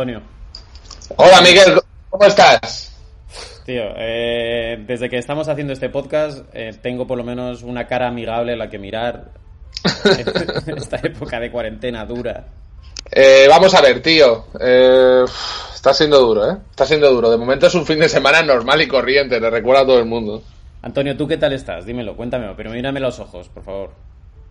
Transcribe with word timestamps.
Antonio. 0.00 0.22
Hola 1.16 1.42
Miguel, 1.42 1.78
¿cómo 2.08 2.24
estás? 2.24 2.90
Tío, 3.66 3.82
eh, 3.98 4.82
desde 4.86 5.10
que 5.10 5.18
estamos 5.18 5.46
haciendo 5.48 5.74
este 5.74 5.90
podcast 5.90 6.46
eh, 6.54 6.72
tengo 6.80 7.06
por 7.06 7.18
lo 7.18 7.24
menos 7.24 7.62
una 7.62 7.86
cara 7.86 8.08
amigable 8.08 8.54
a 8.54 8.56
la 8.56 8.70
que 8.70 8.78
mirar 8.78 9.32
en 10.66 10.78
esta 10.78 10.96
época 11.02 11.38
de 11.38 11.50
cuarentena 11.50 12.06
dura. 12.06 12.46
Eh, 13.12 13.44
vamos 13.46 13.74
a 13.74 13.82
ver, 13.82 14.00
tío. 14.00 14.46
Eh, 14.58 15.22
está 15.74 15.92
siendo 15.92 16.18
duro, 16.18 16.50
¿eh? 16.50 16.56
Está 16.70 16.86
siendo 16.86 17.12
duro. 17.12 17.30
De 17.30 17.36
momento 17.36 17.66
es 17.66 17.74
un 17.74 17.84
fin 17.84 17.98
de 17.98 18.08
semana 18.08 18.42
normal 18.42 18.80
y 18.80 18.88
corriente, 18.88 19.38
le 19.38 19.50
recuerda 19.50 19.82
a 19.82 19.86
todo 19.86 19.98
el 19.98 20.06
mundo. 20.06 20.42
Antonio, 20.80 21.14
¿tú 21.14 21.28
qué 21.28 21.36
tal 21.36 21.52
estás? 21.52 21.84
Dímelo, 21.84 22.16
cuéntamelo, 22.16 22.56
pero 22.56 22.70
mírame 22.70 23.00
los 23.00 23.20
ojos, 23.20 23.50
por 23.50 23.64
favor. 23.64 23.90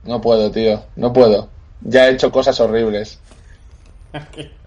No 0.04 0.22
puedo, 0.22 0.52
tío, 0.52 0.84
no 0.96 1.12
puedo. 1.12 1.50
Ya 1.82 2.08
he 2.08 2.12
hecho 2.12 2.32
cosas 2.32 2.60
horribles. 2.60 3.20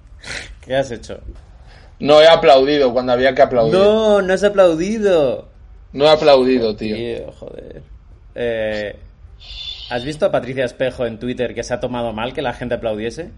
¿Qué, 0.61 0.77
has 0.77 0.91
hecho? 0.91 1.21
No 1.99 2.21
he 2.21 2.27
aplaudido 2.27 2.93
cuando 2.93 3.13
había 3.13 3.35
que 3.35 3.43
aplaudir. 3.43 3.75
No, 3.75 4.21
No, 4.21 4.23
no 4.23 4.35
has 4.35 4.45
aplaudido. 4.45 5.49
he 5.93 6.09
aplaudido, 6.09 6.75
tío. 6.77 6.97
Tío, 6.97 7.33
joder. 7.33 7.83
Eh, 8.35 8.97
¿Has 9.91 10.05
visto 10.05 10.27
a 10.27 10.31
Patricia 10.31 10.65
Espejo 10.65 11.05
en 11.05 11.19
Twitter 11.19 11.55
que 11.55 11.63
se 11.63 11.75
ha 11.75 11.81
tomado 11.81 12.13
mal 12.13 12.33
que 12.33 12.43
la 12.43 12.55
gente 12.55 12.75
aplaudiese? 12.75 13.31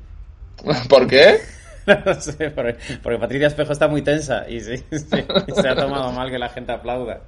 ¿Por 0.89 1.07
qué? 1.07 1.39
No 1.87 2.19
sé, 2.19 2.51
porque, 2.51 2.77
porque 3.03 3.19
Patricia 3.19 3.49
Espejo 3.49 3.75
está 3.75 3.89
muy 3.89 4.01
tensa 4.01 4.49
y 4.49 4.59
sí, 4.59 4.79
sí, 4.91 5.07
se 5.55 5.69
ha 5.69 5.77
tomado 5.77 6.11
mal 6.13 6.31
que 6.31 6.39
la 6.39 6.49
gente 6.49 6.73
aplauda. 6.73 7.21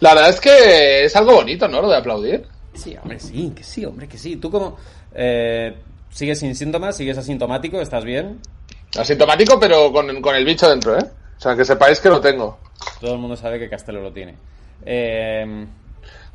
La 0.00 0.12
verdad 0.12 0.30
es 0.30 0.40
que 0.40 1.04
es 1.04 1.14
algo 1.14 1.34
bonito, 1.34 1.68
¿no? 1.68 1.80
Lo 1.80 1.88
de 1.88 1.96
aplaudir. 1.96 2.46
Sí, 2.74 2.96
hombre, 3.00 3.20
sí, 3.20 3.52
que 3.54 3.62
sí, 3.62 3.84
hombre, 3.84 4.08
que 4.08 4.18
sí. 4.18 4.36
¿Tú 4.36 4.50
cómo 4.50 4.76
eh, 5.14 5.74
sigues 6.10 6.40
sin 6.40 6.56
síntomas? 6.56 6.96
¿Sigues 6.96 7.16
asintomático? 7.16 7.80
¿Estás 7.80 8.04
bien? 8.04 8.40
Asintomático, 8.96 9.58
pero 9.58 9.92
con, 9.92 10.20
con 10.20 10.34
el 10.36 10.44
bicho 10.44 10.68
dentro, 10.68 10.96
¿eh? 10.98 11.04
O 11.36 11.40
sea, 11.40 11.54
que 11.56 11.64
sepáis 11.64 12.00
que 12.00 12.08
lo 12.08 12.20
tengo. 12.20 12.58
Todo 13.00 13.12
el 13.14 13.18
mundo 13.18 13.36
sabe 13.36 13.58
que 13.58 13.68
Castelo 13.68 14.00
lo 14.00 14.12
tiene. 14.12 14.34
Eh, 14.84 15.66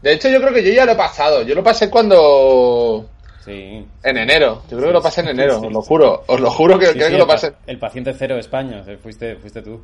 De 0.02 0.14
hecho, 0.14 0.30
yo 0.30 0.40
creo 0.42 0.54
que 0.54 0.64
yo 0.64 0.72
ya 0.74 0.86
lo 0.86 0.92
he 0.92 0.96
pasado. 0.96 1.42
Yo 1.44 1.56
lo 1.56 1.64
pasé 1.64 1.90
cuando... 1.90 3.08
sí. 3.44 3.86
En 4.04 4.18
enero. 4.18 4.64
Yo 4.70 4.78
creo 4.78 4.90
que 4.90 4.94
lo 4.94 5.02
pasé 5.02 5.22
en 5.22 5.30
enero, 5.30 5.60
sí, 5.60 5.68
os 5.68 5.74
lo 5.74 5.82
juro. 5.82 6.24
Os 6.28 6.40
lo 6.40 6.52
juro 6.52 6.78
que 6.78 6.88
Sí, 6.88 6.94
creo 6.94 7.10
que 7.10 7.18
lo 7.18 7.28
pasé. 7.28 7.54
El 7.66 7.80
paciente 7.80 8.14
cero 8.14 8.36
de 8.36 8.42
España, 8.42 8.84
eh, 8.88 8.98
fuiste, 9.02 9.36
fuiste 9.38 9.62
tú. 9.62 9.82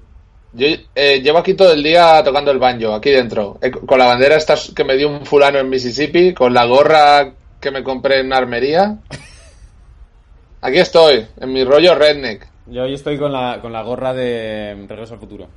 Yo 0.53 0.67
eh, 0.95 1.21
llevo 1.21 1.39
aquí 1.39 1.53
todo 1.55 1.73
el 1.73 1.83
día 1.83 2.21
tocando 2.23 2.51
el 2.51 2.59
banjo, 2.59 2.93
aquí 2.93 3.11
dentro. 3.11 3.57
Eh, 3.61 3.69
con 3.71 3.99
la 3.99 4.05
bandera 4.05 4.35
esta 4.37 4.55
que 4.75 4.83
me 4.83 4.95
dio 4.95 5.09
un 5.09 5.25
fulano 5.25 5.59
en 5.59 5.69
Mississippi, 5.69 6.33
con 6.33 6.53
la 6.53 6.65
gorra 6.65 7.33
que 7.59 7.71
me 7.71 7.83
compré 7.83 8.19
en 8.19 8.31
armería. 8.33 8.97
Aquí 10.61 10.79
estoy, 10.79 11.25
en 11.39 11.53
mi 11.53 11.63
rollo 11.63 11.93
redneck. 11.95 12.47
Yo 12.69 12.83
hoy 12.83 12.93
estoy 12.93 13.17
con 13.17 13.31
la, 13.31 13.59
con 13.61 13.71
la 13.71 13.81
gorra 13.81 14.13
de 14.13 14.85
Regreso 14.87 15.13
al 15.13 15.19
Futuro. 15.19 15.47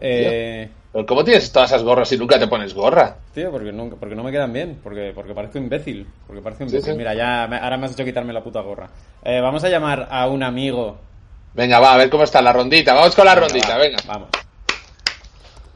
Eh, 0.00 0.68
¿cómo 1.06 1.24
tienes 1.24 1.50
todas 1.52 1.70
esas 1.70 1.82
gorras 1.82 2.08
si 2.08 2.16
nunca 2.16 2.38
te 2.38 2.46
pones 2.46 2.74
gorra? 2.74 3.16
tío, 3.34 3.50
porque, 3.50 3.72
nunca, 3.72 3.96
porque 3.96 4.14
no 4.14 4.22
me 4.22 4.30
quedan 4.32 4.52
bien, 4.52 4.80
porque, 4.82 5.12
porque 5.14 5.34
parezco 5.34 5.58
imbécil. 5.58 6.06
Porque 6.26 6.42
parezco 6.42 6.64
imbécil. 6.64 6.92
sí. 6.92 6.98
Mira, 6.98 7.14
ya 7.14 7.46
me- 7.48 7.58
ahora 7.58 7.76
me 7.76 7.86
has 7.86 7.92
hecho 7.92 8.04
quitarme 8.04 8.32
la 8.32 8.42
puta 8.42 8.60
gorra. 8.60 8.88
Eh, 9.24 9.40
vamos 9.40 9.62
a 9.64 9.68
llamar 9.68 10.08
a 10.10 10.26
un 10.28 10.42
amigo. 10.42 10.98
Venga, 11.54 11.80
va, 11.80 11.94
a 11.94 11.96
ver 11.98 12.10
cómo 12.10 12.24
está 12.24 12.42
la 12.42 12.52
rondita. 12.52 12.94
Vamos 12.94 13.14
con 13.14 13.24
la 13.24 13.34
Venga, 13.34 13.46
rondita, 13.48 13.76
va, 13.76 13.78
venga. 13.78 13.98
Vamos. 14.06 14.28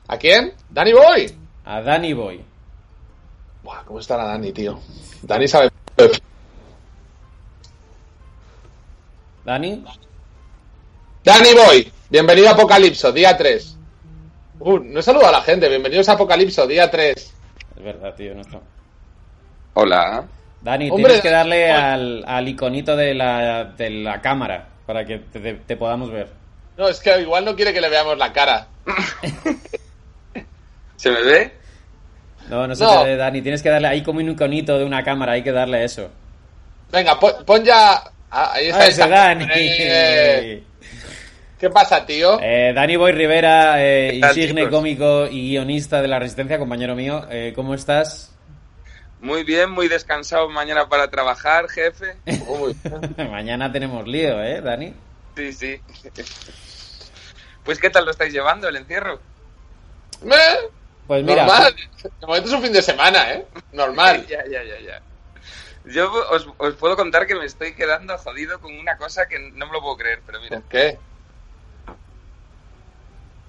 ¿A 0.08 0.16
quién? 0.18 0.52
¿Dani 0.68 0.92
Boy? 0.92 1.32
A 1.64 1.80
Danny 1.82 2.12
Boy. 2.12 2.40
Buah, 3.62 3.82
¿cómo 3.84 4.00
está 4.00 4.16
la 4.16 4.24
Dani, 4.24 4.52
tío? 4.52 4.78
Dani 5.22 5.46
sabe... 5.48 5.70
Dani, 9.44 9.84
Dani 11.24 11.50
Boy, 11.54 11.92
bienvenido 12.10 12.48
a 12.48 12.52
Apocalipso, 12.52 13.12
día 13.12 13.36
3. 13.36 13.78
Uh, 14.60 14.78
no 14.78 15.00
he 15.00 15.02
saludado 15.02 15.28
a 15.28 15.38
la 15.38 15.42
gente, 15.42 15.68
bienvenidos 15.68 16.08
a 16.08 16.12
Apocalipso, 16.12 16.66
día 16.66 16.90
3. 16.90 17.14
es 17.76 17.82
verdad, 17.82 18.14
tío, 18.14 18.34
no 18.34 18.40
está. 18.42 18.58
Hola. 19.74 20.24
Dani, 20.60 20.90
Hombre, 20.90 21.04
tienes 21.04 21.20
que 21.22 21.30
darle 21.30 21.70
al, 21.72 22.24
al 22.26 22.48
iconito 22.48 22.96
de 22.96 23.14
la, 23.14 23.64
de 23.64 23.90
la 23.90 24.20
cámara 24.20 24.68
para 24.86 25.04
que 25.04 25.18
te, 25.18 25.40
te- 25.40 25.54
te 25.54 25.76
podamos 25.76 26.10
ver. 26.10 26.28
No, 26.76 26.88
es 26.88 27.00
que 27.00 27.20
igual 27.20 27.44
no 27.44 27.54
quiere 27.56 27.72
que 27.72 27.80
le 27.80 27.88
veamos 27.88 28.16
la 28.18 28.32
cara. 28.32 28.66
¿Se 30.96 31.10
me 31.10 31.22
ve? 31.22 31.52
No, 32.48 32.66
no 32.66 32.74
se 32.74 32.84
No. 32.84 33.02
te 33.02 33.10
ve, 33.10 33.16
Dani. 33.16 33.42
Tienes 33.42 33.62
que 33.62 33.68
darle 33.70 33.88
ahí 33.88 34.02
como 34.02 34.20
un 34.20 34.30
iconito 34.30 34.78
de 34.78 34.84
una 34.84 35.02
cámara, 35.02 35.32
hay 35.32 35.42
que 35.42 35.52
darle 35.52 35.78
a 35.78 35.84
eso. 35.84 36.08
Venga, 36.90 37.18
pon, 37.18 37.32
pon 37.44 37.64
ya... 37.64 38.02
Ah, 38.30 38.52
ahí 38.54 38.68
está. 38.68 38.82
Ah, 38.82 38.86
ese 38.86 39.08
Dani. 39.08 39.46
Eh, 39.54 40.62
¿Qué 41.62 41.70
pasa, 41.70 42.04
tío? 42.04 42.40
Eh, 42.42 42.72
Dani 42.74 42.96
Boy 42.96 43.12
Rivera, 43.12 43.76
eh, 43.80 44.14
¿Qué 44.14 44.18
tal, 44.20 44.30
insigne 44.36 44.62
chicos? 44.62 44.76
cómico 44.76 45.26
y 45.28 45.50
guionista 45.50 46.02
de 46.02 46.08
La 46.08 46.18
Resistencia, 46.18 46.58
compañero 46.58 46.96
mío. 46.96 47.24
Eh, 47.30 47.52
¿Cómo 47.54 47.74
estás? 47.74 48.34
Muy 49.20 49.44
bien, 49.44 49.70
muy 49.70 49.86
descansado 49.86 50.48
mañana 50.48 50.88
para 50.88 51.08
trabajar, 51.08 51.68
jefe. 51.68 52.16
Mañana 53.30 53.70
tenemos 53.70 54.08
lío, 54.08 54.42
¿eh, 54.42 54.60
Dani? 54.60 54.92
Sí, 55.36 55.52
sí. 55.52 55.80
Pues 57.62 57.78
¿qué 57.78 57.90
tal 57.90 58.06
lo 58.06 58.10
estáis 58.10 58.32
llevando 58.32 58.66
el 58.68 58.74
encierro? 58.74 59.20
Me- 60.24 60.34
Pues 61.06 61.22
mira, 61.22 61.46
Normal. 61.46 61.76
De 62.02 62.26
momento 62.26 62.48
es 62.48 62.54
un 62.56 62.62
fin 62.62 62.72
de 62.72 62.82
semana, 62.82 63.34
¿eh? 63.34 63.46
Normal. 63.72 64.26
Ya, 64.28 64.42
ya, 64.50 64.64
ya, 64.64 64.80
ya. 64.80 65.00
Yo 65.84 66.12
os, 66.28 66.48
os 66.58 66.74
puedo 66.74 66.96
contar 66.96 67.24
que 67.28 67.36
me 67.36 67.44
estoy 67.44 67.72
quedando 67.76 68.18
jodido 68.18 68.60
con 68.60 68.76
una 68.76 68.96
cosa 68.96 69.26
que 69.28 69.38
no 69.38 69.66
me 69.68 69.72
lo 69.74 69.80
puedo 69.80 69.96
creer, 69.96 70.22
pero 70.26 70.40
mira, 70.40 70.58
¿Por 70.58 70.68
qué? 70.68 70.98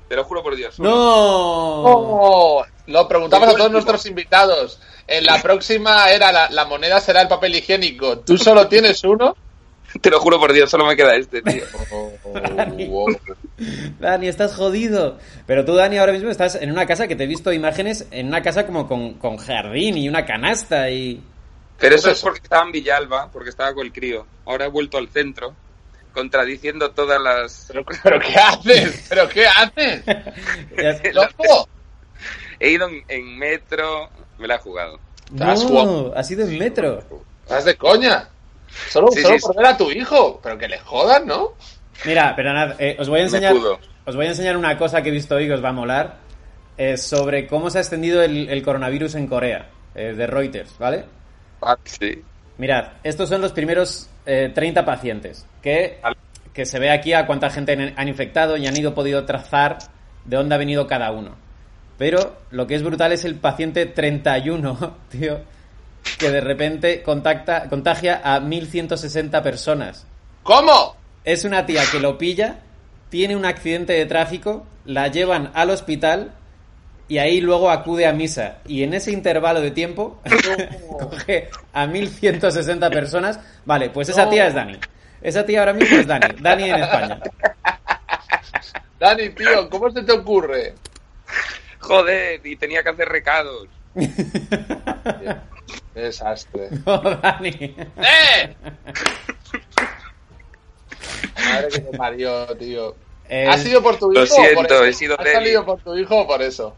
Te 0.07 0.15
lo 0.15 0.23
juro 0.23 0.43
por 0.43 0.55
Dios. 0.55 0.79
¡No! 0.79 0.93
Oh, 0.93 2.65
lo 2.87 3.07
preguntamos 3.07 3.49
a 3.49 3.55
todos 3.55 3.71
nuestros 3.71 4.05
invitados. 4.05 4.79
En 5.07 5.25
la 5.25 5.41
próxima 5.41 6.09
era 6.11 6.31
la, 6.31 6.49
la 6.49 6.65
moneda 6.65 6.99
será 6.99 7.21
el 7.21 7.27
papel 7.27 7.55
higiénico. 7.55 8.19
¿Tú 8.19 8.37
solo 8.37 8.67
tienes 8.67 9.03
uno? 9.03 9.35
Te 10.01 10.09
lo 10.09 10.19
juro 10.19 10.39
por 10.39 10.53
Dios, 10.53 10.69
solo 10.69 10.85
me 10.85 10.95
queda 10.95 11.15
este, 11.15 11.41
tío. 11.41 11.63
Dani. 12.55 12.87
wow. 12.87 13.07
Dani, 13.99 14.27
estás 14.27 14.55
jodido. 14.55 15.17
Pero 15.45 15.65
tú, 15.65 15.75
Dani, 15.75 15.97
ahora 15.97 16.13
mismo 16.13 16.29
estás 16.29 16.55
en 16.55 16.71
una 16.71 16.85
casa 16.85 17.07
que 17.07 17.15
te 17.15 17.25
he 17.25 17.27
visto 17.27 17.53
imágenes, 17.53 18.07
en 18.11 18.27
una 18.27 18.41
casa 18.41 18.65
como 18.65 18.87
con, 18.87 19.15
con 19.15 19.37
jardín 19.37 19.97
y 19.97 20.09
una 20.09 20.25
canasta 20.25 20.89
y... 20.89 21.21
Pero 21.77 21.95
eso 21.95 22.09
es 22.09 22.21
porque 22.21 22.39
estaba 22.43 22.65
en 22.65 22.71
Villalba, 22.71 23.29
porque 23.31 23.49
estaba 23.49 23.73
con 23.73 23.85
el 23.85 23.91
crío. 23.91 24.25
Ahora 24.45 24.65
he 24.65 24.69
vuelto 24.69 24.97
al 24.97 25.09
centro, 25.09 25.53
contradiciendo 26.13 26.91
todas 26.91 27.19
las... 27.21 27.65
¿Pero, 27.67 27.83
pero 28.03 28.19
qué 28.19 28.35
haces? 28.35 29.05
¿Pero 29.09 29.27
qué 29.29 29.45
haces? 29.47 30.03
¡Loco! 31.13 31.67
He 32.59 32.69
ido 32.71 32.87
en, 32.87 33.03
en 33.07 33.37
metro, 33.37 34.09
me 34.37 34.47
la 34.47 34.55
he 34.55 34.59
jugado. 34.59 34.99
Estás 35.31 35.63
No, 35.63 35.69
guapo. 35.69 36.13
ha 36.15 36.23
sido 36.23 36.45
en 36.47 36.57
metro. 36.57 37.03
¿Estás 37.43 37.65
de 37.65 37.75
coña? 37.75 38.29
Solo, 38.89 39.07
Sí, 39.11 39.21
solo 39.21 39.35
sí, 39.37 39.41
por 39.45 39.55
ver 39.57 39.65
a 39.67 39.77
tu 39.77 39.91
hijo. 39.91 40.39
Pero 40.41 40.57
que 40.57 40.67
le 40.67 40.79
jodan, 40.79 41.25
¿no? 41.27 41.53
Mira, 42.05 42.33
pero 42.35 42.53
nada, 42.53 42.75
eh, 42.79 42.95
os 42.99 43.09
voy 43.09 43.19
a 43.19 43.23
enseñar. 43.23 43.53
Os 44.05 44.15
voy 44.15 44.25
a 44.25 44.29
enseñar 44.29 44.57
una 44.57 44.77
cosa 44.77 45.01
que 45.01 45.09
he 45.09 45.11
visto 45.11 45.35
hoy 45.35 45.47
que 45.47 45.53
os 45.53 45.63
va 45.63 45.69
a 45.69 45.73
molar. 45.73 46.17
eh, 46.77 46.97
sobre 46.97 47.45
cómo 47.47 47.69
se 47.69 47.77
ha 47.77 47.81
extendido 47.81 48.21
el, 48.23 48.49
el 48.49 48.63
coronavirus 48.63 49.15
en 49.15 49.27
Corea. 49.27 49.69
eh, 49.95 50.13
de 50.15 50.25
Reuters, 50.27 50.75
¿vale? 50.79 51.05
Ah, 51.61 51.77
sí. 51.83 52.21
Mirad, 52.57 52.93
estos 53.03 53.29
son 53.29 53.41
los 53.41 53.51
primeros 53.51 54.09
eh, 54.25 54.51
30 54.53 54.83
pacientes, 54.85 55.45
que, 55.63 55.99
que 56.53 56.65
se 56.65 56.77
ve 56.77 56.91
aquí 56.91 57.13
a 57.13 57.25
cuánta 57.25 57.49
gente 57.49 57.93
han 57.95 58.07
infectado 58.07 58.57
y 58.57 58.67
han 58.67 58.77
ido 58.77 58.93
podido 58.93 59.25
trazar 59.25 59.79
de 60.25 60.37
dónde 60.37 60.53
ha 60.53 60.59
venido 60.59 60.85
cada 60.85 61.11
uno. 61.11 61.35
Pero 61.97 62.37
lo 62.51 62.67
que 62.67 62.75
es 62.75 62.83
brutal 62.83 63.13
es 63.13 63.25
el 63.25 63.35
paciente 63.35 63.85
31, 63.85 64.97
tío, 65.09 65.39
que 66.19 66.29
de 66.29 66.41
repente 66.41 67.01
contacta, 67.01 67.69
contagia 67.69 68.21
a 68.23 68.39
1160 68.39 69.41
personas. 69.41 70.05
¿Cómo? 70.43 70.95
Es 71.23 71.45
una 71.45 71.65
tía 71.65 71.83
que 71.89 71.99
lo 71.99 72.17
pilla, 72.17 72.59
tiene 73.09 73.35
un 73.35 73.45
accidente 73.45 73.93
de 73.93 74.05
tráfico, 74.05 74.65
la 74.85 75.07
llevan 75.07 75.51
al 75.53 75.69
hospital 75.69 76.33
y 77.07 77.19
ahí 77.19 77.39
luego 77.39 77.69
acude 77.69 78.05
a 78.05 78.11
misa. 78.11 78.57
Y 78.65 78.83
en 78.83 78.93
ese 78.93 79.11
intervalo 79.11 79.61
de 79.61 79.71
tiempo 79.71 80.19
coge 80.99 81.49
a 81.71 81.87
1160 81.87 82.89
personas. 82.89 83.39
Vale, 83.65 83.89
pues 83.91 84.09
esa 84.09 84.29
tía 84.29 84.47
es 84.47 84.53
Dani. 84.53 84.77
Esa 85.23 85.45
tía 85.45 85.59
ahora 85.59 85.73
mismo 85.73 85.97
es 85.97 86.05
Dani. 86.05 86.35
Dani 86.41 86.69
en 86.69 86.83
España. 86.83 87.19
Dani, 88.99 89.29
tío, 89.29 89.69
¿cómo 89.69 89.89
se 89.89 90.03
te 90.03 90.11
ocurre? 90.11 90.75
Joder, 91.79 92.45
y 92.45 92.57
tenía 92.57 92.83
que 92.83 92.89
hacer 92.89 93.07
recados. 93.07 93.67
Desastre. 95.95 96.69
No, 96.85 96.97
Dani. 96.99 97.75
¡Eh! 97.97 98.55
Madre 101.45 101.67
que 101.69 101.81
me 101.81 101.97
parió, 101.97 102.45
tío. 102.57 102.95
¿Has 103.49 103.63
sido 103.63 103.81
por 103.81 103.97
tu 103.97 104.11
hijo 104.11 104.19
lo 104.19 104.25
o 104.25 104.27
por 104.27 104.45
siento, 104.45 104.73
eso? 104.75 104.85
he 104.85 104.93
sido 104.93 105.19
¿Has 105.19 105.31
salido 105.31 105.65
por 105.65 105.81
tu 105.81 105.95
hijo 105.97 106.19
o 106.19 106.27
por 106.27 106.41
eso? 106.41 106.75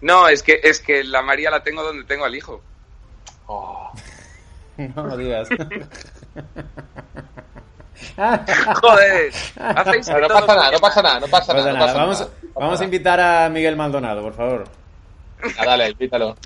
No, 0.00 0.28
es 0.28 0.42
que, 0.42 0.60
es 0.62 0.80
que 0.80 1.04
la 1.04 1.20
María 1.22 1.50
la 1.50 1.62
tengo 1.62 1.82
donde 1.82 2.04
tengo 2.04 2.24
al 2.24 2.34
hijo. 2.34 2.62
Oh. 3.46 3.92
No 4.78 5.06
lo 5.06 5.16
digas. 5.16 5.48
Joder, 8.80 9.32
no 9.56 10.28
pasa 10.28 10.54
nada, 10.54 10.70
no 10.70 10.78
pasa 10.78 11.02
nada, 11.02 11.20
no 11.20 11.26
pasa 11.28 11.52
No 11.54 11.62
nada. 11.62 11.62
pasa 11.62 11.72
no 11.72 11.72
nada. 11.72 11.86
pasa 11.86 11.98
Vamos, 11.98 12.20
nada, 12.20 12.30
vamos 12.54 12.80
a 12.80 12.84
invitar 12.84 13.20
a 13.20 13.48
Miguel 13.48 13.76
Maldonado, 13.76 14.22
por 14.22 14.34
favor. 14.34 14.64
Ah, 15.58 15.64
dale, 15.66 15.90
invítalo. 15.90 16.36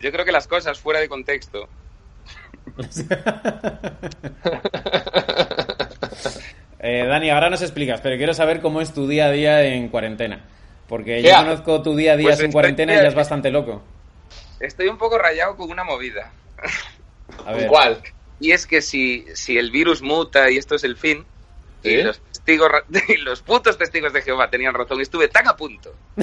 Yo 0.00 0.10
creo 0.12 0.24
que 0.24 0.32
las 0.32 0.46
cosas 0.48 0.78
fuera 0.80 1.00
de 1.00 1.08
contexto. 1.08 1.68
Eh, 6.82 7.04
Dani, 7.06 7.28
ahora 7.28 7.50
nos 7.50 7.60
explicas, 7.60 8.00
pero 8.00 8.16
quiero 8.16 8.32
saber 8.32 8.62
cómo 8.62 8.80
es 8.80 8.94
tu 8.94 9.06
día 9.06 9.26
a 9.26 9.30
día 9.30 9.62
en 9.62 9.88
cuarentena. 9.90 10.40
Porque 10.88 11.20
¿Qué 11.20 11.28
yo 11.28 11.36
conozco 11.36 11.82
tu 11.82 11.94
día 11.94 12.14
a 12.14 12.16
día 12.16 12.28
Pues 12.28 12.40
en 12.40 12.46
estoy- 12.46 12.52
cuarentena 12.52 12.94
y 12.94 12.96
ya 12.96 13.02
es 13.08 13.14
bastante 13.14 13.50
loco. 13.50 13.82
Estoy 14.60 14.88
un 14.88 14.96
poco 14.96 15.18
rayado 15.18 15.56
con 15.56 15.70
una 15.70 15.84
movida. 15.84 16.30
A 17.46 17.52
ver. 17.52 17.66
¿Cuál? 17.68 18.00
Y 18.40 18.52
es 18.52 18.66
que 18.66 18.80
si, 18.82 19.26
si 19.34 19.58
el 19.58 19.70
virus 19.70 20.00
muta 20.02 20.50
y 20.50 20.56
esto 20.56 20.74
es 20.74 20.84
el 20.84 20.96
fin, 20.96 21.24
¿Sí? 21.82 21.90
y 21.90 22.02
los 22.02 22.20
testigos, 22.20 22.70
ra- 22.70 22.84
y 23.08 23.16
los 23.18 23.42
putos 23.42 23.76
testigos 23.78 24.12
de 24.12 24.22
Jehová 24.22 24.48
tenían 24.50 24.74
razón, 24.74 25.00
estuve 25.00 25.28
tan 25.28 25.46
a 25.48 25.56
punto. 25.56 25.94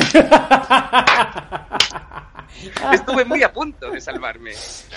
Estuve 2.91 3.23
muy 3.25 3.43
a 3.43 3.51
punto 3.53 3.91
de 3.91 4.01
salvarme. 4.01 4.51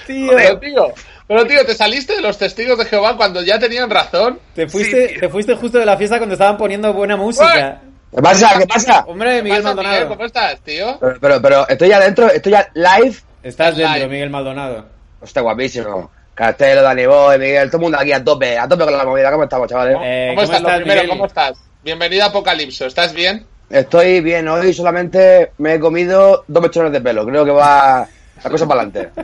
Tío, 0.06 0.32
Pero 0.34 0.58
tío, 0.58 0.86
pero 1.26 1.46
tío, 1.46 1.66
¿te 1.66 1.74
saliste 1.74 2.14
de 2.14 2.22
los 2.22 2.38
testigos 2.38 2.78
de 2.78 2.84
Jehová 2.86 3.16
cuando 3.16 3.42
ya 3.42 3.58
tenían 3.58 3.90
razón? 3.90 4.38
te 4.54 4.66
fuiste, 4.68 5.08
Sí, 5.14 5.20
te 5.20 5.28
fuiste 5.28 5.54
justo 5.56 5.78
de 5.78 5.84
la 5.84 5.96
fiesta 5.96 6.16
cuando 6.18 6.34
estaban 6.34 6.56
poniendo 6.56 6.92
buena 6.94 7.16
música. 7.16 7.82
¿Qué 8.14 8.22
pasa? 8.22 8.58
¿Qué 8.58 8.66
pasa? 8.66 9.04
Hombre, 9.06 9.36
¿Qué 9.36 9.42
Miguel 9.42 9.62
pasa, 9.62 9.74
Miguel? 9.74 9.84
Maldonado. 9.86 10.08
¿Cómo 10.08 10.24
estás, 10.24 10.60
tío? 10.60 10.98
Pero, 11.00 11.20
pero, 11.20 11.42
pero 11.42 11.68
estoy 11.68 11.88
ya 11.88 12.00
dentro, 12.00 12.30
estoy 12.30 12.52
ya 12.52 12.70
live. 12.74 13.16
Estás 13.42 13.76
Live. 13.76 13.88
dentro, 13.90 14.08
Miguel 14.08 14.30
Maldonado. 14.30 14.86
Hostia, 15.20 15.42
guapísimo. 15.42 16.10
Castelo, 16.40 16.80
Dani 16.80 17.04
Boy, 17.04 17.38
Miguel, 17.38 17.68
todo 17.68 17.76
el 17.76 17.82
mundo 17.82 17.98
aquí 18.00 18.12
a 18.12 18.24
tope, 18.24 18.56
a 18.56 18.66
tope 18.66 18.84
con 18.84 18.96
la 18.96 19.04
movida. 19.04 19.30
¿Cómo 19.30 19.44
estamos, 19.44 19.68
chavales? 19.68 19.98
Eh, 20.00 20.28
¿Cómo, 20.30 20.42
estás, 20.44 20.62
lo 20.62 20.68
estás, 20.68 20.80
primero? 20.80 21.08
¿Cómo 21.10 21.26
estás? 21.26 21.62
Bienvenido 21.84 22.24
a 22.24 22.28
Apocalipso, 22.28 22.86
¿estás 22.86 23.12
bien? 23.12 23.44
Estoy 23.68 24.22
bien, 24.22 24.48
hoy 24.48 24.72
solamente 24.72 25.52
me 25.58 25.74
he 25.74 25.78
comido 25.78 26.42
dos 26.48 26.62
mechones 26.62 26.92
de 26.92 27.02
pelo. 27.02 27.26
Creo 27.26 27.44
que 27.44 27.50
va 27.50 28.08
la 28.42 28.50
cosa 28.50 28.66
para 28.66 28.80
adelante. 28.80 29.10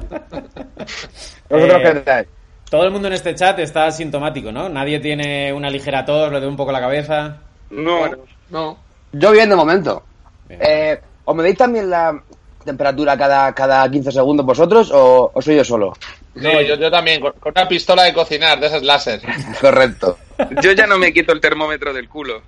¿Vosotros 1.48 1.80
Eh, 1.84 2.02
qué? 2.04 2.28
Todo 2.68 2.84
el 2.84 2.90
mundo 2.90 3.08
en 3.08 3.14
este 3.14 3.34
chat 3.34 3.58
está 3.60 3.86
asintomático, 3.86 4.52
¿no? 4.52 4.68
Nadie 4.68 5.00
tiene 5.00 5.54
una 5.54 5.70
ligera 5.70 6.04
tos, 6.04 6.26
le 6.26 6.32
duele 6.32 6.48
un 6.48 6.56
poco 6.58 6.70
la 6.70 6.80
cabeza. 6.80 7.38
No, 7.70 8.10
No. 8.50 8.76
Yo 9.12 9.32
bien 9.32 9.48
de 9.48 9.56
momento. 9.56 10.02
Bien. 10.46 10.60
Eh, 10.62 11.00
¿Os 11.24 11.34
medís 11.34 11.56
también 11.56 11.88
la 11.88 12.22
temperatura 12.62 13.16
cada, 13.16 13.54
cada 13.54 13.90
15 13.90 14.12
segundos 14.12 14.44
vosotros 14.44 14.90
o, 14.92 15.30
o 15.32 15.40
soy 15.40 15.56
yo 15.56 15.64
solo? 15.64 15.94
No, 16.36 16.60
yo, 16.60 16.76
yo 16.76 16.90
también, 16.90 17.20
con, 17.20 17.32
con 17.32 17.52
una 17.56 17.66
pistola 17.66 18.04
de 18.04 18.12
cocinar, 18.12 18.60
de 18.60 18.66
esas 18.66 18.82
láser. 18.82 19.20
Correcto. 19.60 20.18
yo 20.62 20.72
ya 20.72 20.86
no 20.86 20.98
me 20.98 21.12
quito 21.12 21.32
el 21.32 21.40
termómetro 21.40 21.92
del 21.92 22.08
culo. 22.08 22.42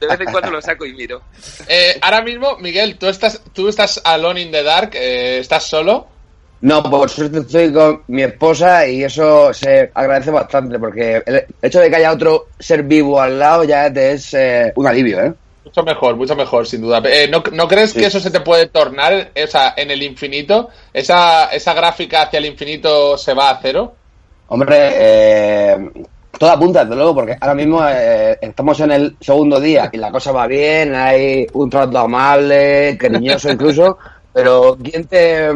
De 0.00 0.06
vez 0.06 0.20
en 0.20 0.32
cuando 0.32 0.50
lo 0.50 0.60
saco 0.60 0.84
y 0.84 0.92
miro. 0.94 1.22
Eh, 1.68 1.96
ahora 2.00 2.22
mismo, 2.22 2.56
Miguel, 2.58 2.98
tú 2.98 3.06
estás, 3.06 3.40
tú 3.52 3.68
estás 3.68 4.00
alone 4.04 4.42
in 4.42 4.50
the 4.50 4.62
dark, 4.62 4.90
eh, 4.94 5.38
¿estás 5.38 5.64
solo? 5.64 6.08
No, 6.60 6.82
por 6.82 7.08
suerte 7.08 7.38
estoy 7.38 7.72
con 7.72 8.02
mi 8.08 8.22
esposa 8.22 8.86
y 8.86 9.04
eso 9.04 9.54
se 9.54 9.92
agradece 9.94 10.32
bastante 10.32 10.76
porque 10.78 11.22
el 11.24 11.46
hecho 11.62 11.78
de 11.78 11.88
que 11.88 11.96
haya 11.96 12.12
otro 12.12 12.48
ser 12.58 12.82
vivo 12.82 13.20
al 13.20 13.38
lado 13.38 13.62
ya 13.62 13.92
te 13.92 14.12
es 14.12 14.34
eh, 14.34 14.72
un 14.74 14.86
alivio, 14.86 15.20
¿eh? 15.20 15.32
Mucho 15.68 15.82
mejor, 15.82 16.16
mucho 16.16 16.34
mejor, 16.34 16.66
sin 16.66 16.80
duda. 16.80 17.02
Eh, 17.04 17.28
¿no, 17.30 17.42
no 17.52 17.68
crees 17.68 17.90
Sí. 17.90 18.00
que 18.00 18.06
eso 18.06 18.20
se 18.20 18.30
te 18.30 18.40
puede 18.40 18.66
tornar 18.68 19.32
o 19.42 19.46
sea, 19.46 19.74
en 19.76 19.90
el 19.90 20.02
infinito? 20.02 20.70
¿Esa, 20.92 21.46
¿Esa 21.52 21.74
gráfica 21.74 22.22
hacia 22.22 22.38
el 22.38 22.46
infinito 22.46 23.18
se 23.18 23.34
va 23.34 23.50
a 23.50 23.58
cero? 23.60 23.94
Hombre, 24.48 24.76
eh, 24.94 25.90
todo 26.38 26.50
apunta, 26.50 26.84
desde 26.84 26.96
luego, 26.96 27.14
porque 27.16 27.36
ahora 27.38 27.54
mismo 27.54 27.82
eh, 27.86 28.38
estamos 28.40 28.80
en 28.80 28.92
el 28.92 29.16
segundo 29.20 29.60
día 29.60 29.90
y 29.92 29.98
la 29.98 30.10
cosa 30.10 30.32
va 30.32 30.46
bien, 30.46 30.94
hay 30.94 31.46
un 31.52 31.68
trato 31.68 31.98
amable, 31.98 32.96
cariñoso 32.98 33.50
incluso, 33.50 33.98
pero 34.32 34.78
¿quién 34.82 35.04
te 35.06 35.50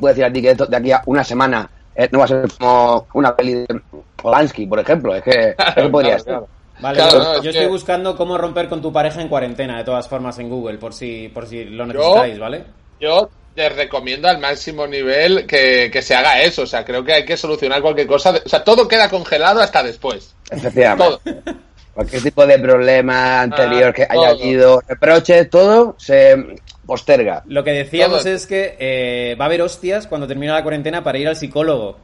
puede 0.00 0.14
decir 0.14 0.24
a 0.24 0.32
ti 0.32 0.42
que 0.42 0.50
esto 0.50 0.66
de 0.66 0.76
aquí 0.76 0.90
a 0.90 1.02
una 1.06 1.22
semana 1.22 1.70
eh, 1.94 2.08
no 2.10 2.18
va 2.18 2.24
a 2.24 2.28
ser 2.28 2.48
como 2.58 3.06
una 3.14 3.36
peli 3.36 3.54
de 3.54 3.80
Polanski, 4.16 4.66
por 4.66 4.80
ejemplo? 4.80 5.14
Es 5.14 5.22
que 5.22 5.54
eso 5.76 5.90
podría 5.90 6.16
Claro, 6.16 6.40
ser. 6.40 6.61
Vale, 6.82 6.96
Claro, 6.98 7.12
yo, 7.12 7.18
no, 7.24 7.30
es 7.30 7.36
yo 7.36 7.42
que- 7.42 7.48
estoy 7.50 7.66
buscando 7.66 8.16
cómo 8.16 8.36
romper 8.36 8.68
con 8.68 8.82
tu 8.82 8.92
pareja 8.92 9.22
en 9.22 9.28
cuarentena, 9.28 9.78
de 9.78 9.84
todas 9.84 10.08
formas, 10.08 10.38
en 10.40 10.48
Google, 10.50 10.78
por 10.78 10.92
si, 10.92 11.28
por 11.28 11.46
si 11.46 11.64
lo 11.64 11.86
necesitáis, 11.86 12.38
¿vale? 12.38 12.64
Yo 13.00 13.30
te 13.54 13.68
recomiendo 13.68 14.28
al 14.28 14.38
máximo 14.38 14.86
nivel 14.86 15.46
que, 15.46 15.90
que 15.92 16.02
se 16.02 16.14
haga 16.14 16.42
eso. 16.42 16.62
O 16.62 16.66
sea, 16.66 16.84
creo 16.84 17.04
que 17.04 17.12
hay 17.12 17.24
que 17.24 17.36
solucionar 17.36 17.80
cualquier 17.82 18.06
cosa. 18.06 18.34
O 18.44 18.48
sea, 18.48 18.64
todo 18.64 18.88
queda 18.88 19.08
congelado 19.08 19.60
hasta 19.60 19.82
después. 19.82 20.34
Efectivamente. 20.50 21.18
Todo. 21.32 21.54
Cualquier 21.94 22.22
tipo 22.22 22.46
de 22.46 22.58
problema 22.58 23.42
anterior 23.42 23.90
Ah, 23.90 23.92
que 23.92 24.02
haya 24.04 24.12
todo. 24.14 24.24
habido, 24.42 24.82
reproches, 24.88 25.50
todo 25.50 25.94
se 25.98 26.56
posterga. 26.86 27.42
Lo 27.46 27.62
que 27.62 27.72
decíamos 27.72 28.22
Todo. 28.22 28.32
es 28.32 28.46
que 28.46 28.76
eh, 28.78 29.36
va 29.38 29.44
a 29.44 29.48
haber 29.48 29.60
hostias 29.62 30.06
cuando 30.06 30.26
termine 30.26 30.52
la 30.52 30.62
cuarentena 30.62 31.04
para 31.04 31.18
ir 31.18 31.28
al 31.28 31.36
psicólogo. 31.36 31.98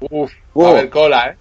Uf, 0.00 0.30
Uh. 0.54 0.66
a 0.66 0.72
ver 0.74 0.90
cola, 0.90 1.28
¿eh? 1.30 1.36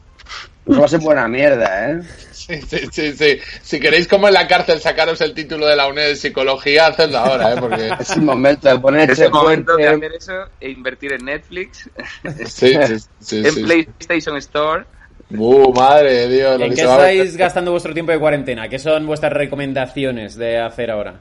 Eso 0.67 0.79
va 0.79 0.85
a 0.85 0.89
ser 0.89 0.99
buena 0.99 1.27
mierda, 1.27 1.91
¿eh? 1.91 2.01
Sí, 2.31 2.61
sí, 2.61 2.79
sí, 2.91 3.13
sí. 3.13 3.39
Si 3.61 3.79
queréis, 3.79 4.07
como 4.07 4.27
en 4.27 4.33
la 4.35 4.47
cárcel, 4.47 4.79
sacaros 4.79 5.19
el 5.21 5.33
título 5.33 5.65
de 5.65 5.75
la 5.75 5.87
UNED 5.87 6.09
de 6.09 6.15
psicología, 6.15 6.87
hacedlo 6.87 7.17
ahora, 7.17 7.53
¿eh? 7.53 7.57
Porque. 7.59 7.89
Es 7.99 8.11
el 8.11 8.21
momento 8.21 8.67
de 8.67 8.75
Es 8.75 8.81
ponerse 8.81 9.25
el 9.25 9.31
momento 9.31 9.75
de 9.75 9.87
hacer 9.87 10.13
eso 10.13 10.33
e 10.59 10.69
invertir 10.69 11.13
en 11.13 11.25
Netflix, 11.25 11.89
Sí, 12.45 12.73
sí, 12.85 12.97
sí. 13.19 13.37
en 13.37 13.51
sí. 13.51 13.63
PlayStation 13.63 14.37
Store. 14.37 14.85
Uh, 15.31 15.73
madre 15.73 16.13
de 16.13 16.29
Dios. 16.29 16.61
¿En 16.61 16.73
qué 16.73 16.81
estáis 16.81 17.37
gastando 17.37 17.71
vuestro 17.71 17.93
tiempo 17.93 18.11
de 18.11 18.19
cuarentena? 18.19 18.67
¿Qué 18.67 18.79
son 18.79 19.05
vuestras 19.05 19.33
recomendaciones 19.33 20.35
de 20.35 20.59
hacer 20.59 20.89
ahora? 20.89 21.19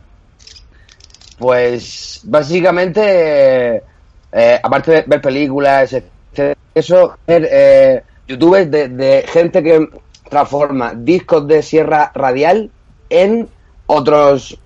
Pues 1.38 2.20
básicamente, 2.24 3.82
eh, 4.32 4.60
aparte 4.62 4.90
de 4.92 5.04
ver 5.06 5.20
películas, 5.20 5.94
eso, 6.74 7.18
ver 7.26 7.48
eh, 7.50 8.02
youtubers 8.28 8.70
de, 8.70 8.88
de 8.88 9.24
gente 9.26 9.62
que 9.62 9.88
transforma 10.28 10.92
discos 10.94 11.46
de 11.48 11.62
sierra 11.62 12.12
radial 12.14 12.70
en 13.10 13.48
otros 13.86 14.58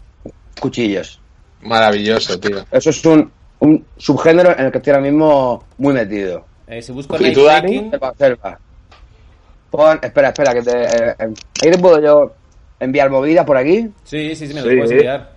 cuchillos. 0.61 1.21
Maravilloso, 1.63 2.39
tío. 2.41 2.65
Eso 2.71 2.91
es 2.91 3.05
un, 3.07 3.31
un 3.61 3.85
subgénero 3.97 4.51
en 4.59 4.67
el 4.67 4.73
que 4.73 4.79
estoy 4.79 4.93
ahora 4.93 5.05
mismo 5.05 5.65
muy 5.79 5.95
metido. 5.95 6.45
Eh, 6.67 6.83
si 6.83 6.91
busco 6.93 7.17
¿Y 7.25 7.33
tú, 7.33 7.45
Dani? 7.45 7.91
Pon, 9.71 9.99
espera, 10.03 10.29
espera, 10.29 10.53
que 10.53 10.63
te, 10.63 10.71
eh, 10.83 11.15
eh, 11.19 11.35
ahí 11.65 11.71
te 11.71 11.79
puedo 11.79 11.99
yo 12.01 12.33
enviar 12.79 13.09
movidas 13.11 13.47
por 13.47 13.57
aquí. 13.57 13.89
Sí, 14.05 14.35
sí, 14.37 14.47
sí, 14.49 14.55
me 14.55 14.61
lo 14.61 14.69
Sí. 14.69 14.77
puedes 14.77 14.91
enviar. 14.91 15.33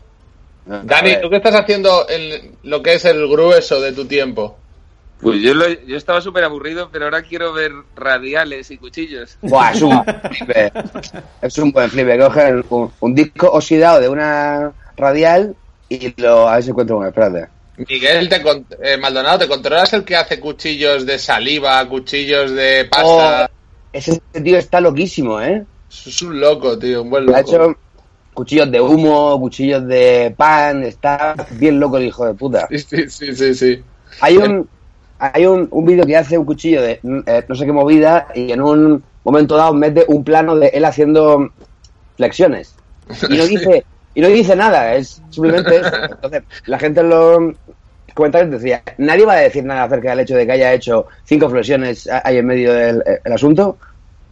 A 0.69 0.81
Dani. 0.83 1.21
¿tú 1.21 1.29
qué 1.29 1.37
estás 1.37 1.55
haciendo 1.55 2.09
en 2.09 2.57
lo 2.63 2.81
que 2.81 2.95
es 2.95 3.05
el 3.05 3.27
grueso 3.29 3.79
de 3.79 3.93
tu 3.93 4.05
tiempo? 4.05 4.57
Pues 5.25 5.41
yo, 5.41 5.53
lo- 5.55 5.67
yo 5.87 5.97
estaba 5.97 6.21
súper 6.21 6.43
aburrido, 6.43 6.89
pero 6.91 7.05
ahora 7.05 7.23
quiero 7.23 7.51
ver 7.51 7.71
radiales 7.95 8.69
y 8.69 8.77
cuchillos. 8.77 9.37
Buah, 9.41 9.71
es 9.71 9.81
un 9.81 10.03
flipe. 10.31 10.71
Es 11.41 11.57
un 11.57 11.71
buen 11.71 11.89
flipe. 11.89 12.17
Cogen 12.19 12.63
un, 12.69 12.91
un 12.99 13.15
disco 13.15 13.47
oxidado 13.47 13.99
de 13.99 14.07
una 14.07 14.71
radial 14.95 15.55
y 15.89 16.13
lo. 16.21 16.47
A 16.47 16.55
ver 16.55 16.63
si 16.63 16.69
encuentro 16.69 16.97
uno, 16.97 17.07
espérate. 17.07 17.47
Miguel, 17.89 18.29
te 18.29 18.41
con- 18.43 18.65
eh, 18.81 18.97
Maldonado, 18.97 19.39
¿te 19.39 19.47
controlas 19.47 19.91
el 19.93 20.03
que 20.05 20.15
hace 20.15 20.39
cuchillos 20.39 21.05
de 21.07 21.17
saliva, 21.17 21.83
cuchillos 21.89 22.51
de 22.51 22.85
pasta? 22.85 23.49
Ese 23.91 24.21
tío 24.43 24.57
está 24.57 24.79
loquísimo, 24.79 25.41
¿eh? 25.41 25.65
Es 25.89 26.21
un 26.21 26.39
loco, 26.39 26.77
tío, 26.77 27.01
un 27.01 27.09
buen 27.09 27.23
Ha 27.23 27.25
loco. 27.27 27.39
hecho 27.39 27.75
cuchillos 28.33 28.69
de 28.69 28.79
humo, 28.79 29.39
cuchillos 29.39 29.87
de 29.87 30.35
pan, 30.37 30.83
está 30.83 31.35
bien 31.51 31.79
loco 31.79 31.97
el 31.97 32.05
hijo 32.05 32.25
de 32.27 32.33
puta. 32.35 32.67
Sí, 32.69 32.79
sí, 32.79 33.09
sí, 33.09 33.35
sí, 33.35 33.55
sí. 33.55 33.83
Hay 34.21 34.37
un 34.37 34.69
hay 35.19 35.45
un, 35.45 35.67
un 35.71 35.85
vídeo 35.85 36.05
que 36.05 36.17
hace 36.17 36.37
un 36.37 36.45
cuchillo 36.45 36.81
de 36.81 36.99
eh, 37.03 37.45
no 37.47 37.55
sé 37.55 37.65
qué 37.65 37.71
movida 37.71 38.27
y 38.35 38.51
en 38.51 38.61
un 38.61 39.03
momento 39.23 39.55
dado 39.55 39.73
mete 39.73 40.05
un 40.07 40.23
plano 40.23 40.55
de 40.55 40.67
él 40.67 40.85
haciendo 40.85 41.51
flexiones. 42.17 42.75
Y 43.29 43.37
no 43.37 43.45
dice, 43.47 43.85
y 44.13 44.21
no 44.21 44.27
dice 44.27 44.55
nada, 44.55 44.95
es 44.95 45.21
simplemente 45.29 45.77
eso. 45.77 45.91
Entonces, 46.11 46.43
la 46.65 46.79
gente 46.79 47.01
en 47.01 47.09
los 47.09 47.55
comentarios 48.13 48.51
decía, 48.51 48.81
nadie 48.97 49.25
va 49.25 49.33
a 49.33 49.37
decir 49.37 49.63
nada 49.63 49.83
acerca 49.83 50.11
del 50.11 50.21
hecho 50.21 50.35
de 50.35 50.45
que 50.45 50.51
haya 50.53 50.73
hecho 50.73 51.07
cinco 51.25 51.49
flexiones 51.49 52.07
ahí 52.23 52.37
en 52.37 52.45
medio 52.45 52.73
del 52.73 53.03
el 53.23 53.33
asunto. 53.33 53.77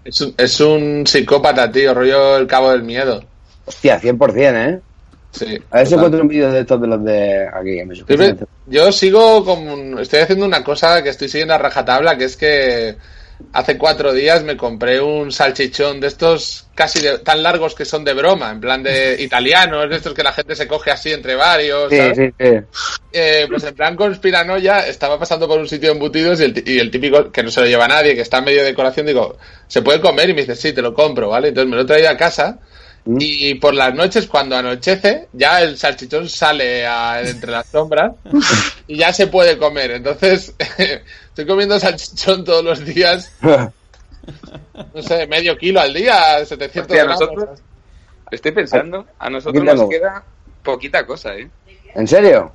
Es 0.06 0.20
un, 0.22 0.34
es 0.38 0.60
un 0.60 1.08
psicópata, 1.08 1.72
tío, 1.72 1.94
rollo 1.94 2.38
el 2.38 2.48
cabo 2.48 2.72
del 2.72 2.84
miedo. 2.84 3.24
Hostia, 3.66 4.02
100%, 4.02 4.70
¿eh? 4.70 4.82
Sí. 5.34 5.60
A 5.72 5.78
ver 5.80 5.88
si 5.88 5.96
encuentro 5.96 6.22
un 6.22 6.28
vídeo 6.28 6.52
de 6.52 6.60
estos 6.60 6.80
de 6.80 6.88
los 6.88 7.04
de 7.04 7.48
aquí. 7.52 7.80
en 7.80 7.96
Siempre- 7.96 8.36
yo 8.68 8.92
sigo 8.92 9.44
con. 9.44 9.98
Estoy 10.00 10.20
haciendo 10.20 10.46
una 10.46 10.64
cosa 10.64 11.02
que 11.04 11.10
estoy 11.10 11.28
siguiendo 11.28 11.56
a 11.56 11.58
rajatabla, 11.58 12.18
que 12.18 12.26
es 12.26 12.38
que 12.38 12.96
hace 13.52 13.78
cuatro 13.78 14.14
días 14.14 14.44
me 14.44 14.56
compré 14.56 15.02
un 15.02 15.32
salchichón 15.32 16.00
de 16.00 16.08
estos 16.08 16.68
casi 16.76 17.02
de- 17.02 17.18
tan 17.20 17.42
largos 17.44 17.74
que 17.76 17.84
son 17.84 18.06
de 18.06 18.14
broma, 18.14 18.52
en 18.52 18.62
plan 18.62 18.84
de 18.84 19.18
italianos, 19.22 19.90
de 19.90 19.96
estos 19.96 20.14
que 20.14 20.24
la 20.24 20.32
gente 20.34 20.56
se 20.56 20.68
coge 20.68 20.92
así 20.92 21.12
entre 21.12 21.36
varios. 21.36 21.90
Sí, 21.90 21.98
¿sabes? 21.98 22.18
sí, 22.18 22.24
sí. 22.40 22.46
Eh, 23.12 23.48
pues 23.50 23.64
en 23.64 23.74
plan 23.76 23.96
conspiranoia, 23.96 24.88
estaba 24.88 25.18
pasando 25.20 25.48
por 25.48 25.60
un 25.60 25.68
sitio 25.68 25.90
de 25.90 25.94
embutidos 25.96 26.40
y 26.40 26.44
el, 26.44 26.64
y 26.66 26.78
el 26.80 26.92
típico, 26.92 27.32
que 27.32 27.42
no 27.44 27.50
se 27.52 27.60
lo 27.62 27.66
lleva 27.68 27.88
nadie, 27.88 28.16
que 28.16 28.22
está 28.22 28.38
en 28.38 28.46
medio 28.46 28.60
de 28.62 28.68
decoración, 28.68 29.08
digo, 29.08 29.36
¿se 29.68 29.82
puede 29.82 30.00
comer? 30.00 30.30
Y 30.30 30.34
me 30.36 30.42
dice, 30.42 30.56
sí, 30.56 30.74
te 30.74 30.82
lo 30.84 30.94
compro, 30.94 31.30
¿vale? 31.30 31.50
Entonces 31.50 31.70
me 31.70 31.76
lo 31.76 31.82
he 31.82 31.86
traído 31.86 32.10
a 32.10 32.18
casa. 32.18 32.60
Y 33.06 33.56
por 33.56 33.74
las 33.74 33.94
noches, 33.94 34.28
cuando 34.28 34.56
anochece, 34.56 35.28
ya 35.34 35.62
el 35.62 35.78
salchichón 35.78 36.30
sale 36.30 36.86
a- 36.88 37.22
entre 37.22 37.52
las 37.52 37.68
sombras 37.68 38.14
y 38.88 38.98
ya 38.98 39.12
se 39.12 39.28
puede 39.28 39.58
comer. 39.58 39.92
Entonces, 39.92 40.56
estoy 41.28 41.46
comiendo 41.46 41.80
salchichón 41.80 42.44
todos 42.46 42.64
los 42.64 42.86
días, 42.86 43.34
no 43.42 45.02
sé, 45.02 45.28
medio 45.28 45.58
kilo 45.58 45.82
al 45.82 45.94
día, 45.94 46.46
700 46.46 46.82
Hostia, 46.84 47.04
gramos. 47.04 47.20
nosotros, 47.20 47.60
estoy 48.32 48.52
pensando, 48.52 49.06
a 49.20 49.30
nosotros 49.30 49.64
nos 49.64 49.90
queda 49.90 50.24
poquita 50.64 51.06
cosa, 51.06 51.36
¿eh? 51.36 51.50
¿En 51.96 52.08
serio? 52.08 52.54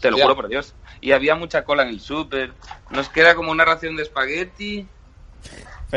Te 0.00 0.10
lo 0.10 0.18
Ya. 0.18 0.24
juro 0.24 0.36
por 0.36 0.48
Dios. 0.48 0.74
Y 1.00 1.12
había 1.12 1.34
mucha 1.34 1.64
cola 1.64 1.82
en 1.82 1.88
el 1.88 2.00
súper. 2.00 2.52
Nos 2.90 3.08
queda 3.08 3.34
como 3.34 3.50
una 3.50 3.64
ración 3.64 3.96
de 3.96 4.02
espagueti, 4.02 4.86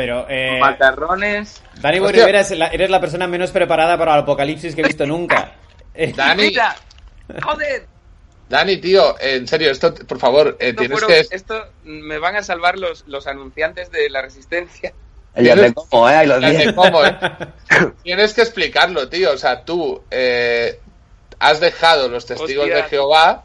Pero, 0.00 0.24
eh, 0.30 0.58
macarrones. 0.58 1.60
Dani. 1.74 1.98
Rivera 1.98 2.40
eres 2.40 2.88
la 2.88 3.00
persona 3.02 3.26
menos 3.26 3.50
preparada 3.50 3.98
para 3.98 4.14
el 4.14 4.20
apocalipsis 4.20 4.74
que 4.74 4.80
he 4.80 4.84
visto 4.84 5.06
nunca. 5.06 5.52
Eh, 5.92 6.14
Dani, 6.16 6.44
¡Mira! 6.44 6.74
¡Joder! 7.42 7.84
Dani, 8.48 8.76
tío, 8.78 9.16
en 9.20 9.46
serio, 9.46 9.70
esto, 9.72 9.92
por 9.92 10.18
favor, 10.18 10.56
eh, 10.60 10.68
Esto, 10.68 10.78
tienes 10.78 11.00
fueron- 11.00 11.26
que... 11.28 11.34
esto 11.36 11.66
me 11.82 12.18
van 12.18 12.36
a 12.36 12.42
salvar 12.44 12.78
los, 12.78 13.06
los 13.08 13.26
anunciantes 13.26 13.90
de 13.90 14.08
la 14.08 14.22
resistencia. 14.22 14.94
Ya 15.36 15.54
te 15.56 15.74
como, 15.74 16.08
¿eh? 16.08 16.14
Ahí 16.14 16.26
los 16.28 16.40
días. 16.40 16.72
cómo, 16.74 17.04
¿eh? 17.04 17.18
Tienes 18.04 18.32
que 18.32 18.42
explicarlo, 18.42 19.08
tío. 19.08 19.32
O 19.32 19.36
sea, 19.36 19.64
tú 19.64 20.02
eh, 20.12 20.78
has 21.40 21.60
dejado 21.60 22.08
los 22.08 22.24
testigos 22.24 22.64
Hostia. 22.64 22.76
de 22.76 22.82
Jehová 22.84 23.44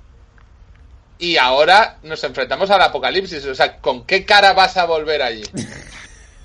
y 1.17 1.35
ahora 1.37 1.97
nos 2.03 2.23
enfrentamos 2.23 2.69
al 2.69 2.81
apocalipsis. 2.83 3.43
O 3.45 3.55
sea, 3.55 3.77
¿con 3.77 4.05
qué 4.05 4.23
cara 4.23 4.53
vas 4.53 4.77
a 4.77 4.85
volver 4.85 5.21
allí? 5.23 5.43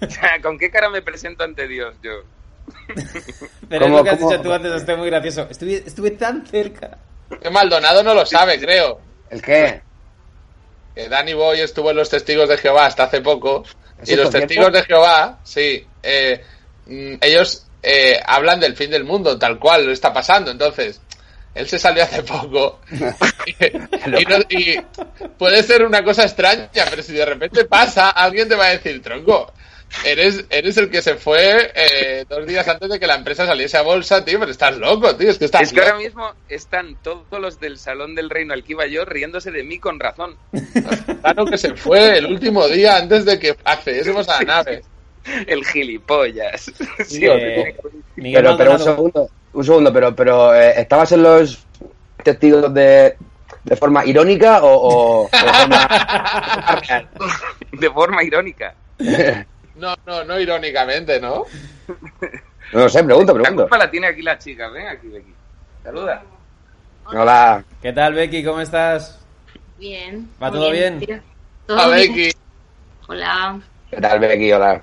O 0.01 0.11
sea, 0.11 0.41
¿Con 0.43 0.59
qué 0.59 0.71
cara 0.71 0.89
me 0.91 1.03
presento 1.03 1.45
ante 1.45 1.67
Dios 1.69 1.95
yo? 2.03 2.23
Pero 3.69 3.85
es 3.87 3.91
¿Cómo, 3.91 3.97
lo 3.99 4.05
que 4.05 4.11
has 4.11 4.19
cómo? 4.19 4.31
dicho 4.31 4.43
tú 4.43 4.53
antes, 4.53 4.73
estoy 4.73 4.97
muy 4.97 5.11
gracioso. 5.11 5.47
Estuve, 5.51 5.83
estuve 5.87 6.11
tan 6.13 6.47
cerca. 6.47 6.99
Que 7.43 7.51
Maldonado 7.51 8.03
no 8.03 8.15
lo 8.15 8.25
sabe, 8.27 8.59
creo. 8.61 9.01
¿El 9.31 9.43
qué? 9.43 9.81
Que 10.95 11.09
Danny 11.09 11.35
Boy 11.35 11.61
estuvo 11.61 11.91
en 11.91 11.97
los 11.97 12.09
testigos 12.11 12.49
de 12.49 12.57
Jehová 12.59 12.87
hasta 12.87 13.05
hace 13.05 13.21
poco. 13.21 13.65
¿Eso 14.03 14.13
Y 14.13 14.17
los 14.17 14.31
testigos 14.31 14.73
de 14.73 14.83
Jehová, 14.83 15.39
sí, 15.45 15.87
eh, 16.03 16.43
mm, 16.87 17.15
ellos 17.21 17.67
eh, 17.83 18.19
hablan 18.27 18.59
del 18.61 18.77
fin 18.77 18.91
del 18.91 19.05
mundo, 19.05 19.39
tal 19.39 19.59
cual 19.59 19.87
lo 19.87 19.93
está 19.93 20.13
pasando. 20.13 20.51
Entonces, 20.51 21.01
él 21.55 21.69
se 21.69 21.79
salió 21.79 22.03
hace 22.03 22.23
poco. 22.23 22.81
y 22.91 24.25
no- 24.25 24.39
y 24.49 24.81
puede 25.39 25.63
ser 25.63 25.85
una 25.85 26.03
cosa 26.03 26.25
extraña, 26.25 26.69
pero 26.89 27.03
si 27.03 27.13
de 27.13 27.25
repente 27.25 27.65
pasa, 27.65 28.11
alguien 28.11 28.49
te 28.49 28.55
va 28.57 28.67
a 28.67 28.71
decir, 28.71 29.01
tronco. 29.03 29.53
Eres, 30.05 30.45
eres 30.51 30.77
el 30.77 30.89
que 30.89 31.03
se 31.03 31.17
fue 31.17 31.73
eh, 31.75 32.25
dos 32.29 32.47
días 32.47 32.67
antes 32.69 32.89
de 32.91 33.01
que 33.01 33.07
la 33.07 33.17
empresa 33.17 33.45
saliese 33.45 33.77
a 33.77 33.83
bolsa, 33.83 34.25
tío, 34.25 34.39
pero 34.39 34.51
estás 34.53 34.77
loco, 34.79 35.15
tío, 35.17 35.31
es 35.31 35.39
que 35.39 35.47
estás 35.47 35.63
Es 35.63 35.71
que 35.73 35.81
loco. 35.81 35.91
ahora 35.91 35.99
mismo 36.05 36.31
están 36.49 36.97
todos 37.03 37.25
los 37.41 37.59
del 37.61 37.77
Salón 37.77 38.15
del 38.15 38.31
Reino 38.31 38.55
al 38.55 38.63
que 38.65 38.73
iba 38.73 38.87
yo 38.87 39.05
riéndose 39.05 39.51
de 39.51 39.63
mí 39.65 39.79
con 39.79 39.99
razón. 39.99 40.37
Claro 41.23 41.45
que 41.45 41.59
se 41.59 41.75
fue 41.75 42.17
el 42.19 42.27
último 42.27 42.67
día 42.69 42.97
antes 42.97 43.25
de 43.25 43.39
que 43.39 43.57
accediésemos 43.65 44.29
a 44.29 44.39
la 44.39 44.57
nave. 44.57 44.83
El 45.47 45.65
gilipollas. 45.67 46.73
Sí, 47.07 47.27
Eh, 47.27 47.77
Pero, 48.17 48.57
pero 48.57 48.73
un 48.73 48.79
segundo, 48.79 49.29
un 49.53 49.65
segundo, 49.65 49.93
pero, 49.93 50.15
pero 50.17 50.55
eh, 50.55 50.81
¿estabas 50.81 51.13
en 51.13 51.23
los 51.25 51.67
testigos 52.23 52.73
de, 52.73 53.17
de 53.65 53.77
forma 53.77 54.05
irónica 54.07 54.63
o, 54.63 55.25
o- 55.25 55.29
forma 55.29 55.89
de 57.73 57.91
forma 57.91 58.23
irónica. 58.23 58.75
No, 59.81 59.95
no, 60.07 60.25
no 60.25 60.39
irónicamente, 60.39 61.19
¿no? 61.21 61.45
No 62.73 62.81
lo 62.81 62.89
sé, 62.89 63.03
pregunto, 63.03 63.33
La 63.33 63.41
pregunto. 63.43 63.63
culpa 63.65 63.79
la 63.79 63.91
tiene 63.91 64.07
aquí 64.07 64.23
la 64.23 64.39
chica. 64.39 64.69
Ven 64.69 64.87
aquí, 64.87 65.09
Becky. 65.09 65.35
Saluda. 65.83 66.23
Hola. 67.07 67.65
¿Qué 67.83 67.93
tal, 67.93 68.15
Becky? 68.15 68.45
¿Cómo 68.45 68.61
estás? 68.61 69.19
Bien. 69.77 70.31
¿Va 70.41 70.53
todo 70.53 70.71
bien? 70.71 71.01
bien. 71.01 71.21
Becky. 71.67 72.31
Hola. 73.09 73.59
¿Qué 73.91 74.01
tal, 74.01 74.21
Becky? 74.21 74.53
Hola. 74.53 74.81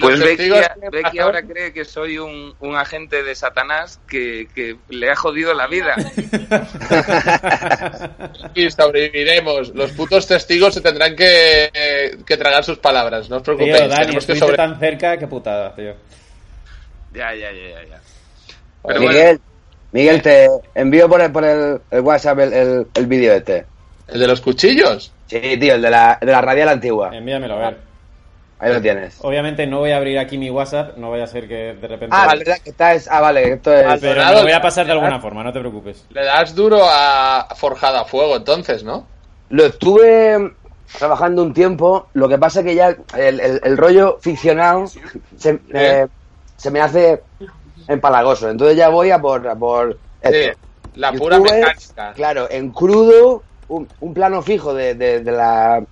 Pues 0.00 0.18
Becky, 0.18 1.18
ahora 1.18 1.42
cree 1.42 1.74
que 1.74 1.84
soy 1.84 2.16
un, 2.16 2.54
un 2.60 2.74
agente 2.74 3.22
de 3.22 3.34
Satanás 3.34 4.00
que, 4.08 4.48
que 4.54 4.76
le 4.88 5.10
ha 5.10 5.16
jodido 5.16 5.52
la 5.52 5.66
vida. 5.66 5.94
y 8.54 8.70
sobreviviremos. 8.70 9.74
Los 9.74 9.92
putos 9.92 10.26
testigos 10.26 10.72
se 10.72 10.80
tendrán 10.80 11.14
que, 11.14 11.70
eh, 11.74 12.16
que 12.24 12.36
tragar 12.38 12.64
sus 12.64 12.78
palabras, 12.78 13.28
no 13.28 13.36
os 13.36 13.42
Tío, 13.42 13.56
preocupéis. 13.56 13.90
Dani, 13.90 14.04
tenemos 14.04 14.26
que 14.26 14.36
sobre... 14.36 14.56
tan 14.56 14.80
cerca, 14.80 15.18
qué 15.18 15.26
putada, 15.26 15.74
tío. 15.74 15.92
Ya, 17.12 17.34
ya, 17.34 17.52
ya, 17.52 17.68
ya. 17.68 17.88
ya. 17.88 18.00
Pero 18.86 19.00
Miguel, 19.00 19.40
Miguel, 19.92 20.22
te 20.22 20.48
envío 20.74 21.10
por 21.10 21.20
el, 21.20 21.30
por 21.30 21.44
el, 21.44 21.78
el 21.90 22.00
WhatsApp 22.00 22.38
el, 22.38 22.52
el, 22.54 22.86
el 22.94 23.06
vídeo 23.06 23.34
este. 23.34 23.66
¿El 24.08 24.18
de 24.18 24.26
los 24.26 24.40
cuchillos? 24.40 25.12
Sí, 25.26 25.58
tío, 25.58 25.74
el 25.74 25.82
de 25.82 25.90
la, 25.90 26.16
de 26.18 26.32
la 26.32 26.40
radial 26.40 26.70
antigua. 26.70 27.10
Envíamelo, 27.12 27.54
a 27.54 27.58
ver. 27.58 27.89
Ahí 28.60 28.72
lo 28.74 28.80
tienes. 28.82 29.16
Obviamente 29.22 29.66
no 29.66 29.78
voy 29.78 29.90
a 29.92 29.96
abrir 29.96 30.18
aquí 30.18 30.36
mi 30.36 30.50
WhatsApp, 30.50 30.96
no 30.98 31.10
vaya 31.10 31.24
a 31.24 31.26
ser 31.26 31.48
que 31.48 31.74
de 31.74 31.88
repente... 31.88 32.08
Ah, 32.10 32.26
vale, 32.26 32.44
verdad 32.44 32.58
que 32.62 32.70
está 32.70 32.92
es, 32.94 33.08
ah, 33.10 33.20
vale, 33.20 33.52
esto 33.54 33.72
es. 33.72 33.86
Ah, 33.86 33.96
Pero 33.98 34.22
me 34.24 34.32
lo 34.34 34.42
voy 34.42 34.52
a 34.52 34.60
pasar 34.60 34.84
de 34.86 34.92
alguna 34.92 35.18
forma, 35.18 35.42
no 35.42 35.52
te 35.52 35.60
preocupes. 35.60 36.04
Le 36.10 36.24
das 36.24 36.54
duro 36.54 36.80
a 36.82 37.48
Forjada 37.56 38.02
a 38.02 38.04
Fuego, 38.04 38.36
entonces, 38.36 38.84
¿no? 38.84 39.06
Lo 39.48 39.64
estuve 39.64 40.52
trabajando 40.98 41.42
un 41.42 41.54
tiempo, 41.54 42.08
lo 42.12 42.28
que 42.28 42.36
pasa 42.36 42.62
que 42.62 42.74
ya 42.74 42.94
el, 43.16 43.40
el- 43.40 43.60
el 43.64 43.76
rollo 43.78 44.18
ficcional 44.20 44.88
se, 45.38 45.58
eh, 45.72 46.06
se 46.56 46.70
me 46.70 46.80
hace 46.80 47.22
empalagoso. 47.88 48.50
Entonces 48.50 48.76
ya 48.76 48.88
voy 48.90 49.10
a 49.10 49.18
por, 49.20 49.46
a 49.48 49.54
por 49.54 49.98
Sí, 50.22 50.50
la 50.96 51.12
pura 51.12 51.36
estuve, 51.36 51.60
mecánica. 51.60 52.12
Claro, 52.14 52.46
en 52.50 52.70
crudo, 52.72 53.42
un, 53.68 53.88
un 54.00 54.12
plano 54.14 54.42
fijo 54.42 54.74
de, 54.74 54.94
de- 54.94 55.20
de 55.20 55.32
la 55.32 55.82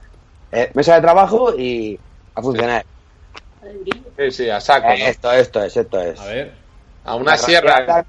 eh, 0.52 0.70
mesa 0.74 0.96
de 0.96 1.00
trabajo 1.00 1.54
y 1.56 1.98
a 2.38 2.42
funcionar. 2.42 2.84
Sí, 4.16 4.30
sí, 4.30 4.50
a 4.50 4.60
saco, 4.60 4.88
Eh, 4.88 4.98
¿no? 4.98 5.06
Esto, 5.06 5.32
esto 5.32 5.62
es, 5.62 5.76
esto 5.76 6.00
es. 6.00 6.18
A 6.20 6.24
ver. 6.26 6.52
A 7.04 7.14
una 7.14 7.32
La 7.32 7.38
sierra. 7.38 7.80
La 7.86 8.04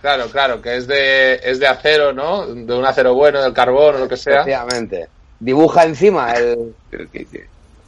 Claro, 0.00 0.26
claro, 0.30 0.62
que 0.62 0.76
es 0.76 0.86
de, 0.86 1.34
es 1.42 1.58
de 1.60 1.66
acero, 1.66 2.12
¿no? 2.12 2.46
De 2.46 2.74
un 2.74 2.84
acero 2.84 3.14
bueno, 3.14 3.42
del 3.42 3.52
carbón 3.52 3.96
o 3.96 3.98
lo 3.98 4.08
que 4.08 4.16
sea. 4.16 4.36
efectivamente. 4.40 5.08
Dibuja 5.38 5.84
encima 5.84 6.32
el, 6.32 6.74
el 6.90 7.08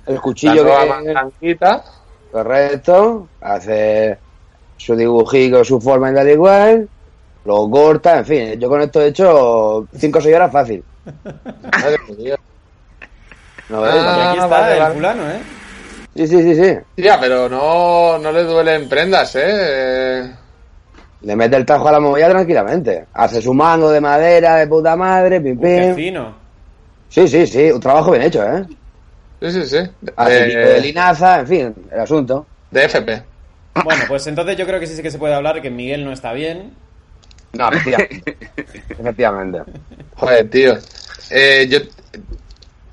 La 0.07 0.21
cuchillo 0.21 0.63
nueva 0.65 1.01
que. 1.41 1.85
Correcto. 2.31 3.29
Hace 3.41 4.19
su 4.77 4.95
dibujito, 4.97 5.65
su 5.65 5.81
forma 5.81 6.11
y 6.11 6.15
tal 6.15 6.29
igual. 6.29 6.89
Lo 7.45 7.69
corta, 7.71 8.19
en 8.19 8.27
fin. 8.27 8.61
Yo 8.61 8.69
con 8.69 8.83
esto 8.83 9.01
he 9.01 9.09
hecho 9.09 9.87
5 9.97 10.19
o 10.19 10.23
6 10.23 10.35
horas 10.37 10.53
fácil. 10.53 10.85
Madre 11.65 11.99
mía. 12.17 12.37
¿No 13.73 13.85
Ah? 13.85 13.91
Y 13.95 14.21
aquí 14.29 14.37
está 14.38 14.47
vale, 14.49 14.73
el 14.75 14.81
vale. 14.83 14.95
fulano, 14.95 15.31
¿eh? 15.31 15.41
Sí, 16.14 16.26
sí, 16.26 16.43
sí, 16.43 16.55
sí. 16.62 16.79
Tía, 16.95 17.19
pero 17.19 17.49
no, 17.49 18.19
no 18.19 18.31
le 18.33 18.43
duelen 18.45 18.87
prendas, 18.88 19.35
¿eh? 19.35 20.31
Le 21.23 21.37
mete 21.37 21.57
el 21.57 21.64
tajo 21.64 21.88
a 21.88 21.93
la 21.93 22.00
movida 22.00 22.29
tranquilamente. 22.29 23.07
Hace 23.14 23.41
su 23.41 23.55
mango 23.55 23.91
de 23.91 24.00
madera, 24.00 24.57
de 24.57 24.67
puta 24.67 24.95
madre, 24.95 25.41
pim, 25.41 25.59
pim. 25.59 25.95
fino. 25.95 26.35
Sí, 27.09 27.26
sí, 27.26 27.47
sí, 27.47 27.71
un 27.71 27.81
trabajo 27.81 28.11
bien 28.11 28.25
hecho, 28.25 28.45
¿eh? 28.45 28.64
Sí, 29.41 29.50
sí, 29.52 29.67
sí. 29.67 29.79
Hace 30.17 30.45
tipo 30.47 30.59
de 30.59 30.81
linaza, 30.81 31.41
en 31.41 31.47
fin, 31.47 31.75
el 31.91 32.00
asunto. 32.00 32.47
de 32.71 32.85
FP. 32.85 33.23
Bueno, 33.83 34.05
pues 34.07 34.26
entonces 34.26 34.57
yo 34.57 34.67
creo 34.67 34.79
que 34.79 34.87
sí 34.87 35.00
que 35.02 35.11
se 35.11 35.19
puede 35.19 35.35
hablar 35.35 35.62
que 35.62 35.71
Miguel 35.71 36.05
no 36.05 36.12
está 36.12 36.33
bien. 36.35 36.75
No, 37.55 37.71
efectivamente. 37.73 38.37
efectivamente. 38.91 39.62
Joder, 40.17 40.50
tío. 40.50 40.75
Eh, 41.31 41.67
yo... 41.71 41.79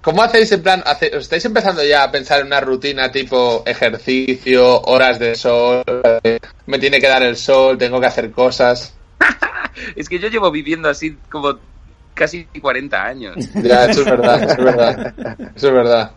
¿Cómo 0.01 0.23
hacéis 0.23 0.51
en 0.53 0.63
plan? 0.63 0.81
hace- 0.85 1.07
¿os 1.15 1.23
¿Estáis 1.23 1.43
empezando 1.45 1.83
ya 1.83 2.03
a 2.03 2.11
pensar 2.11 2.39
en 2.39 2.47
una 2.47 2.61
rutina 2.61 3.11
tipo 3.11 3.63
ejercicio, 3.65 4.81
horas 4.83 5.19
de 5.19 5.35
sol? 5.35 5.83
eh, 6.23 6.37
me 6.67 6.79
tiene 6.79 6.99
que 7.01 7.07
dar 7.07 7.23
el 7.23 7.35
sol, 7.35 7.77
tengo 7.77 7.99
que 7.99 8.07
hacer 8.07 8.31
cosas. 8.31 8.95
Es 9.95 10.09
que 10.09 10.19
yo 10.19 10.27
llevo 10.29 10.51
viviendo 10.51 10.89
así 10.89 11.17
como 11.29 11.59
casi 12.13 12.45
40 12.61 13.05
años. 13.05 13.35
Ya, 13.63 13.85
eso 13.85 14.01
es 14.01 14.09
verdad, 14.09 14.43
eso 14.43 14.49
es 14.57 14.63
verdad. 14.65 15.13
Eso 15.55 15.67
es 15.67 15.73
verdad. 15.73 16.11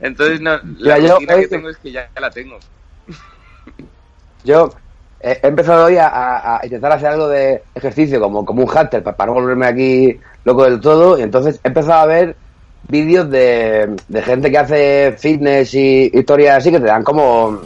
Entonces, 0.00 0.40
no, 0.40 0.52
la 0.78 0.98
Ya, 0.98 1.08
yo 1.08 1.14
rutina 1.16 1.34
hoy- 1.34 1.42
que 1.42 1.48
tengo 1.48 1.70
es 1.70 1.76
que 1.78 1.92
ya 1.92 2.10
la 2.20 2.30
tengo. 2.30 2.58
Yo 4.44 4.70
eh, 5.20 5.40
he 5.42 5.46
empezado 5.46 5.86
hoy 5.86 5.96
a, 5.96 6.08
a- 6.08 6.60
a 6.60 6.64
intentar 6.66 6.92
hacer 6.92 7.08
algo 7.08 7.28
de 7.28 7.64
ejercicio 7.74 8.20
como, 8.20 8.44
como 8.44 8.62
un 8.62 8.68
hunter 8.70 9.02
pa- 9.02 9.16
para, 9.16 9.28
no 9.28 9.34
volverme 9.40 9.66
aquí 9.66 10.20
loco 10.44 10.64
del 10.64 10.80
todo 10.80 11.18
y 11.18 11.22
entonces 11.22 11.60
he 11.64 11.68
empezado 11.68 12.00
a 12.00 12.06
ver 12.06 12.36
vídeos 12.88 13.30
de, 13.30 13.96
de 14.08 14.22
gente 14.22 14.50
que 14.50 14.58
hace 14.58 15.14
fitness 15.18 15.74
y 15.74 16.10
historias 16.12 16.58
así 16.58 16.70
que 16.70 16.80
te 16.80 16.86
dan 16.86 17.02
como 17.02 17.58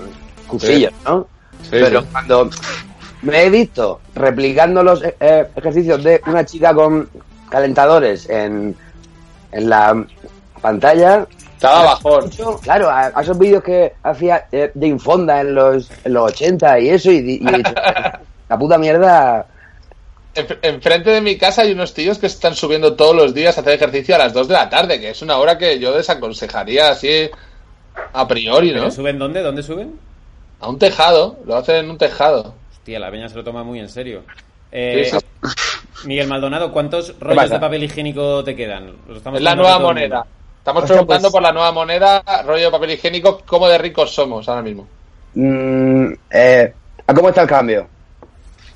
cursillos, 0.47 0.93
¿no? 1.05 1.27
Sí, 1.63 1.69
Pero 1.73 2.03
sí. 2.03 2.07
cuando 2.13 2.51
me 3.23 3.43
he 3.45 3.51
visto 3.51 4.01
replicando 4.15 4.83
los 4.83 5.03
eh, 5.03 5.17
eh, 5.19 5.47
ejercicios 5.57 6.03
de 6.05 6.21
una 6.27 6.45
chica 6.45 6.73
con 6.73 7.09
calentadores 7.51 8.29
en, 8.31 8.77
en 9.51 9.69
la 9.69 10.05
pantalla, 10.63 11.27
Estaba 11.57 11.83
bajón. 11.85 12.31
claro, 12.63 12.89
a, 12.89 13.07
a 13.13 13.21
esos 13.23 13.37
vídeos 13.37 13.65
que 13.65 13.95
hacía 14.05 14.47
eh, 14.53 14.71
Jane 14.75 14.99
Fonda 15.01 15.41
en 15.41 15.55
los, 15.57 15.91
en 16.05 16.13
los 16.13 16.31
80 16.33 16.79
y 16.79 16.89
eso, 16.91 17.11
y, 17.11 17.17
y 17.17 17.39
dicho, 17.39 17.75
la 18.49 18.59
puta 18.59 18.79
mierda. 18.79 19.45
En- 20.39 20.59
Enfrente 20.63 21.11
de 21.11 21.21
mi 21.21 21.37
casa 21.37 21.63
hay 21.63 21.73
unos 21.73 21.93
tíos 21.95 22.19
que 22.19 22.27
están 22.27 22.55
subiendo 22.55 22.95
todos 22.95 23.15
los 23.15 23.35
días 23.35 23.57
a 23.57 23.61
hacer 23.61 23.75
ejercicio 23.75 24.15
a 24.15 24.19
las 24.19 24.33
2 24.33 24.49
de 24.49 24.55
la 24.55 24.69
tarde, 24.69 25.01
que 25.01 25.11
es 25.11 25.23
una 25.23 25.37
hora 25.39 25.59
que 25.59 25.79
yo 25.79 25.93
desaconsejaría 25.97 26.91
así 26.91 27.29
a 28.13 28.27
priori, 28.29 28.71
¿Pero 28.71 28.85
¿no? 28.85 28.91
suben 28.91 29.19
dónde? 29.19 29.43
¿Dónde 29.43 29.63
suben? 29.63 29.99
A 30.61 30.69
un 30.69 30.79
tejado, 30.79 31.37
lo 31.47 31.57
hacen 31.57 31.77
en 31.77 31.91
un 31.91 31.99
tejado. 31.99 32.55
Hostia, 32.73 32.99
la 32.99 33.11
peña 33.11 33.29
se 33.29 33.35
lo 33.37 33.45
toma 33.45 33.63
muy 33.65 33.81
en 33.81 33.89
serio. 33.89 34.23
Eh, 34.73 35.09
Sí, 35.11 35.19
sí. 35.19 36.07
Miguel 36.07 36.29
Maldonado, 36.29 36.73
¿cuántos 36.73 37.19
rollos 37.19 37.51
de 37.51 37.59
papel 37.59 37.83
higiénico 37.85 38.45
te 38.45 38.55
quedan? 38.55 38.93
Es 39.35 39.43
la 39.43 39.55
nueva 39.57 39.75
a 39.75 39.79
moneda. 39.81 40.25
Estamos 40.59 40.83
Hostia, 40.85 40.95
preguntando 40.97 41.29
pues- 41.29 41.33
por 41.33 41.43
la 41.43 41.53
nueva 41.53 41.73
moneda, 41.73 42.23
rollo 42.45 42.67
de 42.67 42.71
papel 42.71 42.91
higiénico, 42.93 43.43
cómo 43.47 43.69
de 43.69 43.79
ricos 43.79 44.15
somos 44.15 44.49
ahora 44.49 44.63
mismo. 44.63 44.87
Mm, 45.35 46.13
eh, 46.31 46.73
¿A 47.07 47.15
cómo 47.15 47.29
está 47.31 47.43
el 47.43 47.49
cambio? 47.49 47.89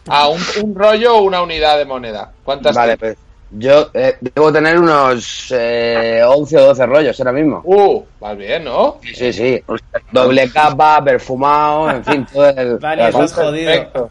A 0.08 0.28
un, 0.28 0.40
un 0.62 0.74
rollo 0.74 1.16
o 1.16 1.22
una 1.22 1.42
unidad 1.42 1.78
de 1.78 1.84
moneda. 1.84 2.32
¿Cuántas? 2.44 2.74
Vale, 2.74 2.96
pues 2.96 3.16
yo 3.50 3.90
eh, 3.94 4.16
debo 4.20 4.50
tener 4.52 4.78
unos 4.78 5.52
eh, 5.54 6.22
11 6.26 6.56
o 6.56 6.66
12 6.68 6.86
rollos 6.86 7.20
ahora 7.20 7.32
mismo. 7.32 7.60
Uh, 7.64 8.02
vas 8.18 8.36
bien, 8.36 8.64
¿no? 8.64 8.98
Sí, 9.02 9.14
sí, 9.14 9.32
sí. 9.32 9.62
Doble 10.10 10.50
capa, 10.50 11.02
perfumado, 11.04 11.90
en 11.90 12.04
fin, 12.04 12.26
todo 12.32 12.48
el... 12.48 12.78
Dani, 12.80 13.02
estás 13.02 13.22
asunto. 13.32 13.42
jodido. 13.50 13.66
Perfecto. 13.72 14.08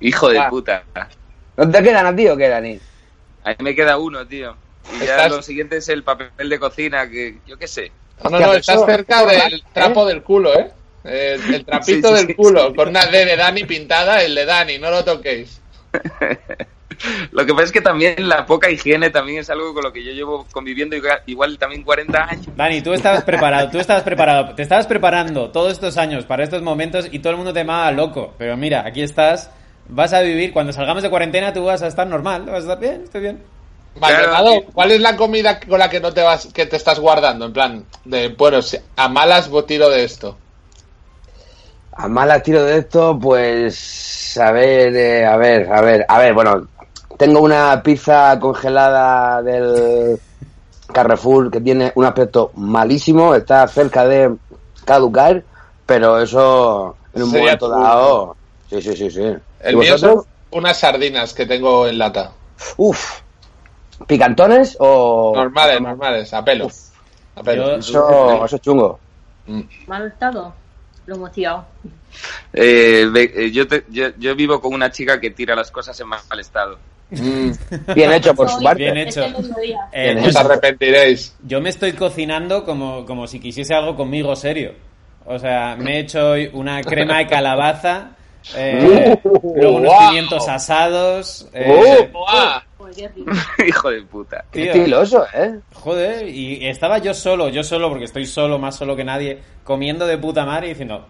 Hijo 0.00 0.28
de 0.30 0.38
Ah. 0.38 0.48
puta. 0.50 0.82
¿No 1.56 1.70
te 1.70 1.82
quedan 1.82 2.06
a 2.06 2.16
ti 2.16 2.28
o 2.28 2.36
qué, 2.36 2.48
Dani? 2.48 2.78
A 3.44 3.50
mí 3.50 3.56
me 3.60 3.74
queda 3.74 3.98
uno, 3.98 4.26
tío. 4.26 4.56
Y 4.96 4.98
ya 5.04 5.16
Estás- 5.16 5.30
lo 5.32 5.42
siguiente 5.42 5.76
es 5.78 5.88
el 5.88 6.02
papel 6.02 6.48
de 6.48 6.58
cocina, 6.58 7.08
que 7.08 7.38
yo 7.46 7.56
qué 7.58 7.66
sé. 7.66 7.90
No, 8.22 8.30
no, 8.30 8.38
no, 8.40 8.52
estás 8.54 8.76
eso- 8.76 8.86
cerca 8.86 9.20
eso 9.22 9.26
del 9.44 9.54
es 9.54 9.62
trapo 9.72 10.06
del 10.06 10.22
culo, 10.22 10.54
¿eh? 10.58 10.70
El, 11.04 11.54
el 11.54 11.64
trapito 11.66 12.08
Sí, 12.08 12.14
sí, 12.14 12.14
del 12.14 12.26
sí, 12.28 12.34
culo, 12.34 12.68
sí. 12.68 12.74
con 12.74 12.88
una 12.88 13.06
D 13.06 13.24
de 13.24 13.36
Dani 13.36 13.64
pintada, 13.64 14.22
el 14.22 14.34
de 14.34 14.44
Dani, 14.44 14.78
no 14.78 14.90
lo 14.90 15.04
toquéis. 15.04 15.60
Lo 17.32 17.44
que 17.44 17.52
pasa 17.52 17.64
es 17.64 17.72
que 17.72 17.80
también 17.80 18.28
la 18.28 18.46
poca 18.46 18.70
higiene 18.70 19.10
también 19.10 19.40
es 19.40 19.50
algo 19.50 19.74
con 19.74 19.82
lo 19.82 19.92
que 19.92 20.04
yo 20.04 20.12
llevo 20.12 20.46
conviviendo 20.52 20.96
igual, 21.26 21.58
también 21.58 21.82
40 21.82 22.24
años. 22.24 22.46
Dani, 22.56 22.82
tú 22.82 22.92
estabas 22.92 23.24
preparado, 23.24 23.70
tú 23.70 23.78
estabas 23.78 24.02
preparado, 24.04 24.54
te 24.54 24.62
estabas 24.62 24.86
preparando 24.86 25.50
todos 25.50 25.72
estos 25.72 25.98
años 25.98 26.24
para 26.24 26.44
estos 26.44 26.62
momentos 26.62 27.08
y 27.10 27.18
todo 27.18 27.32
el 27.32 27.36
mundo 27.36 27.52
te 27.52 27.60
llamaba 27.60 27.90
loco. 27.90 28.34
Pero 28.38 28.56
mira, 28.56 28.84
aquí 28.86 29.02
estás, 29.02 29.50
vas 29.88 30.12
a 30.12 30.20
vivir, 30.20 30.52
cuando 30.52 30.72
salgamos 30.72 31.02
de 31.02 31.10
cuarentena 31.10 31.52
tú 31.52 31.64
vas 31.64 31.82
a 31.82 31.88
estar 31.88 32.06
normal, 32.06 32.44
vas 32.46 32.54
a 32.54 32.58
estar 32.58 32.78
bien, 32.80 33.02
estoy 33.04 33.20
bien. 33.20 33.42
Claro. 33.98 34.64
¿cuál 34.72 34.90
es 34.90 35.00
la 35.00 35.16
comida 35.16 35.60
con 35.60 35.78
la 35.78 35.88
que 35.88 36.00
no 36.00 36.12
te 36.12 36.20
vas, 36.22 36.48
que 36.52 36.66
te 36.66 36.76
estás 36.76 36.98
guardando? 36.98 37.46
En 37.46 37.52
plan, 37.52 37.84
de, 38.04 38.28
bueno, 38.28 38.58
a 38.96 39.08
malas 39.08 39.48
vos 39.48 39.66
tiro 39.66 39.88
de 39.88 40.04
esto. 40.04 40.36
A 41.96 42.08
malas 42.08 42.42
tiro 42.42 42.64
de 42.64 42.78
esto, 42.78 43.18
pues 43.20 44.36
a 44.40 44.50
ver, 44.50 44.96
eh, 44.96 45.24
a 45.24 45.36
ver, 45.36 45.72
a 45.72 45.80
ver, 45.80 46.04
a 46.08 46.18
ver, 46.18 46.34
bueno, 46.34 46.66
tengo 47.16 47.40
una 47.40 47.80
pizza 47.82 48.36
congelada 48.40 49.40
del 49.42 50.18
Carrefour 50.92 51.50
que 51.52 51.60
tiene 51.60 51.92
un 51.94 52.04
aspecto 52.04 52.50
malísimo, 52.56 53.34
está 53.34 53.66
cerca 53.68 54.06
de 54.06 54.34
caducar, 54.84 55.44
pero 55.86 56.20
eso 56.20 56.96
en 57.14 57.22
un 57.22 57.30
Sería 57.30 57.44
momento 57.44 57.68
dado, 57.68 58.36
sí, 58.68 58.82
sí, 58.82 58.96
sí, 58.96 59.10
sí. 59.10 59.36
El 59.60 59.74
¿Y 59.74 59.76
mío 59.76 59.96
son 59.96 60.24
unas 60.50 60.76
sardinas 60.76 61.32
que 61.32 61.46
tengo 61.46 61.86
en 61.86 61.98
lata. 61.98 62.32
Uf, 62.76 63.20
picantones 64.08 64.76
o 64.80 65.32
Normales, 65.36 65.80
normales, 65.80 66.34
a 66.34 66.44
pelo. 66.44 66.68
A 67.36 67.42
pelo. 67.42 67.74
Yo- 67.74 67.78
eso, 67.78 68.44
eso 68.44 68.56
es 68.56 68.62
chungo. 68.62 68.98
Mm. 69.46 69.60
Lo 71.06 71.16
hemos 71.16 71.32
tirado. 71.32 71.64
Eh, 72.52 73.06
eh, 73.14 73.50
yo, 73.50 73.66
te- 73.66 73.84
yo, 73.88 74.08
yo 74.18 74.34
vivo 74.34 74.60
con 74.60 74.72
una 74.74 74.90
chica 74.90 75.20
que 75.20 75.30
tira 75.30 75.54
las 75.56 75.70
cosas 75.70 75.98
en 76.00 76.08
mal 76.08 76.20
estado. 76.38 76.78
Mm, 77.10 77.50
Bien 77.94 78.12
hecho 78.12 78.34
por 78.34 78.48
su 78.48 78.62
parte. 78.62 78.82
Bien 78.84 78.96
hecho. 78.96 79.24
Eh, 79.92 80.14
Bien 80.14 80.18
os 80.26 80.36
arrepentiréis. 80.36 81.36
yo 81.46 81.60
me 81.60 81.68
estoy 81.70 81.92
cocinando 81.92 82.64
como, 82.64 83.04
como 83.04 83.26
si 83.26 83.40
quisiese 83.40 83.74
algo 83.74 83.96
conmigo 83.96 84.34
serio. 84.36 84.72
O 85.26 85.38
sea, 85.38 85.74
me 85.76 85.96
he 85.96 86.00
hecho 86.00 86.30
hoy 86.30 86.50
una 86.52 86.82
crema 86.82 87.18
de 87.18 87.26
calabaza, 87.26 88.10
eh, 88.56 89.16
Uh, 89.24 89.52
luego 89.56 89.76
unos 89.76 89.90
wow. 89.94 90.08
pimientos 90.08 90.48
asados. 90.48 91.48
eh, 91.54 92.08
¡Uh, 92.10 92.12
guau! 92.12 92.60
Joder, 92.94 92.94
qué 92.94 93.08
rico. 93.08 93.32
Hijo 93.66 93.90
de 93.90 94.02
puta. 94.02 94.44
Qué 94.52 94.64
estiloso, 94.64 95.26
¿eh? 95.34 95.60
Joder, 95.74 96.28
y 96.28 96.66
estaba 96.66 96.98
yo 96.98 97.14
solo, 97.14 97.48
yo 97.48 97.62
solo, 97.62 97.88
porque 97.88 98.04
estoy 98.04 98.26
solo, 98.26 98.58
más 98.58 98.76
solo 98.76 98.96
que 98.96 99.04
nadie, 99.04 99.38
comiendo 99.64 100.06
de 100.06 100.18
puta 100.18 100.44
madre 100.44 100.66
y 100.66 100.70
diciendo, 100.70 101.06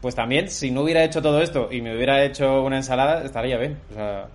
pues 0.00 0.14
también, 0.14 0.48
si 0.48 0.70
no 0.70 0.82
hubiera 0.82 1.04
hecho 1.04 1.22
todo 1.22 1.40
esto 1.42 1.68
y 1.70 1.80
me 1.80 1.94
hubiera 1.96 2.24
hecho 2.24 2.62
una 2.62 2.76
ensalada, 2.76 3.24
estaría 3.24 3.58
bien. 3.58 3.78
O 3.90 3.94
sea, 3.94 4.26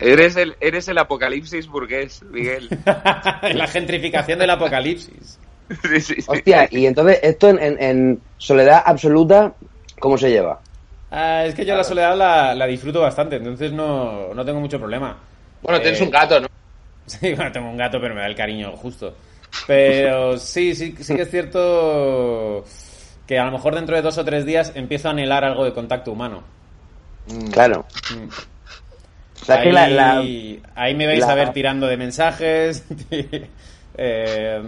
Eres 0.00 0.36
el, 0.36 0.56
eres 0.60 0.88
el 0.88 0.98
apocalipsis 0.98 1.68
burgués, 1.68 2.22
Miguel. 2.24 2.68
la 2.84 3.66
gentrificación 3.68 4.38
del 4.38 4.50
apocalipsis. 4.50 5.38
Sí, 5.82 5.98
sí, 6.02 6.14
sí. 6.16 6.24
Hostia, 6.28 6.68
y 6.70 6.84
entonces 6.84 7.20
esto 7.22 7.48
en, 7.48 7.58
en- 7.58 7.82
en 7.82 8.20
soledad 8.36 8.82
absoluta, 8.84 9.54
¿cómo 9.98 10.18
se 10.18 10.28
lleva? 10.28 10.60
Ah, 11.10 11.44
es 11.46 11.54
que 11.54 11.64
yo 11.64 11.74
la 11.74 11.84
soledad 11.84 12.16
la, 12.16 12.54
la 12.54 12.66
disfruto 12.66 13.00
bastante, 13.00 13.36
entonces 13.36 13.72
no, 13.72 14.34
no 14.34 14.44
tengo 14.44 14.60
mucho 14.60 14.78
problema. 14.78 15.16
Bueno, 15.64 15.80
tienes 15.80 16.00
Eh, 16.00 16.04
un 16.04 16.10
gato, 16.10 16.40
¿no? 16.40 16.46
Sí, 17.06 17.34
bueno, 17.34 17.52
tengo 17.52 17.68
un 17.68 17.76
gato, 17.76 18.00
pero 18.00 18.14
me 18.14 18.20
da 18.22 18.26
el 18.26 18.34
cariño 18.34 18.72
justo. 18.76 19.14
Pero 19.66 20.38
sí, 20.38 20.74
sí, 20.74 20.94
sí 21.00 21.14
que 21.14 21.22
es 21.22 21.30
cierto 21.30 22.64
que 23.26 23.38
a 23.38 23.44
lo 23.44 23.52
mejor 23.52 23.74
dentro 23.74 23.94
de 23.96 24.02
dos 24.02 24.16
o 24.18 24.24
tres 24.24 24.44
días 24.46 24.72
empiezo 24.74 25.08
a 25.08 25.10
anhelar 25.12 25.44
algo 25.44 25.64
de 25.64 25.72
contacto 25.72 26.12
humano. 26.12 26.42
Claro. 27.52 27.84
Mm. 28.10 28.28
O 29.42 29.44
sea, 29.44 29.56
es 29.56 29.62
que 29.62 29.72
la- 29.72 29.88
la- 29.88 30.18
ahí, 30.74 30.94
me 30.94 31.06
vais 31.06 31.20
la- 31.20 31.32
a 31.32 31.34
ver 31.34 31.52
tirando 31.52 31.86
de 31.86 31.96
mensajes, 31.98 32.84
eh, 33.98 34.62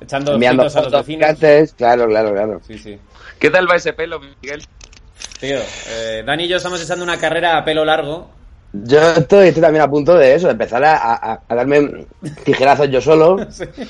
echando 0.00 0.32
ojitos 0.36 0.76
a 0.76 0.80
los 0.80 0.84
fotos 0.86 1.06
vecinos. 1.06 1.72
claro, 1.76 2.06
claro, 2.06 2.32
claro. 2.32 2.60
Sí, 2.66 2.78
sí. 2.78 2.98
¿Qué 3.38 3.50
tal 3.50 3.68
va 3.70 3.76
ese 3.76 3.92
pelo, 3.92 4.20
Miguel? 4.20 4.62
Tío, 5.40 5.58
eh, 5.88 6.22
Dani 6.24 6.44
y 6.44 6.48
yo 6.48 6.56
estamos 6.56 6.82
echando 6.82 7.04
una 7.04 7.18
carrera 7.18 7.56
a 7.58 7.64
pelo 7.64 7.84
largo. 7.84 8.30
Yo 8.82 9.12
estoy, 9.12 9.48
estoy 9.48 9.62
también 9.62 9.84
a 9.84 9.90
punto 9.90 10.14
de 10.16 10.34
eso, 10.34 10.48
de 10.48 10.52
empezar 10.52 10.84
a, 10.84 10.96
a- 10.96 11.40
a 11.48 11.54
darme 11.54 12.06
tijerazos 12.44 12.90
yo 12.90 13.00
solo, 13.00 13.36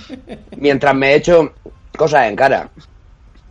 mientras 0.58 0.94
me 0.94 1.14
echo 1.14 1.52
cosas 1.96 2.28
en 2.28 2.36
cara. 2.36 2.68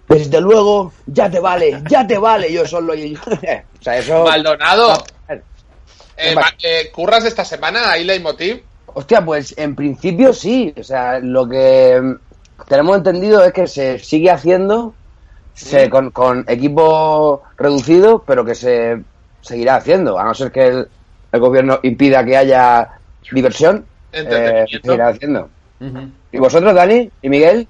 Desde 0.07 0.39
luego, 0.39 0.93
ya 1.07 1.29
te 1.31 1.39
vale, 1.39 1.81
ya 1.89 2.05
te 2.05 2.17
vale 2.19 2.51
yo 2.53 2.65
solo. 2.67 2.93
Y... 2.93 3.15
o 3.79 3.83
sea, 3.83 3.97
eso... 3.97 4.23
Maldonado, 4.25 5.03
eh, 5.27 5.41
eh, 6.61 6.91
¿curras 6.93 7.25
esta 7.25 7.43
semana 7.43 7.89
ahí 7.91 8.03
Leitmotiv? 8.03 8.63
Hostia, 8.85 9.25
pues 9.25 9.55
en 9.57 9.75
principio 9.75 10.33
sí. 10.33 10.71
O 10.77 10.83
sea, 10.83 11.19
lo 11.19 11.49
que 11.49 11.99
mm, 11.99 12.65
tenemos 12.67 12.97
entendido 12.97 13.43
es 13.43 13.53
que 13.53 13.65
se 13.65 13.97
sigue 13.97 14.29
haciendo 14.29 14.93
se- 15.55 15.89
con, 15.89 16.11
con 16.11 16.45
equipo 16.47 17.41
reducido, 17.57 18.23
pero 18.27 18.45
que 18.45 18.53
se 18.53 19.03
seguirá 19.41 19.77
haciendo, 19.77 20.19
a 20.19 20.23
no 20.25 20.33
ser 20.33 20.51
que 20.51 20.67
el, 20.67 20.87
el 21.33 21.39
gobierno 21.41 21.79
impida 21.83 22.23
que 22.23 22.37
haya 22.37 22.89
diversión, 23.31 23.85
eh, 24.13 24.65
seguirá 24.69 25.09
haciendo. 25.09 25.49
¿Y 26.31 26.37
vosotros, 26.37 26.73
Dani 26.73 27.09
y 27.21 27.27
Miguel? 27.29 27.67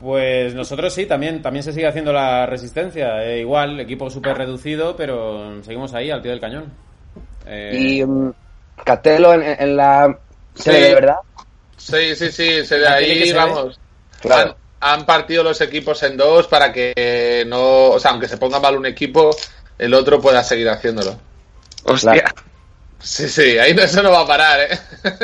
Pues 0.00 0.54
nosotros 0.54 0.92
sí, 0.92 1.06
también, 1.06 1.40
también 1.40 1.62
se 1.62 1.72
sigue 1.72 1.86
haciendo 1.86 2.12
la 2.12 2.46
resistencia. 2.46 3.24
Eh, 3.24 3.40
igual, 3.40 3.80
equipo 3.80 4.10
súper 4.10 4.36
reducido, 4.36 4.94
pero 4.96 5.62
seguimos 5.62 5.94
ahí, 5.94 6.10
al 6.10 6.20
pie 6.20 6.32
del 6.32 6.40
cañón. 6.40 6.64
Eh, 7.46 7.72
Y 7.76 8.04
mm, 8.04 8.32
Castelo 8.84 9.32
en, 9.34 9.42
en 9.58 9.76
la 9.76 10.18
serie 10.54 10.80
Sí. 10.82 10.88
de 10.88 10.94
verdad. 10.94 11.16
Sí, 11.76 12.14
sí, 12.16 12.30
sí, 12.30 12.64
se 12.66 12.78
de 12.78 12.86
Ah, 12.86 12.94
ahí, 12.94 13.32
vamos. 13.32 13.80
Claro. 14.20 14.56
Han, 14.80 15.00
han 15.00 15.06
partido 15.06 15.42
los 15.42 15.60
equipos 15.60 16.02
en 16.02 16.16
dos 16.16 16.46
para 16.48 16.72
que 16.72 17.44
no, 17.46 17.90
o 17.90 17.98
sea, 17.98 18.10
aunque 18.10 18.28
se 18.28 18.36
ponga 18.36 18.60
mal 18.60 18.76
un 18.76 18.86
equipo, 18.86 19.30
el 19.78 19.94
otro 19.94 20.20
pueda 20.20 20.42
seguir 20.44 20.68
haciéndolo. 20.68 21.16
Hostia. 21.84 22.12
Claro. 22.12 22.34
Sí, 23.00 23.28
sí, 23.28 23.58
ahí 23.58 23.74
no, 23.74 23.82
eso 23.82 24.02
no 24.02 24.10
va 24.12 24.20
a 24.20 24.26
parar, 24.26 24.60
¿eh? 24.60 24.78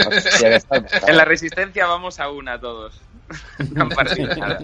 Hostia, 0.07 0.49
que 0.51 0.57
está- 0.57 0.85
En 1.09 1.17
la 1.17 1.25
resistencia 1.25 1.87
vamos 1.87 2.21
a 2.21 2.29
una 2.31 2.61
todos. 2.61 2.95
No 3.75 3.83
han 3.85 3.89
partido 3.91 4.35
nada. 4.37 4.59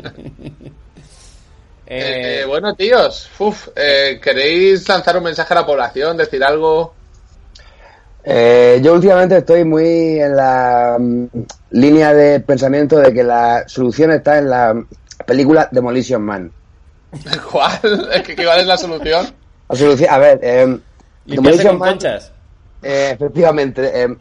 eh, 1.87 2.41
Eh, 2.43 2.45
bueno, 2.47 2.75
tíos, 2.75 3.31
uf, 3.39 3.69
eh, 3.77 4.21
¿queréis 4.23 4.89
lanzar 4.89 5.17
un 5.17 5.23
mensaje 5.25 5.55
a 5.55 5.59
la 5.59 5.67
población, 5.67 6.17
decir 6.17 6.43
algo? 6.45 6.95
Eh, 8.25 8.81
yo 8.83 8.95
últimamente 8.95 9.37
estoy 9.39 9.65
muy 9.65 10.19
en 10.21 10.35
la 10.35 10.97
mm, 10.99 11.27
línea 11.71 12.13
de 12.13 12.41
pensamiento 12.41 12.99
de 12.99 13.15
que 13.15 13.23
la 13.23 13.63
solución 13.69 14.11
está 14.11 14.39
en 14.39 14.51
la 14.51 14.75
película 15.25 15.69
Demolition 15.71 16.23
Man. 16.23 16.51
¿Cuál? 17.53 18.11
Es 18.13 18.23
que 18.23 18.35
¿Cuál 18.35 18.61
es 18.61 18.67
la 18.67 18.77
solución? 18.77 19.33
La 19.69 19.77
solución, 19.77 20.11
a 20.11 20.19
ver, 20.19 20.41
limpiarse 21.27 21.63
Demolition 21.63 21.69
con 21.71 21.79
Man, 21.79 21.89
conchas. 21.91 22.33
eh, 22.83 23.11
efectivamente, 23.15 24.03
eh, 24.03 24.17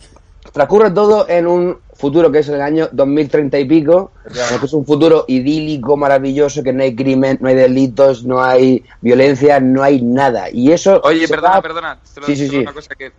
transcurre 0.52 0.91
todo 0.91 1.28
en 1.30 1.48
un 1.48 1.78
futuro 1.94 2.32
que 2.32 2.39
es 2.39 2.50
el 2.50 2.62
año 2.62 2.89
2030 2.91 3.58
y 3.60 3.65
pico, 3.65 4.12
que 4.60 4.65
es 4.65 4.74
un 4.74 4.86
futuro 4.86 5.26
idílico, 5.28 5.96
maravilloso, 5.98 6.62
que 6.62 6.74
no 6.74 6.84
hay 6.84 6.94
crimen, 6.96 7.38
no 7.41 7.48
hay 7.50 7.56
delitos, 7.56 8.26
no 8.26 8.44
hay 8.44 8.84
violencia, 9.02 9.60
no 9.60 9.82
hay 9.82 10.02
nada. 10.02 10.50
Y 10.52 10.72
eso... 10.74 11.00
Oye, 11.04 11.28
perdona, 11.28 11.56
va- 11.56 11.62
perdona. 11.62 11.98
Solo, 12.04 12.28
Sí, 12.28 12.36
sí, 12.36 12.48
solo 12.48 12.58
sí. 12.60 12.63
una 12.63 12.74
cosa 12.74 12.96
que. 12.96 13.12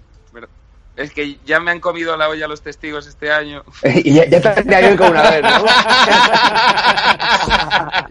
Es 0.96 1.12
que 1.12 1.37
ya 1.44 1.61
me 1.61 1.72
han 1.72 1.81
comido 1.81 2.16
la 2.16 2.27
olla 2.31 2.49
los 2.49 2.62
testigos 2.62 3.07
este 3.07 3.31
año. 3.31 3.62
y 3.85 4.14
ya, 4.14 4.25
ya 4.27 4.55
que 4.55 4.90
ir 4.92 4.96
como 4.96 5.11
una 5.11 5.31
vez, 5.31 5.42
¿no? 5.42 5.51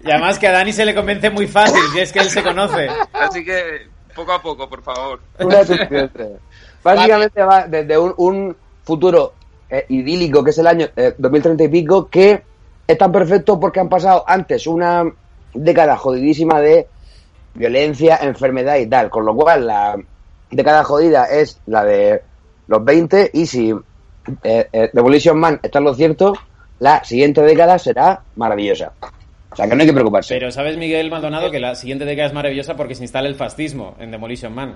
Y 0.03 0.11
además 0.11 0.37
que 0.39 0.47
a 0.47 0.51
Dani 0.51 0.71
se 0.71 0.85
le 0.85 0.93
convence 0.93 1.29
muy 1.31 1.47
fácil, 1.47 1.81
si 1.93 1.99
es 1.99 2.11
que 2.11 2.19
él 2.19 2.29
se 2.29 2.43
conoce. 2.43 2.87
Así 3.13 3.43
que 3.43 3.87
poco 4.15 4.31
a 4.31 4.41
poco, 4.41 4.69
por 4.69 4.81
favor. 4.81 5.19
Básicamente 6.83 7.43
va 7.43 7.67
desde 7.67 7.97
un, 7.97 8.13
un 8.17 8.55
futuro 8.83 9.33
eh, 9.69 9.85
idílico, 9.89 10.43
que 10.43 10.51
es 10.51 10.57
el 10.57 10.67
año 10.67 10.87
eh, 10.95 11.13
2030 11.17 11.63
y 11.63 11.67
pico, 11.67 12.07
que 12.07 12.43
es 12.87 12.97
tan 12.97 13.11
perfecto 13.11 13.59
porque 13.59 13.79
han 13.79 13.89
pasado 13.89 14.23
antes 14.27 14.67
una 14.67 15.03
década 15.53 15.97
jodidísima 15.97 16.61
de 16.61 16.87
violencia, 17.53 18.17
enfermedad 18.21 18.77
y 18.77 18.87
tal. 18.87 19.09
Con 19.09 19.25
lo 19.25 19.35
cual, 19.35 19.67
la 19.67 19.97
década 20.51 20.83
jodida 20.83 21.25
es 21.25 21.59
la 21.65 21.83
de 21.83 22.21
los 22.67 22.83
20 22.83 23.31
y 23.33 23.45
si 23.45 23.71
eh, 24.43 24.67
eh, 24.71 24.89
Demolition 24.93 25.37
Man 25.37 25.59
está 25.61 25.79
en 25.79 25.85
lo 25.85 25.93
cierto, 25.93 26.33
la 26.79 27.03
siguiente 27.03 27.41
década 27.41 27.79
será 27.79 28.21
maravillosa. 28.35 28.91
O 29.55 29.57
sea, 29.57 29.69
que 29.69 29.75
no 29.75 29.81
hay 29.83 29.87
que 29.87 29.93
preocuparse. 29.93 30.33
Pero 30.33 30.51
sabes, 30.51 30.75
Miguel 30.75 31.09
Maldonado, 31.09 31.49
que 31.49 31.61
la 31.61 31.75
siguiente 31.75 32.03
década 32.03 32.27
es 32.27 32.33
maravillosa 32.33 32.75
porque 32.75 32.93
se 32.93 33.03
instala 33.03 33.29
el 33.29 33.35
fascismo 33.35 33.95
en 34.01 34.11
Demolition 34.11 34.53
Man. 34.53 34.75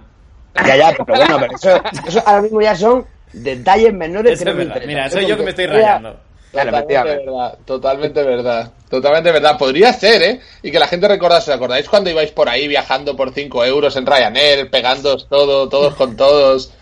Ya, 0.65 0.78
ya, 0.78 0.94
pero 1.06 1.20
bueno, 1.20 1.38
pero 1.38 1.56
eso, 1.56 1.82
eso 2.08 2.24
ahora 2.26 2.42
mismo 2.44 2.62
ya 2.62 2.74
son 2.76 3.06
detalles 3.34 3.94
menores 3.94 4.34
Eso 4.34 4.46
que 4.46 4.46
no 4.46 4.52
es 4.52 4.58
me 4.58 4.74
verdad. 4.74 4.88
Mira, 4.88 5.06
Eso 5.08 5.18
soy 5.18 5.28
yo 5.28 5.36
que 5.36 5.44
me 5.44 5.50
estoy 5.50 5.65
rayando. 5.68 6.18
Claro, 6.52 6.72
totalmente 6.72 7.04
verdad, 7.04 7.58
totalmente 7.65 8.24
verdad, 8.24 8.72
totalmente 8.89 9.32
verdad. 9.34 9.58
Podría 9.58 9.92
ser, 9.92 10.22
¿eh? 10.24 10.39
Y 10.63 10.72
que 10.72 10.80
la 10.80 10.88
gente 10.88 11.10
recordase, 11.10 11.52
¿os 11.52 11.58
acordáis 11.58 11.89
cuando 11.89 12.10
ibais 12.10 12.32
por 12.32 12.48
ahí 12.48 12.65
viajando 12.70 13.18
por 13.18 13.34
5 13.34 13.65
euros 13.65 13.98
en 13.98 14.06
Ryanair, 14.06 14.70
pegándoos 14.72 15.28
todo, 15.28 15.68
todos 15.68 15.94
con 15.96 16.15
todos? 16.15 16.74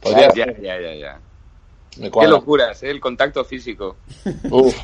Podría 0.00 0.26
Ya, 0.34 0.44
ser, 0.44 0.60
ya, 0.60 0.80
ya, 0.80 0.94
ya. 0.94 1.20
Qué 2.10 2.26
locuras, 2.26 2.82
¿eh? 2.82 2.90
El 2.90 3.00
contacto 3.00 3.44
físico. 3.44 3.96
Uf. 4.50 4.74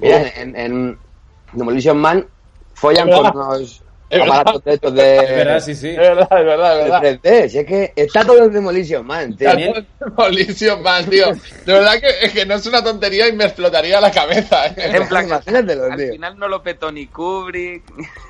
Mira, 0.00 0.22
en, 0.36 0.56
en 0.56 0.98
Demolition 1.54 1.96
Man 1.98 2.26
follan 2.74 3.08
Es 3.08 3.14
con 3.16 3.26
unos 3.36 3.82
Es 4.10 4.20
aparatos 4.22 4.64
de 4.64 4.74
estos 4.74 4.94
de, 4.94 5.16
Es 5.16 5.28
verdad, 5.30 5.60
sí, 5.60 5.74
sí. 5.74 5.88
Es 5.90 5.96
verdad, 5.96 6.28
es 6.30 6.44
verdad, 6.44 6.78
es 6.78 6.84
verdad. 6.84 7.00
de 7.02 7.20
3D. 7.20 7.48
Si 7.48 7.58
es 7.58 7.66
que 7.66 7.92
está 7.96 8.24
todo 8.24 8.44
en 8.44 8.52
Demolition 8.52 9.06
Man, 9.06 9.36
tío. 9.36 9.48
También- 9.48 9.86
Demolition 10.00 10.82
Man, 10.82 11.04
tío. 11.06 11.26
De 11.64 11.72
verdad 11.72 11.94
que, 12.00 12.30
que 12.30 12.46
no 12.46 12.54
es 12.54 12.66
una 12.66 12.84
tontería 12.84 13.28
y 13.28 13.32
me 13.32 13.44
explotaría 13.44 14.00
la 14.00 14.10
cabeza. 14.10 14.66
¿eh? 14.68 14.74
En 14.76 15.08
plan, 15.08 15.26
Imagínatelo, 15.26 15.84
al 15.84 15.96
tío. 15.96 16.12
final 16.12 16.38
no 16.38 16.48
lo 16.48 16.62
petó 16.62 16.92
ni 16.92 17.06
Kubrick. 17.06 17.82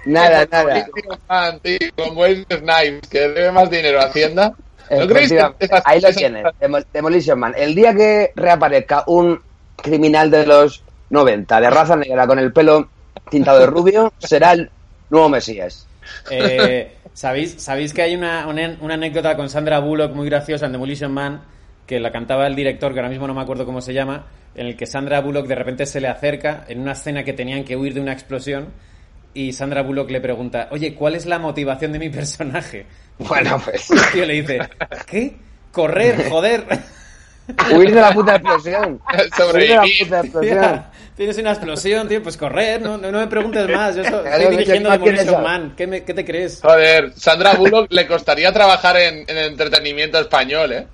Nada, 0.07 0.47
nada. 0.51 0.75
Demolition 0.75 1.19
Man, 1.29 1.61
tío, 1.61 1.79
con 1.97 2.17
Wesley 2.17 2.47
Snipes, 2.51 3.09
que 3.11 3.21
debe 3.21 3.51
más 3.53 3.69
dinero 3.71 4.01
a 4.01 4.05
Hacienda. 4.05 4.55
¿No 4.91 5.07
creéis 5.07 5.31
que 5.31 5.39
Efectivamente. 5.39 5.65
esas- 5.65 5.83
Ahí 5.87 6.01
lo 6.01 6.09
esas- 6.09 6.19
tienes, 6.19 6.45
Demo- 6.61 6.85
Demolition 6.93 7.39
Man. 7.39 7.55
El 7.57 7.75
día 7.75 7.95
que 7.95 8.33
reaparezca 8.37 9.05
un 9.07 9.41
criminal 9.77 10.31
de 10.31 10.47
los 10.47 10.83
90, 11.11 11.61
de 11.61 11.71
raza 11.71 11.97
negra, 11.97 12.27
con 12.27 12.39
el 12.39 12.53
pelo 12.53 12.89
tintado 13.31 13.61
de 13.61 13.67
rubio, 13.67 14.13
será 14.19 14.53
el 14.53 14.71
nuevo 15.11 15.29
Mesías. 15.29 15.87
Eh, 16.31 16.95
¿sabéis, 17.13 17.57
¿Sabéis 17.59 17.93
que 17.93 18.03
hay 18.03 18.15
una, 18.15 18.47
una, 18.47 18.77
una 18.81 18.95
anécdota 18.95 19.37
con 19.37 19.49
Sandra 19.49 19.79
Bullock 19.79 20.15
muy 20.15 20.27
graciosa 20.29 20.67
en 20.67 20.73
Demolition 20.73 21.13
Man? 21.13 21.43
Que 21.87 22.01
la 22.01 22.11
cantaba 22.11 22.47
el 22.47 22.55
director, 22.55 22.93
que 22.93 23.01
ahora 23.01 23.11
mismo 23.11 23.27
no 23.27 23.35
me 23.35 23.43
acuerdo 23.43 23.67
cómo 23.67 23.81
se 23.81 23.93
llama, 23.93 24.27
en 24.55 24.67
el 24.67 24.77
que 24.77 24.87
Sandra 24.87 25.21
Bullock 25.21 25.47
de 25.47 25.55
repente 25.55 25.87
se 25.87 26.01
le 26.01 26.09
acerca 26.09 26.65
en 26.69 26.81
una 26.81 26.93
escena 26.93 27.25
que 27.25 27.33
tenían 27.33 27.65
que 27.65 27.77
huir 27.77 27.95
de 27.95 28.01
una 28.01 28.13
explosión 28.13 28.69
y 29.35 29.53
Sandra 29.53 29.83
Bullock 29.83 30.11
le 30.11 30.21
pregunta, 30.21 30.69
oye, 30.71 30.95
¿cuál 30.95 31.17
es 31.17 31.27
la 31.27 31.39
motivación 31.39 31.93
de 31.93 31.99
mi 31.99 32.09
personaje? 32.09 32.87
Bueno, 33.19 33.61
pues. 33.63 33.91
Y 33.91 33.95
el 33.99 34.13
tío 34.13 34.27
le 34.27 34.35
dice, 34.35 34.59
¿qué? 35.07 35.37
Correr, 35.73 36.29
joder. 36.31 36.65
Huir 37.75 37.95
de 37.95 38.01
la 38.01 38.13
puta 38.13 38.37
explosión. 38.37 39.01
Huir 39.13 39.23
de 39.23 39.29
la 39.29 39.37
Sobrevivir. 39.37 40.05
puta 40.07 40.21
explosión. 40.21 40.85
Tienes 41.17 41.39
una 41.39 41.51
explosión, 41.53 42.09
tío, 42.09 42.21
pues 42.25 42.37
correr, 42.37 42.81
no, 42.83 42.99
no, 42.99 43.13
no 43.13 43.21
me 43.21 43.27
preguntes 43.29 43.69
más. 43.69 43.95
Yo 43.95 44.03
so- 44.05 44.11
Claro, 44.23 44.37
estoy 44.37 44.45
que 44.47 44.51
dirigiendo 44.63 44.91
Demolition. 44.91 45.43
Man. 45.45 45.75
¿Qué, 45.77 45.87
me- 45.87 46.03
qué 46.03 46.13
te 46.15 46.25
crees? 46.25 46.61
Joder, 46.61 47.13
Sandra 47.15 47.53
Bullock 47.55 47.87
le 47.93 48.07
costaría 48.09 48.53
trabajar 48.53 48.97
en, 48.97 49.19
en 49.29 49.37
entretenimiento 49.39 50.19
español, 50.19 50.73
¿eh? 50.73 50.87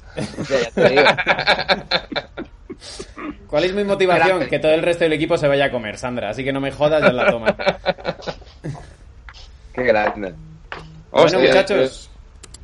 ¿Cuál 3.46 3.64
es 3.64 3.72
mi 3.72 3.82
motivación? 3.84 4.46
Que 4.46 4.58
todo 4.58 4.72
el 4.72 4.82
resto 4.82 5.04
del 5.04 5.14
equipo 5.14 5.36
se 5.38 5.48
vaya 5.48 5.66
a 5.66 5.70
comer, 5.70 5.96
Sandra. 5.98 6.30
Así 6.30 6.44
que 6.44 6.52
no 6.52 6.60
me 6.60 6.70
jodas, 6.70 7.02
ya 7.02 7.12
la 7.12 7.30
toma. 7.30 7.56
Qué 9.72 9.82
grande. 9.82 10.34
Bueno, 11.10 11.24
Hostia, 11.26 11.38
muchachos. 11.38 12.09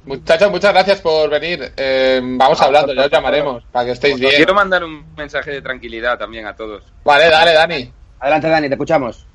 Muchachos, 0.07 0.51
muchas 0.51 0.73
gracias 0.73 1.01
por 1.01 1.29
venir. 1.29 1.73
Eh, 1.77 2.21
vamos 2.23 2.61
hablando, 2.62 2.95
ya 2.95 3.05
os 3.07 3.11
llamaremos 3.11 3.64
para 3.73 3.87
que 3.87 3.92
estéis 3.92 4.19
bien. 4.21 4.33
Quiero 4.37 4.55
mandar 4.55 4.83
un 4.85 5.14
mensaje 5.16 5.51
de 5.51 5.61
tranquilidad 5.62 6.16
también 6.19 6.47
a 6.47 6.55
todos. 6.55 6.85
Vale, 7.05 7.29
dale, 7.29 7.53
Dani. 7.53 7.92
Adelante, 8.21 8.49
Dani, 8.49 8.69
te 8.69 8.75
escuchamos. 8.75 9.27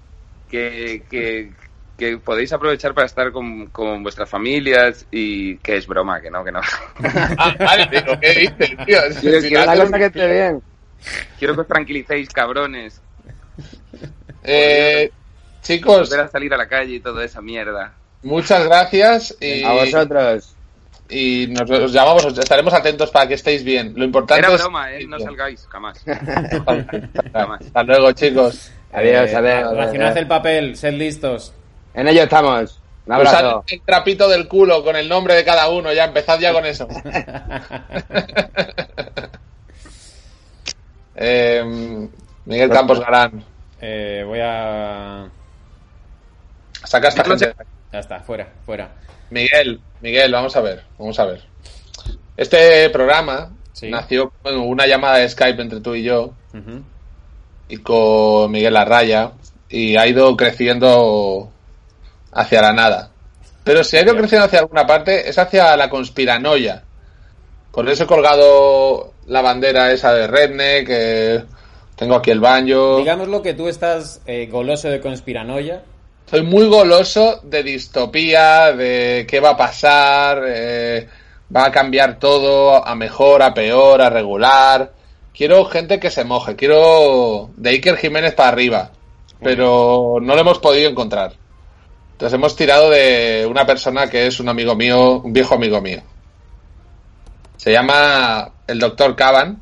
Que, 0.49 1.03
que, 1.09 1.51
que 1.97 2.17
podéis 2.17 2.51
aprovechar 2.53 2.93
para 2.93 3.05
estar 3.05 3.31
con, 3.31 3.67
con 3.67 4.01
vuestras 4.01 4.29
familias 4.29 5.05
y 5.11 5.57
que 5.57 5.75
es 5.77 5.85
broma, 5.87 6.21
que 6.21 6.31
no, 6.31 6.43
que 6.43 6.51
no. 6.53 6.61
Ah, 7.37 7.55
vale, 7.59 7.87
digo, 7.91 8.17
¿qué 8.19 8.33
dices, 8.33 8.85
tío? 8.85 8.99
Quiero 9.21 9.41
Si 9.41 9.49
que 9.49 9.55
no 9.55 9.65
La 9.65 9.71
haces- 9.73 9.85
cosa 9.85 9.97
que 9.97 10.05
esté 10.05 10.27
bien. 10.31 10.61
Quiero 11.37 11.55
que 11.55 11.61
os 11.61 11.67
tranquilicéis, 11.67 12.29
cabrones. 12.29 13.01
Eh, 14.43 15.11
chicos, 15.61 16.09
Volver 16.09 16.25
a 16.25 16.27
salir 16.29 16.53
a 16.53 16.57
la 16.57 16.67
calle 16.67 16.95
y 16.95 16.99
toda 16.99 17.23
esa 17.25 17.41
mierda. 17.41 17.93
muchas 18.23 18.65
gracias 18.65 19.35
y, 19.39 19.63
A 19.63 19.73
vosotros. 19.73 20.55
Y 21.11 21.47
nos, 21.47 21.69
os 21.69 21.91
llamamos, 21.93 22.25
os 22.25 22.37
estaremos 22.37 22.73
atentos 22.73 23.11
para 23.11 23.27
que 23.27 23.33
estéis 23.35 23.63
bien. 23.63 23.93
Lo 23.95 24.03
importante 24.05 24.45
Era 24.45 24.55
es... 24.55 24.61
broma, 24.61 24.91
¿eh? 24.93 25.05
No 25.07 25.19
salgáis, 25.19 25.67
jamás. 25.69 26.03
Hasta 27.59 27.83
luego, 27.83 28.11
chicos. 28.13 28.71
Adiós, 28.93 29.29
Eh, 29.29 29.35
adiós. 29.35 29.71
Relacionad 29.71 30.17
el 30.17 30.27
papel, 30.27 30.75
sed 30.75 30.93
listos. 30.93 31.53
En 31.93 32.07
ello 32.07 32.23
estamos. 32.23 32.79
Un 33.05 33.15
Usad 33.15 33.35
abrazo. 33.35 33.63
el 33.67 33.81
trapito 33.81 34.29
del 34.29 34.47
culo 34.47 34.83
con 34.83 34.95
el 34.95 35.09
nombre 35.09 35.33
de 35.35 35.43
cada 35.43 35.69
uno, 35.69 35.91
ya 35.91 36.05
empezad 36.05 36.39
ya 36.39 36.53
con 36.53 36.65
eso. 36.65 36.87
Eh, 41.15 42.07
Miguel 42.45 42.69
Campos 42.69 42.99
Garán, 42.99 43.43
Eh, 43.79 44.23
voy 44.25 44.39
a... 44.41 45.27
saca 46.83 47.09
esta 47.09 47.23
gente. 47.23 47.53
Ya 47.91 47.99
está, 47.99 48.19
fuera, 48.21 48.47
fuera. 48.65 48.89
Miguel, 49.29 49.79
Miguel, 50.01 50.31
vamos 50.31 50.55
a 50.55 50.61
ver, 50.61 50.83
vamos 50.97 51.19
a 51.19 51.25
ver. 51.25 51.41
Este 52.37 52.89
programa 52.89 53.51
Sí. 53.73 53.89
nació 53.89 54.31
con 54.41 54.57
una 54.57 54.85
llamada 54.87 55.17
de 55.17 55.29
Skype 55.29 55.61
entre 55.61 55.79
tú 55.79 55.95
y 55.95 56.03
yo 56.03 56.33
y 57.69 57.77
con 57.77 58.51
Miguel 58.51 58.73
Larraya 58.73 59.31
y 59.69 59.95
ha 59.95 60.05
ido 60.07 60.35
creciendo 60.35 61.49
hacia 62.31 62.61
la 62.61 62.73
nada. 62.73 63.11
Pero 63.63 63.83
si 63.83 63.97
ha 63.97 64.01
ido 64.01 64.15
creciendo 64.15 64.45
hacia 64.45 64.59
alguna 64.59 64.85
parte, 64.85 65.29
es 65.29 65.37
hacia 65.37 65.75
la 65.77 65.89
conspiranoia. 65.89 66.83
Por 67.71 67.87
eso 67.89 68.03
he 68.03 68.07
colgado 68.07 69.13
la 69.27 69.41
bandera 69.41 69.91
esa 69.91 70.13
de 70.13 70.27
Redneck, 70.27 70.87
que 70.87 71.43
tengo 71.95 72.15
aquí 72.15 72.31
el 72.31 72.39
baño. 72.41 72.97
Digámoslo 72.97 73.41
que 73.41 73.53
tú 73.53 73.67
estás 73.69 74.21
eh, 74.25 74.47
goloso 74.51 74.89
de 74.89 74.99
conspiranoia. 74.99 75.83
Soy 76.29 76.43
muy 76.43 76.67
goloso 76.67 77.41
de 77.43 77.61
distopía, 77.63 78.71
de 78.71 79.25
qué 79.29 79.39
va 79.39 79.51
a 79.51 79.57
pasar, 79.57 80.43
eh, 80.47 81.07
va 81.53 81.65
a 81.65 81.71
cambiar 81.71 82.19
todo 82.19 82.85
a 82.85 82.95
mejor, 82.95 83.41
a 83.43 83.53
peor, 83.53 84.01
a 84.01 84.09
regular. 84.09 84.93
Quiero 85.33 85.65
gente 85.65 85.99
que 85.99 86.09
se 86.09 86.23
moje, 86.23 86.55
quiero 86.55 87.49
de 87.57 87.71
Iker 87.71 87.97
Jiménez 87.97 88.33
para 88.33 88.49
arriba, 88.49 88.91
pero 89.41 90.19
no 90.21 90.35
lo 90.35 90.41
hemos 90.41 90.59
podido 90.59 90.89
encontrar. 90.89 91.33
Entonces 92.13 92.37
hemos 92.37 92.55
tirado 92.55 92.89
de 92.89 93.47
una 93.49 93.65
persona 93.65 94.07
que 94.07 94.27
es 94.27 94.39
un 94.39 94.47
amigo 94.47 94.75
mío, 94.75 95.21
un 95.21 95.33
viejo 95.33 95.55
amigo 95.55 95.81
mío. 95.81 96.01
Se 97.57 97.71
llama 97.71 98.51
el 98.67 98.79
doctor 98.79 99.15
Caban. 99.15 99.61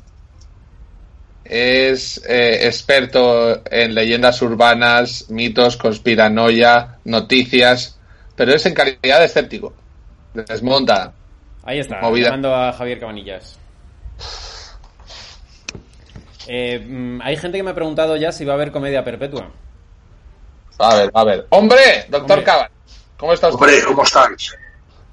Es 1.52 2.24
eh, 2.28 2.68
experto 2.68 3.60
en 3.68 3.92
leyendas 3.92 4.40
urbanas, 4.40 5.28
mitos, 5.30 5.76
conspiranoia, 5.76 6.98
noticias, 7.04 7.98
pero 8.36 8.54
es 8.54 8.64
en 8.66 8.74
calidad 8.74 9.18
de 9.18 9.24
escéptico. 9.24 9.74
Desmonta. 10.32 11.12
Ahí 11.64 11.80
está, 11.80 12.00
Movida. 12.02 12.26
llamando 12.26 12.54
a 12.54 12.72
Javier 12.72 13.00
Cabanillas. 13.00 13.58
Eh, 16.46 16.78
mm, 16.78 17.20
hay 17.20 17.36
gente 17.36 17.58
que 17.58 17.64
me 17.64 17.70
ha 17.70 17.74
preguntado 17.74 18.16
ya 18.16 18.30
si 18.30 18.44
va 18.44 18.52
a 18.52 18.54
haber 18.54 18.70
comedia 18.70 19.02
perpetua. 19.02 19.50
A 20.78 20.94
ver, 20.94 21.10
a 21.12 21.24
ver. 21.24 21.46
¡Hombre! 21.50 22.06
Doctor. 22.08 22.44
Caban. 22.44 22.70
¿Cómo 23.16 23.32
está 23.32 23.48
usted? 23.48 23.60
Hombre, 23.60 23.84
¿cómo 23.88 24.04
estáis? 24.04 24.56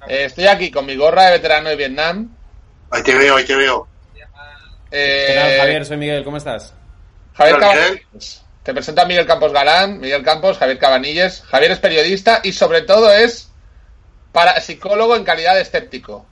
Eh, 0.06 0.26
estoy 0.26 0.46
aquí 0.46 0.70
con 0.70 0.86
mi 0.86 0.94
gorra 0.94 1.24
de 1.24 1.32
veterano 1.32 1.68
de 1.68 1.74
Vietnam. 1.74 2.32
Ahí 2.92 3.02
te 3.02 3.16
veo, 3.16 3.34
ahí 3.34 3.44
te 3.44 3.56
veo. 3.56 3.88
Eh, 4.90 5.24
¿Qué 5.28 5.34
tal, 5.34 5.58
Javier? 5.58 5.86
Soy 5.86 5.96
Miguel, 5.96 6.24
¿cómo 6.24 6.36
estás? 6.36 6.74
Javier 7.34 7.56
Hola, 7.56 7.68
Cabanillas. 7.68 8.44
Te 8.62 8.74
presento 8.74 9.00
a 9.00 9.04
Miguel 9.06 9.26
Campos 9.26 9.52
Galán, 9.52 10.00
Miguel 10.00 10.22
Campos, 10.22 10.58
Javier 10.58 10.78
Cabanilles. 10.78 11.42
Javier 11.42 11.72
es 11.72 11.78
periodista 11.78 12.40
y 12.42 12.52
sobre 12.52 12.82
todo 12.82 13.12
es 13.12 13.50
para 14.32 14.60
psicólogo 14.60 15.16
en 15.16 15.24
calidad 15.24 15.54
de 15.54 15.62
escéptico 15.62 16.26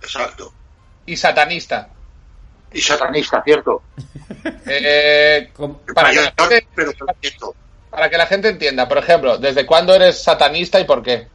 Exacto. 0.00 0.52
y 1.06 1.16
satanista. 1.16 1.88
Y 2.72 2.80
satanista, 2.80 3.42
¿cierto? 3.42 3.82
Eh, 4.66 5.52
para, 5.94 6.10
que 6.10 6.16
la 6.16 6.34
gente, 6.36 6.66
para 7.90 8.10
que 8.10 8.16
la 8.16 8.26
gente 8.26 8.48
entienda, 8.48 8.88
por 8.88 8.98
ejemplo, 8.98 9.38
¿desde 9.38 9.64
cuándo 9.64 9.94
eres 9.94 10.20
satanista 10.20 10.80
y 10.80 10.84
por 10.84 11.00
qué? 11.00 11.28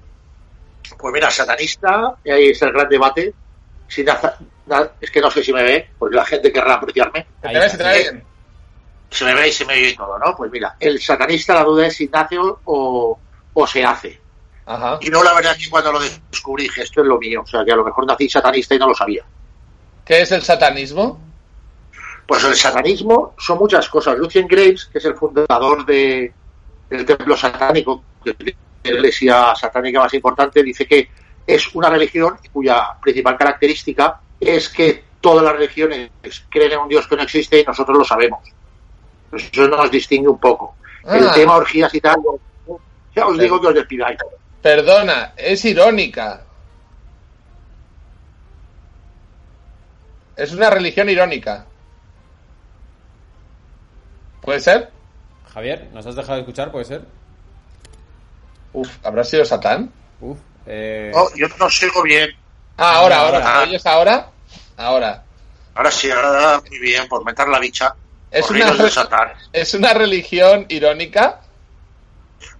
Pues 0.97 1.13
mira, 1.13 1.31
satanista, 1.31 2.15
y 2.25 2.31
ahí 2.31 2.49
es 2.49 2.61
el 2.61 2.73
gran 2.73 2.89
debate. 2.89 3.33
Si 3.87 4.03
naza- 4.03 4.37
na- 4.65 4.89
es 4.99 5.09
que 5.11 5.21
no 5.21 5.31
sé 5.31 5.43
si 5.43 5.53
me 5.53 5.63
ve, 5.63 5.89
porque 5.97 6.15
la 6.15 6.25
gente 6.25 6.51
querrá 6.51 6.75
apreciarme. 6.75 7.25
¿Se 7.41 7.47
Ahí 7.47 7.53
te 7.53 7.59
ve? 7.59 7.65
está. 7.65 7.93
¿Se 7.93 8.03
te 8.03 8.11
ve? 8.13 8.23
Se 9.09 9.25
me 9.25 9.33
ve 9.33 9.47
y 9.47 9.51
se 9.53 9.65
me 9.65 9.73
oye 9.73 9.89
y 9.89 9.95
todo, 9.95 10.19
¿no? 10.19 10.35
Pues 10.35 10.51
mira, 10.51 10.75
el 10.79 10.99
satanista 11.01 11.53
la 11.53 11.63
duda 11.63 11.87
es 11.87 11.95
si 11.95 12.07
nace 12.09 12.37
o, 12.37 13.19
o, 13.53 13.67
se 13.67 13.83
hace. 13.85 14.19
Ajá. 14.65 14.97
Y 15.01 15.09
no 15.09 15.23
la 15.23 15.33
verdad 15.33 15.55
que 15.55 15.69
cuando 15.69 15.93
lo 15.93 15.99
descubrí 16.29 16.63
dije, 16.63 16.81
esto 16.83 17.01
es 17.01 17.07
lo 17.07 17.17
mío. 17.17 17.41
O 17.41 17.47
sea, 17.47 17.63
que 17.63 17.71
a 17.71 17.75
lo 17.77 17.85
mejor 17.85 18.05
nací 18.05 18.27
satanista 18.27 18.75
y 18.75 18.79
no 18.79 18.87
lo 18.89 18.93
sabía. 18.95 19.23
¿Qué 20.03 20.21
es 20.21 20.31
el 20.33 20.41
satanismo? 20.41 21.21
Pues 22.27 22.43
el 22.43 22.55
satanismo 22.55 23.33
son 23.39 23.57
muchas 23.59 23.87
cosas. 23.87 24.17
Lucien 24.17 24.45
Graves, 24.47 24.89
que 24.91 24.97
es 24.97 25.05
el 25.05 25.15
fundador 25.15 25.85
de, 25.85 26.33
del 26.89 27.05
templo 27.05 27.37
satánico, 27.37 28.03
que 28.21 28.31
es 28.31 28.37
la 28.83 28.91
iglesia 28.91 29.55
satánica 29.55 30.01
más 30.01 30.13
importante, 30.13 30.61
dice 30.61 30.85
que 30.85 31.09
es 31.47 31.73
una 31.73 31.89
religión 31.89 32.37
cuya 32.51 32.99
principal 33.01 33.37
característica 33.37 34.19
es 34.39 34.69
que 34.69 35.03
todas 35.21 35.43
las 35.43 35.53
religiones 35.53 36.11
creen 36.49 36.73
en 36.73 36.79
un 36.79 36.89
Dios 36.89 37.07
que 37.07 37.15
no 37.15 37.23
existe 37.23 37.59
y 37.61 37.63
nosotros 37.63 37.97
lo 37.97 38.03
sabemos. 38.03 38.39
Pues 39.29 39.49
Eso 39.51 39.67
nos 39.67 39.89
distingue 39.89 40.27
un 40.29 40.39
poco. 40.39 40.75
El 41.05 41.27
Ah. 41.27 41.31
tema 41.33 41.55
orgías 41.55 41.93
y 41.95 42.01
tal, 42.01 42.17
ya 43.15 43.25
os 43.25 43.37
digo 43.37 43.59
que 43.61 43.67
os 43.67 43.73
despidáis. 43.73 44.19
Perdona, 44.61 45.33
es 45.37 45.63
irónica. 45.65 46.41
Es 50.35 50.53
una 50.53 50.69
religión 50.69 51.09
irónica. 51.09 51.65
¿Puede 54.41 54.59
ser? 54.59 54.91
Javier, 55.53 55.89
¿nos 55.93 56.05
has 56.05 56.15
dejado 56.15 56.35
de 56.35 56.41
escuchar? 56.41 56.71
¿Puede 56.71 56.85
ser? 56.85 57.05
Uf, 58.73 58.89
¿habrá 59.03 59.23
sido 59.23 59.43
Satán? 59.45 59.91
Uf, 60.21 60.37
eh, 60.67 61.11
No, 61.13 61.33
yo 61.35 61.47
no 61.57 61.65
os 61.65 61.83
oigo 61.83 62.01
bien. 62.03 62.29
Ah, 62.77 62.95
ahora, 62.97 63.19
ahora. 63.19 63.37
Ahora. 63.37 63.55
¿Me 63.61 63.67
oyes 63.69 63.85
ahora? 63.85 64.29
Ahora. 64.77 65.23
Ahora 65.75 65.91
sí, 65.91 66.09
ahora 66.09 66.61
muy 66.67 66.79
bien, 66.79 67.07
por 67.07 67.23
meter 67.23 67.47
la 67.47 67.59
bicha. 67.59 67.95
Es 68.31 68.49
una, 68.49 68.59
reinos 68.59 68.77
de 68.77 68.89
Satán. 68.89 69.31
es 69.53 69.73
una 69.73 69.93
religión 69.93 70.65
irónica. 70.69 71.41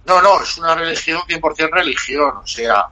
No, 0.06 0.22
no, 0.22 0.42
es 0.42 0.56
una 0.56 0.74
religión 0.74 1.20
100% 1.28 1.70
religión. 1.70 2.36
O 2.38 2.46
sea, 2.46 2.86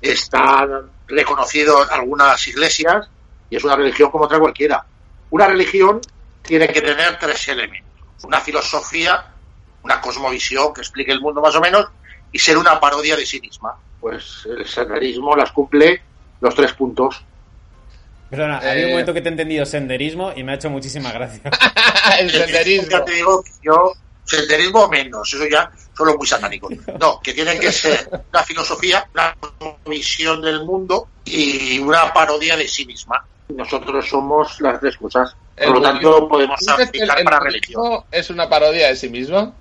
está 0.00 0.66
reconocido 1.06 1.82
en 1.84 1.90
algunas 1.90 2.46
iglesias 2.48 3.08
y 3.48 3.56
es 3.56 3.64
una 3.64 3.76
religión 3.76 4.10
como 4.10 4.24
otra 4.24 4.38
cualquiera. 4.38 4.84
Una 5.30 5.46
religión 5.46 6.00
tiene 6.42 6.68
que 6.68 6.82
tener 6.82 7.18
tres 7.18 7.46
elementos. 7.48 7.92
Una 8.24 8.40
filosofía, 8.40 9.26
una 9.82 10.00
cosmovisión 10.00 10.74
que 10.74 10.80
explique 10.80 11.12
el 11.12 11.20
mundo 11.20 11.40
más 11.40 11.54
o 11.54 11.60
menos 11.60 11.86
y 12.32 12.38
ser 12.38 12.58
una 12.58 12.80
parodia 12.80 13.16
de 13.16 13.24
sí 13.26 13.40
misma. 13.40 13.76
Pues 14.06 14.46
el 14.46 14.64
satanismo 14.64 15.34
las 15.34 15.50
cumple 15.50 16.00
los 16.40 16.54
tres 16.54 16.72
puntos. 16.74 17.24
Perdona, 18.30 18.60
eh, 18.62 18.70
había 18.70 18.84
un 18.84 18.90
momento 18.92 19.12
que 19.12 19.20
te 19.20 19.28
he 19.28 19.32
entendido 19.32 19.66
senderismo 19.66 20.32
y 20.36 20.44
me 20.44 20.52
ha 20.52 20.54
hecho 20.54 20.70
muchísima 20.70 21.10
gracia. 21.10 21.40
el 22.20 22.30
senderismo. 22.30 22.88
Ya 22.88 23.04
te 23.04 23.14
digo 23.14 23.42
que 23.42 23.50
yo, 23.64 23.94
senderismo 24.22 24.86
menos, 24.86 25.34
eso 25.34 25.44
ya 25.50 25.68
solo 25.96 26.16
muy 26.16 26.24
satánico. 26.24 26.68
No, 27.00 27.18
que 27.20 27.34
tiene 27.34 27.58
que 27.58 27.72
ser 27.72 28.08
una 28.32 28.44
filosofía, 28.44 29.08
una 29.12 29.36
visión 29.86 30.40
del 30.40 30.64
mundo 30.64 31.08
y 31.24 31.80
una 31.80 32.12
parodia 32.12 32.56
de 32.56 32.68
sí 32.68 32.86
misma. 32.86 33.24
Nosotros 33.48 34.08
somos 34.08 34.60
las 34.60 34.78
tres 34.78 34.96
cosas. 34.98 35.34
Por 35.56 35.70
lo 35.70 35.82
tanto, 35.82 36.28
podemos 36.28 36.60
¿Dices 36.60 36.76
que 36.76 36.98
el- 36.98 37.10
aplicar 37.10 37.18
el 37.18 37.24
para 37.24 37.40
religión. 37.40 38.04
es 38.12 38.30
una 38.30 38.48
parodia 38.48 38.86
de 38.86 38.94
sí 38.94 39.08
mismo? 39.08 39.52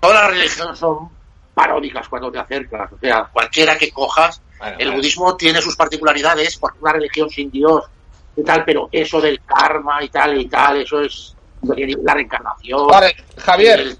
Todas 0.00 0.20
las 0.20 0.30
religiones 0.32 0.76
son 0.80 1.16
paródicas 1.58 2.08
cuando 2.08 2.30
te 2.30 2.38
acercas. 2.38 2.92
O 2.92 2.98
sea, 3.00 3.28
cualquiera 3.32 3.76
que 3.76 3.90
cojas, 3.90 4.40
Bueno, 4.58 4.76
el 4.78 4.86
bueno. 4.86 4.96
budismo 4.98 5.36
tiene 5.36 5.60
sus 5.60 5.74
particularidades 5.76 6.56
porque 6.56 6.78
una 6.80 6.92
religión 6.92 7.28
sin 7.28 7.50
Dios 7.50 7.84
y 8.36 8.42
tal, 8.44 8.64
pero 8.64 8.88
eso 8.92 9.20
del 9.20 9.40
karma 9.44 10.02
y 10.04 10.08
tal 10.08 10.38
y 10.40 10.46
tal, 10.46 10.80
eso 10.82 11.00
es 11.00 11.34
la 11.62 12.14
reencarnación. 12.14 12.86
Vale, 12.86 13.16
Javier, 13.38 13.80
el- 13.80 13.98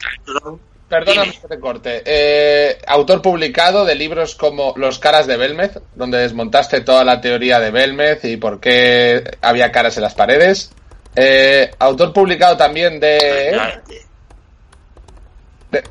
perdóname 0.88 1.32
que 1.32 1.48
te 1.48 1.58
corte. 1.60 2.02
Eh, 2.06 2.78
autor 2.86 3.20
publicado 3.20 3.84
de 3.84 3.94
libros 3.96 4.36
como 4.36 4.72
Los 4.76 4.98
caras 5.00 5.26
de 5.26 5.36
Belmez, 5.36 5.78
donde 5.96 6.18
desmontaste 6.18 6.80
toda 6.82 7.04
la 7.04 7.20
teoría 7.20 7.58
de 7.58 7.70
Belmez 7.72 8.24
y 8.24 8.36
por 8.36 8.60
qué 8.60 9.22
había 9.42 9.72
caras 9.72 9.96
en 9.96 10.04
las 10.04 10.14
paredes. 10.14 10.70
Eh, 11.16 11.70
autor 11.80 12.12
publicado 12.12 12.56
también 12.56 13.00
de, 13.00 13.08
de- 13.08 14.02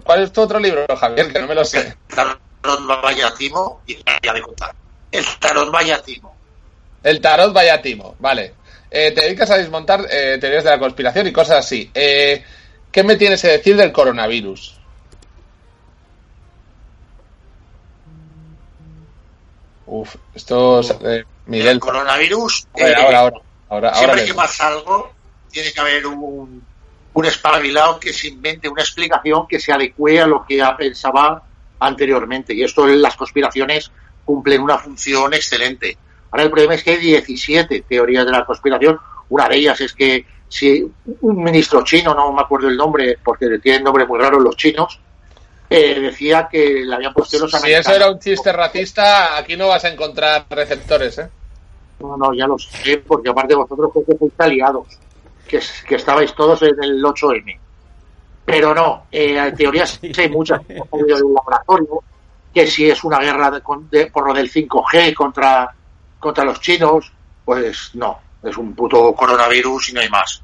¿Cuál 0.03 0.23
es 0.23 0.33
tu 0.33 0.41
otro 0.41 0.59
libro, 0.59 0.85
Javier? 0.95 1.31
Que 1.31 1.39
no 1.39 1.47
me 1.47 1.55
lo 1.55 1.63
sé. 1.63 1.79
El 1.79 2.15
tarot 2.15 3.01
vayatimo 3.01 3.81
y 3.85 3.97
ya 4.23 4.33
de 4.33 4.41
contar. 4.41 4.73
El 5.11 5.25
tarot 5.39 5.71
vayatimo. 5.71 6.35
El 7.03 7.21
tarot 7.21 7.53
vayatimo, 7.53 8.15
vale. 8.19 8.55
Eh, 8.89 9.11
te 9.11 9.21
dedicas 9.21 9.51
a 9.51 9.57
desmontar 9.57 10.05
eh, 10.09 10.37
teorías 10.39 10.63
de 10.63 10.69
la 10.71 10.79
conspiración 10.79 11.27
y 11.27 11.31
cosas 11.31 11.59
así. 11.59 11.91
Eh, 11.93 12.43
¿Qué 12.91 13.03
me 13.03 13.15
tienes 13.15 13.41
que 13.41 13.49
decir 13.49 13.75
del 13.75 13.91
coronavirus? 13.91 14.79
Uf, 19.85 20.15
esto... 20.33 20.81
eh, 21.05 21.23
Miguel... 21.45 21.67
El 21.67 21.79
coronavirus. 21.79 22.67
Eh, 22.75 22.93
ahora, 22.95 23.19
ahora, 23.19 23.41
ahora, 23.69 23.89
ahora 23.89 23.93
siempre 23.95 24.25
que 24.25 24.33
pasa 24.33 24.67
algo, 24.67 25.13
tiene 25.51 25.71
que 25.71 25.79
haber 25.79 26.05
un, 26.07 26.65
un 27.17 27.25
espabilado 27.25 27.99
que 27.99 28.13
se 28.13 28.27
invente 28.27 28.69
una 28.69 28.83
explicación 28.83 29.47
que 29.47 29.59
se 29.59 29.73
adecue 29.73 30.21
a 30.21 30.27
lo 30.27 30.45
que 30.47 30.63
pensaba 30.77 31.41
anteriormente. 31.79 32.53
Y 32.53 32.61
esto 32.61 32.87
en 32.87 33.01
las 33.01 33.15
conspiraciones 33.15 33.91
cumplen 34.23 34.61
una 34.61 34.77
función 34.77 35.33
excelente. 35.33 35.97
Ahora 36.29 36.43
el 36.43 36.51
problema 36.51 36.75
es 36.75 36.83
que 36.83 36.91
hay 36.91 36.97
17 36.97 37.85
teorías 37.89 38.23
de 38.23 38.31
la 38.31 38.45
conspiración. 38.45 38.99
Una 39.29 39.49
de 39.49 39.57
ellas 39.57 39.81
es 39.81 39.93
que 39.93 40.27
si 40.47 40.85
un 41.21 41.43
ministro 41.43 41.83
chino, 41.83 42.13
no 42.13 42.31
me 42.31 42.41
acuerdo 42.41 42.67
el 42.69 42.77
nombre, 42.77 43.17
porque 43.23 43.47
tienen 43.63 43.83
nombre 43.83 44.05
muy 44.05 44.19
raro 44.19 44.39
los 44.39 44.55
chinos, 44.55 44.99
eh, 45.71 45.99
decía 45.99 46.47
que 46.51 46.83
le 46.85 46.93
habían 46.93 47.13
puesto 47.13 47.39
los 47.39 47.49
Si 47.49 47.57
americanos. 47.57 47.87
eso 47.87 47.95
era 47.95 48.11
un 48.11 48.19
chiste 48.19 48.53
racista, 48.53 49.35
aquí 49.39 49.57
no 49.57 49.69
vas 49.69 49.83
a 49.85 49.89
encontrar 49.89 50.45
receptores, 50.51 51.17
¿eh? 51.17 51.29
No, 51.99 52.15
no, 52.15 52.31
ya 52.35 52.45
lo 52.45 52.59
sé, 52.59 52.97
porque 52.99 53.29
aparte 53.31 53.55
vosotros 53.55 53.89
creo 53.91 54.19
que 54.19 54.43
aliados, 54.43 54.99
que, 55.47 55.59
que 55.87 55.95
estabais 55.95 56.33
todos 56.35 56.61
en 56.63 56.81
el 56.83 57.01
8M. 57.03 57.57
Pero 58.45 58.73
no, 58.73 59.07
eh, 59.11 59.51
teorías 59.57 59.99
hay 60.17 60.29
muchas, 60.29 60.61
salido 60.67 61.17
del 61.17 61.33
laboratorio, 61.33 62.03
que 62.53 62.65
si 62.67 62.89
es 62.89 63.03
una 63.03 63.19
guerra 63.19 63.51
de- 63.51 63.61
con- 63.61 63.89
de- 63.89 64.07
por 64.07 64.25
lo 64.27 64.33
del 64.33 64.49
5G 64.49 65.13
contra, 65.13 65.73
contra 66.19 66.43
los 66.45 66.59
chinos, 66.61 67.11
pues 67.43 67.91
no, 67.95 68.19
es 68.43 68.57
un 68.57 68.73
puto 68.73 69.13
coronavirus 69.13 69.89
y 69.89 69.93
no 69.93 70.01
hay 70.01 70.09
más. 70.09 70.41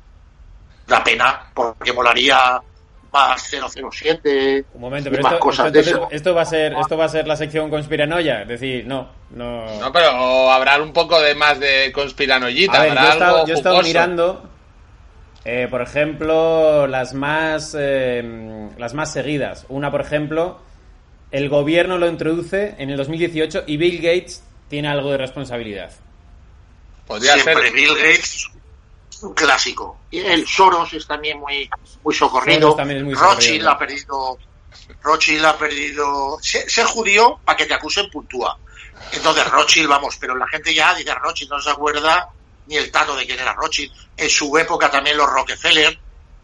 Da 0.86 1.02
pena, 1.04 1.48
porque 1.54 1.94
molaría 1.94 2.62
más 3.14 3.42
007 3.50 4.66
Un 4.74 4.82
momento, 4.82 5.08
y 5.08 5.12
pero 5.12 5.24
más 5.24 5.34
esto, 5.34 5.44
cosas 5.46 5.66
esto, 5.68 5.74
de 5.78 5.80
eso. 5.82 6.08
esto 6.12 6.34
va 6.36 6.42
a 6.42 6.46
ser 6.46 6.74
esto 6.74 6.98
va 6.98 7.06
a 7.06 7.10
ser 7.10 7.26
la 7.28 7.36
sección 7.38 7.70
conspiranoia, 7.70 8.42
es 8.42 8.48
decir, 8.50 8.86
no, 8.86 9.08
no. 9.30 9.80
No, 9.80 9.92
pero 9.94 10.52
habrá 10.52 10.82
un 10.82 10.92
poco 10.92 11.22
de 11.22 11.36
más 11.36 11.58
de 11.60 11.92
conspiranoyita. 11.94 12.80
A 12.82 12.84
ver, 12.84 12.94
yo 12.96 13.00
he 13.00 13.10
estado, 13.12 13.36
algo 13.36 13.48
yo 13.48 13.54
he 13.54 13.58
estado 13.58 13.82
mirando, 13.82 14.50
eh, 15.46 15.68
por 15.70 15.82
ejemplo, 15.82 16.88
las 16.88 17.14
más 17.14 17.76
eh, 17.78 18.70
las 18.78 18.94
más 18.94 19.12
seguidas. 19.12 19.66
Una, 19.68 19.92
por 19.92 20.02
ejemplo, 20.02 20.60
el 21.32 21.50
gobierno 21.50 21.98
lo 21.98 22.08
introduce 22.08 22.76
en 22.78 22.90
el 22.90 22.98
2018 22.98 23.64
y 23.68 23.78
Bill 23.78 23.98
Gates 23.98 24.44
tiene 24.70 24.88
algo 24.88 25.12
de 25.12 25.18
responsabilidad. 25.18 25.92
Podría 27.06 27.34
Siempre 27.34 27.64
ser. 27.64 27.74
Bill 27.74 27.96
Gates, 27.96 28.50
un 29.22 29.34
clásico. 29.34 30.00
Y 30.12 30.20
el 30.20 30.48
Soros 30.48 30.94
es 30.94 31.06
también 31.06 31.40
muy, 31.40 31.70
muy 32.04 32.16
socorrido. 32.16 32.62
Soros 32.62 32.78
también 32.78 33.00
es 33.00 33.04
muy 33.04 33.14
Rothschild 33.14 33.62
socorrido, 33.62 33.66
¿no? 33.66 33.72
ha 33.72 33.78
perdido. 33.78 34.38
Rothschild 35.04 35.46
ha 35.46 35.58
perdido. 35.58 36.38
Ser, 36.42 36.72
ser 36.72 36.86
judío 36.86 37.40
para 37.44 37.58
que 37.58 37.66
te 37.66 37.74
acusen 37.74 38.10
puntúa. 38.10 38.58
Entonces 39.12 39.46
Rothschild, 39.52 39.90
vamos, 39.90 40.16
pero 40.18 40.36
la 40.38 40.48
gente 40.48 40.74
ya 40.74 40.96
dice 40.96 41.14
Rothschild, 41.14 41.52
no 41.52 41.60
se 41.60 41.70
acuerda 41.70 42.30
ni 42.68 42.76
el 42.78 42.92
tato 42.92 43.16
de 43.16 43.26
quién 43.26 43.40
era 43.40 43.54
Rothschild. 43.54 43.92
En 44.18 44.30
su 44.30 44.58
época 44.58 44.90
también 44.90 45.18
los 45.18 45.30
Rockefeller, 45.30 45.98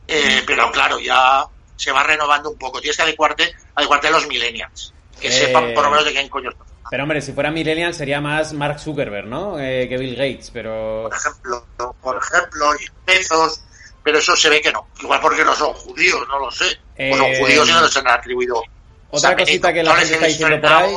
eh, 0.07 0.43
pero 0.45 0.71
claro, 0.71 0.99
ya 0.99 1.45
se 1.75 1.91
va 1.91 2.03
renovando 2.03 2.49
un 2.51 2.57
poco. 2.57 2.81
Tienes 2.81 2.97
que 2.97 3.03
adecuarte, 3.03 3.53
adecuarte 3.75 4.07
a 4.07 4.11
los 4.11 4.27
millennials, 4.27 4.93
que 5.19 5.27
Eh, 5.27 5.31
sepan 5.31 5.73
por 5.73 5.83
lo 5.83 5.91
menos 5.91 6.05
de 6.05 6.11
quién 6.11 6.29
coño 6.29 6.49
está. 6.49 6.63
Pero 6.89 7.03
hombre, 7.03 7.21
si 7.21 7.33
fuera 7.33 7.51
Millennial 7.51 7.93
sería 7.93 8.19
más 8.19 8.51
Mark 8.53 8.79
Zuckerberg, 8.79 9.27
¿no? 9.27 9.59
Eh, 9.59 9.87
que 9.87 9.97
Bill 9.97 10.15
Gates, 10.15 10.49
pero 10.51 11.03
por 11.07 11.15
ejemplo, 11.15 11.95
por 12.01 12.17
ejemplo, 12.17 12.73
y 12.75 12.87
Bezos, 13.05 13.61
pero 14.03 14.17
eso 14.17 14.35
se 14.35 14.49
ve 14.49 14.59
que 14.59 14.71
no. 14.71 14.87
Igual 14.99 15.19
porque 15.21 15.45
no 15.45 15.53
son 15.55 15.71
judíos, 15.73 16.27
no 16.27 16.39
lo 16.39 16.49
sé. 16.49 16.79
O 17.11 17.17
son 17.17 17.35
judíos 17.35 17.69
y 17.69 17.71
no 17.71 17.81
les 17.83 17.95
han 17.95 18.07
atribuido. 18.07 18.63
Otra 19.11 19.35
cosita 19.35 19.71
que 19.71 19.83
la 19.83 19.95
gente 19.97 20.13
está 20.15 20.25
diciendo 20.25 20.61
por 20.61 20.73
ahí 20.73 20.95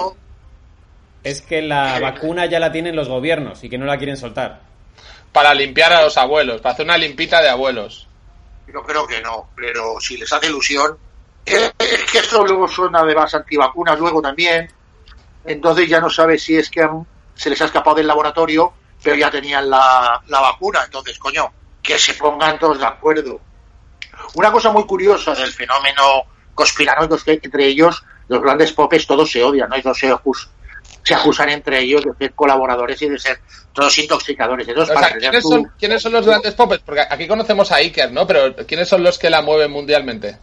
es 1.24 1.42
que 1.42 1.60
la 1.62 2.00
vacuna 2.00 2.46
ya 2.46 2.58
la 2.58 2.72
tienen 2.72 2.96
los 2.96 3.08
gobiernos 3.08 3.62
y 3.62 3.68
que 3.68 3.76
no 3.78 3.84
la 3.84 3.98
quieren 3.98 4.16
soltar. 4.16 4.60
Para 5.32 5.54
limpiar 5.54 5.92
a 5.92 6.02
los 6.02 6.16
abuelos, 6.18 6.60
para 6.60 6.74
hacer 6.74 6.84
una 6.84 6.98
limpita 6.98 7.40
de 7.40 7.48
abuelos. 7.48 8.06
Yo 8.72 8.82
creo 8.82 9.06
que 9.06 9.20
no, 9.20 9.48
pero 9.56 9.98
si 10.00 10.16
les 10.16 10.32
hace 10.32 10.46
ilusión. 10.48 10.96
eh, 11.46 11.72
Es 11.78 12.10
que 12.10 12.18
esto 12.18 12.44
luego 12.44 12.68
suena 12.68 13.00
además 13.00 13.34
antivacunas 13.34 13.98
luego 13.98 14.20
también. 14.22 14.70
Entonces 15.44 15.88
ya 15.88 16.00
no 16.00 16.08
sabe 16.10 16.38
si 16.38 16.56
es 16.56 16.70
que 16.70 16.86
se 17.34 17.50
les 17.50 17.60
ha 17.60 17.64
escapado 17.64 17.96
del 17.96 18.06
laboratorio, 18.06 18.72
pero 19.02 19.16
ya 19.16 19.30
tenían 19.30 19.68
la, 19.68 20.22
la 20.26 20.40
vacuna. 20.40 20.82
Entonces, 20.84 21.18
coño, 21.18 21.50
que 21.82 21.98
se 21.98 22.14
pongan 22.14 22.58
todos 22.58 22.78
de 22.78 22.86
acuerdo. 22.86 23.40
Una 24.34 24.52
cosa 24.52 24.70
muy 24.70 24.84
curiosa 24.86 25.34
del 25.34 25.52
fenómeno 25.52 26.24
conspiranoico 26.54 27.16
es 27.16 27.24
que 27.24 27.40
entre 27.42 27.66
ellos, 27.66 28.04
los 28.28 28.40
grandes 28.40 28.72
popes, 28.72 29.06
todos 29.06 29.30
se 29.30 29.42
odian, 29.42 29.68
¿no? 29.68 29.82
Todos 29.82 29.98
se, 29.98 30.14
se 31.04 31.14
acusan 31.14 31.48
entre 31.48 31.80
ellos 31.80 32.04
de 32.04 32.12
ser 32.18 32.32
colaboradores 32.34 33.00
y 33.02 33.08
de 33.08 33.18
ser 33.18 33.40
todos 33.72 33.96
intoxicadores. 33.98 34.68
Entonces, 34.68 34.92
O 34.92 34.94
para 34.94 35.08
sea, 35.08 35.18
¿quiénes 35.18 35.42
tu- 35.42 35.48
son, 35.50 35.72
¿quiénes 35.78 36.02
son 36.02 36.12
los 36.12 36.26
grandes 36.26 36.54
popes? 36.54 36.78
Porque 36.84 37.02
aquí 37.08 37.26
conocemos 37.26 37.72
a 37.72 37.76
Iker, 37.76 38.12
¿no? 38.12 38.26
Pero 38.26 38.54
¿quiénes 38.66 38.88
son 38.88 39.02
los 39.02 39.18
que 39.18 39.28
la 39.30 39.42
mueven 39.42 39.70
mundialmente? 39.70 40.38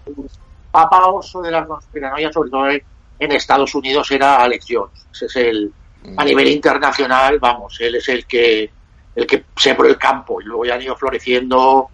papa 0.72 1.08
oso 1.08 1.42
de 1.42 1.50
las 1.50 1.66
conspiranoias, 1.66 2.32
sobre 2.34 2.50
todo 2.52 2.70
en, 2.70 2.84
en 3.20 3.32
Estados 3.32 3.74
Unidos, 3.74 4.12
era 4.12 4.36
Alex 4.44 4.66
Jones. 4.70 5.06
Ese 5.12 5.26
es 5.26 5.36
el, 5.38 5.72
a 6.16 6.24
nivel 6.24 6.48
internacional, 6.48 7.40
vamos, 7.40 7.76
él 7.80 7.96
es 7.96 8.08
el 8.10 8.26
que 8.26 8.70
el 9.16 9.26
que 9.26 9.46
sembró 9.58 9.88
el 9.88 9.98
campo 9.98 10.40
y 10.40 10.46
luego 10.46 10.66
ya 10.66 10.76
han 10.76 10.82
ido 10.84 10.96
floreciendo. 10.96 11.90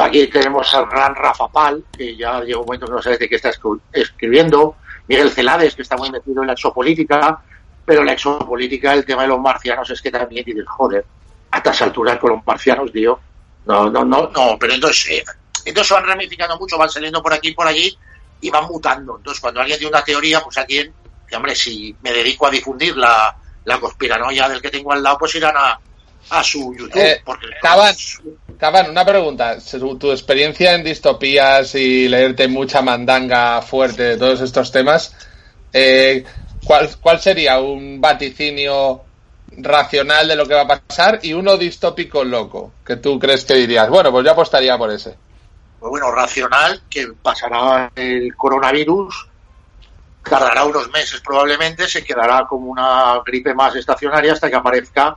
Aquí 0.00 0.26
tenemos 0.28 0.72
al 0.74 0.86
gran 0.86 1.14
Rafa 1.14 1.48
Pal, 1.48 1.84
que 1.96 2.16
ya 2.16 2.40
llega 2.40 2.58
un 2.60 2.64
momento 2.66 2.86
que 2.86 2.92
no 2.92 3.02
sabes 3.02 3.18
de 3.18 3.28
qué 3.28 3.36
está 3.36 3.50
escri- 3.50 3.80
escribiendo. 3.92 4.76
Miguel 5.08 5.30
Celades, 5.30 5.74
que 5.74 5.82
está 5.82 5.96
muy 5.96 6.10
metido 6.10 6.40
en 6.42 6.46
la 6.46 6.52
exopolítica, 6.54 7.42
pero 7.84 8.04
la 8.04 8.12
exopolítica, 8.12 8.92
el 8.92 9.04
tema 9.04 9.22
de 9.22 9.28
los 9.28 9.40
marcianos 9.40 9.88
es 9.90 10.00
que 10.00 10.10
también 10.10 10.44
dices, 10.44 10.64
joder, 10.66 11.04
a 11.50 11.58
estas 11.58 11.82
alturas 11.82 12.18
con 12.18 12.30
los 12.30 12.46
marcianos, 12.46 12.92
tío. 12.92 13.18
No, 13.66 13.90
no, 13.90 14.04
no, 14.04 14.28
no, 14.28 14.56
pero 14.58 14.74
entonces, 14.74 15.10
eh, 15.10 15.24
entonces 15.64 15.92
van 15.92 16.06
ramificando 16.06 16.58
mucho, 16.58 16.76
van 16.78 16.90
saliendo 16.90 17.22
por 17.22 17.32
aquí 17.32 17.48
y 17.48 17.54
por 17.54 17.66
allí 17.66 17.96
y 18.40 18.50
van 18.50 18.66
mutando. 18.66 19.16
Entonces, 19.16 19.40
cuando 19.40 19.60
alguien 19.60 19.78
tiene 19.78 19.94
una 19.94 20.04
teoría, 20.04 20.40
pues 20.40 20.58
alguien, 20.58 20.92
que 21.28 21.36
hombre, 21.36 21.54
si 21.54 21.94
me 22.02 22.12
dedico 22.12 22.46
a 22.46 22.50
difundir 22.50 22.96
la, 22.96 23.36
la 23.64 23.78
conspiranoia 23.78 24.48
del 24.48 24.60
que 24.60 24.70
tengo 24.70 24.92
al 24.92 25.02
lado, 25.02 25.18
pues 25.18 25.34
irán 25.36 25.54
a, 25.56 25.78
a 26.30 26.42
su 26.42 26.74
YouTube. 26.74 26.96
Eh, 26.96 27.20
porque 27.24 27.46
una 28.90 29.04
pregunta. 29.04 29.58
Tu 29.98 30.10
experiencia 30.10 30.74
en 30.74 30.84
distopías 30.84 31.74
y 31.74 32.08
leerte 32.08 32.48
mucha 32.48 32.80
mandanga 32.82 33.60
fuerte 33.62 34.02
de 34.02 34.16
todos 34.16 34.40
estos 34.40 34.70
temas, 34.70 35.14
eh, 35.72 36.24
¿cuál, 36.64 36.88
¿cuál 37.00 37.20
sería 37.20 37.60
un 37.60 38.00
vaticinio 38.00 39.02
racional 39.58 40.28
de 40.28 40.36
lo 40.36 40.46
que 40.46 40.54
va 40.54 40.62
a 40.62 40.80
pasar 40.80 41.20
y 41.22 41.32
uno 41.32 41.56
distópico 41.56 42.24
loco? 42.24 42.72
Que 42.84 42.96
tú 42.96 43.18
crees 43.18 43.44
que 43.44 43.54
dirías, 43.54 43.88
bueno, 43.88 44.10
pues 44.10 44.24
yo 44.24 44.32
apostaría 44.32 44.76
por 44.78 44.90
ese. 44.90 45.16
pues 45.78 45.90
bueno, 45.90 46.10
racional, 46.12 46.82
que 46.88 47.08
pasará 47.22 47.90
el 47.96 48.34
coronavirus, 48.36 49.28
tardará 50.28 50.64
unos 50.64 50.90
meses 50.92 51.20
probablemente, 51.20 51.88
se 51.88 52.04
quedará 52.04 52.46
como 52.48 52.70
una 52.70 53.20
gripe 53.26 53.54
más 53.54 53.74
estacionaria 53.74 54.32
hasta 54.32 54.48
que 54.48 54.56
aparezca 54.56 55.16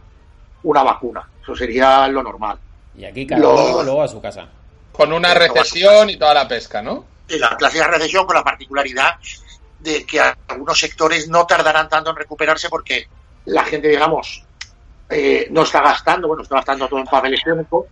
una 0.63 0.81
vacuna. 0.83 1.27
Eso 1.43 1.55
sería 1.55 2.07
lo 2.07 2.23
normal. 2.23 2.57
Y 2.97 3.05
aquí 3.05 3.27
cada 3.27 3.41
Los- 3.41 3.59
uno 3.69 3.83
luego 3.83 4.01
a 4.01 4.07
su 4.07 4.19
casa. 4.21 4.47
Con 4.91 5.11
una 5.13 5.33
recesión 5.33 6.09
y 6.09 6.17
toda 6.17 6.33
la 6.33 6.47
pesca, 6.47 6.81
¿no? 6.81 7.05
Y 7.27 7.37
la 7.37 7.55
clásica 7.57 7.87
recesión 7.87 8.25
con 8.25 8.35
la 8.35 8.43
particularidad 8.43 9.15
de 9.79 10.05
que 10.05 10.19
algunos 10.47 10.79
sectores 10.79 11.27
no 11.27 11.45
tardarán 11.45 11.89
tanto 11.89 12.09
en 12.11 12.15
recuperarse 12.15 12.69
porque 12.69 13.07
la 13.45 13.63
gente, 13.63 13.87
digamos, 13.87 14.45
eh, 15.09 15.47
no 15.51 15.63
está 15.63 15.81
gastando, 15.81 16.27
bueno, 16.27 16.43
está 16.43 16.55
gastando 16.55 16.87
todo 16.87 16.99
en 16.99 17.05
papel 17.05 17.35
higiénico, 17.35 17.87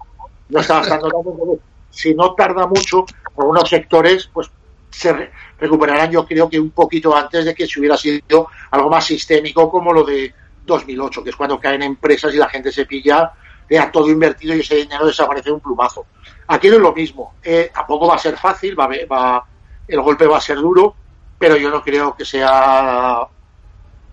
no 0.49 0.59
está 0.59 0.75
gastando 0.79 1.09
tanto, 1.09 1.59
si 1.89 2.13
no 2.15 2.33
tarda 2.33 2.65
mucho, 2.67 3.05
algunos 3.37 3.69
sectores, 3.69 4.29
pues 4.33 4.49
se 4.89 5.13
re- 5.13 5.31
recuperarán, 5.59 6.11
yo 6.11 6.25
creo 6.25 6.49
que 6.49 6.59
un 6.59 6.71
poquito 6.71 7.15
antes 7.15 7.45
de 7.45 7.53
que 7.53 7.67
si 7.67 7.79
hubiera 7.79 7.97
sido 7.97 8.47
algo 8.71 8.89
más 8.89 9.05
sistémico 9.05 9.69
como 9.69 9.93
lo 9.93 10.03
de 10.03 10.33
2008, 10.65 11.23
que 11.23 11.29
es 11.31 11.35
cuando 11.35 11.59
caen 11.59 11.83
empresas 11.83 12.33
y 12.33 12.37
la 12.37 12.49
gente 12.49 12.71
se 12.71 12.85
pilla, 12.85 13.31
ya 13.69 13.91
todo 13.91 14.09
invertido 14.09 14.55
y 14.55 14.59
ese 14.61 14.75
dinero 14.75 15.05
desaparece 15.05 15.49
de 15.49 15.53
un 15.53 15.61
plumazo. 15.61 16.05
Aquí 16.47 16.67
no 16.69 16.75
es 16.75 16.81
lo 16.81 16.93
mismo, 16.93 17.35
eh, 17.43 17.71
tampoco 17.73 18.07
va 18.07 18.15
a 18.15 18.19
ser 18.19 18.37
fácil, 18.37 18.79
va, 18.79 18.87
va- 19.11 19.45
el 19.87 20.01
golpe 20.01 20.25
va 20.27 20.37
a 20.37 20.41
ser 20.41 20.57
duro, 20.57 20.95
pero 21.43 21.57
yo 21.57 21.69
no 21.69 21.83
creo 21.83 22.15
que 22.15 22.23
sea 22.23 23.17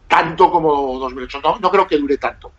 tanto 0.08 0.50
como 0.50 0.98
2008, 0.98 1.40
no, 1.44 1.58
no 1.60 1.70
creo 1.70 1.86
que 1.86 1.96
dure 1.96 2.16
tanto. 2.18 2.50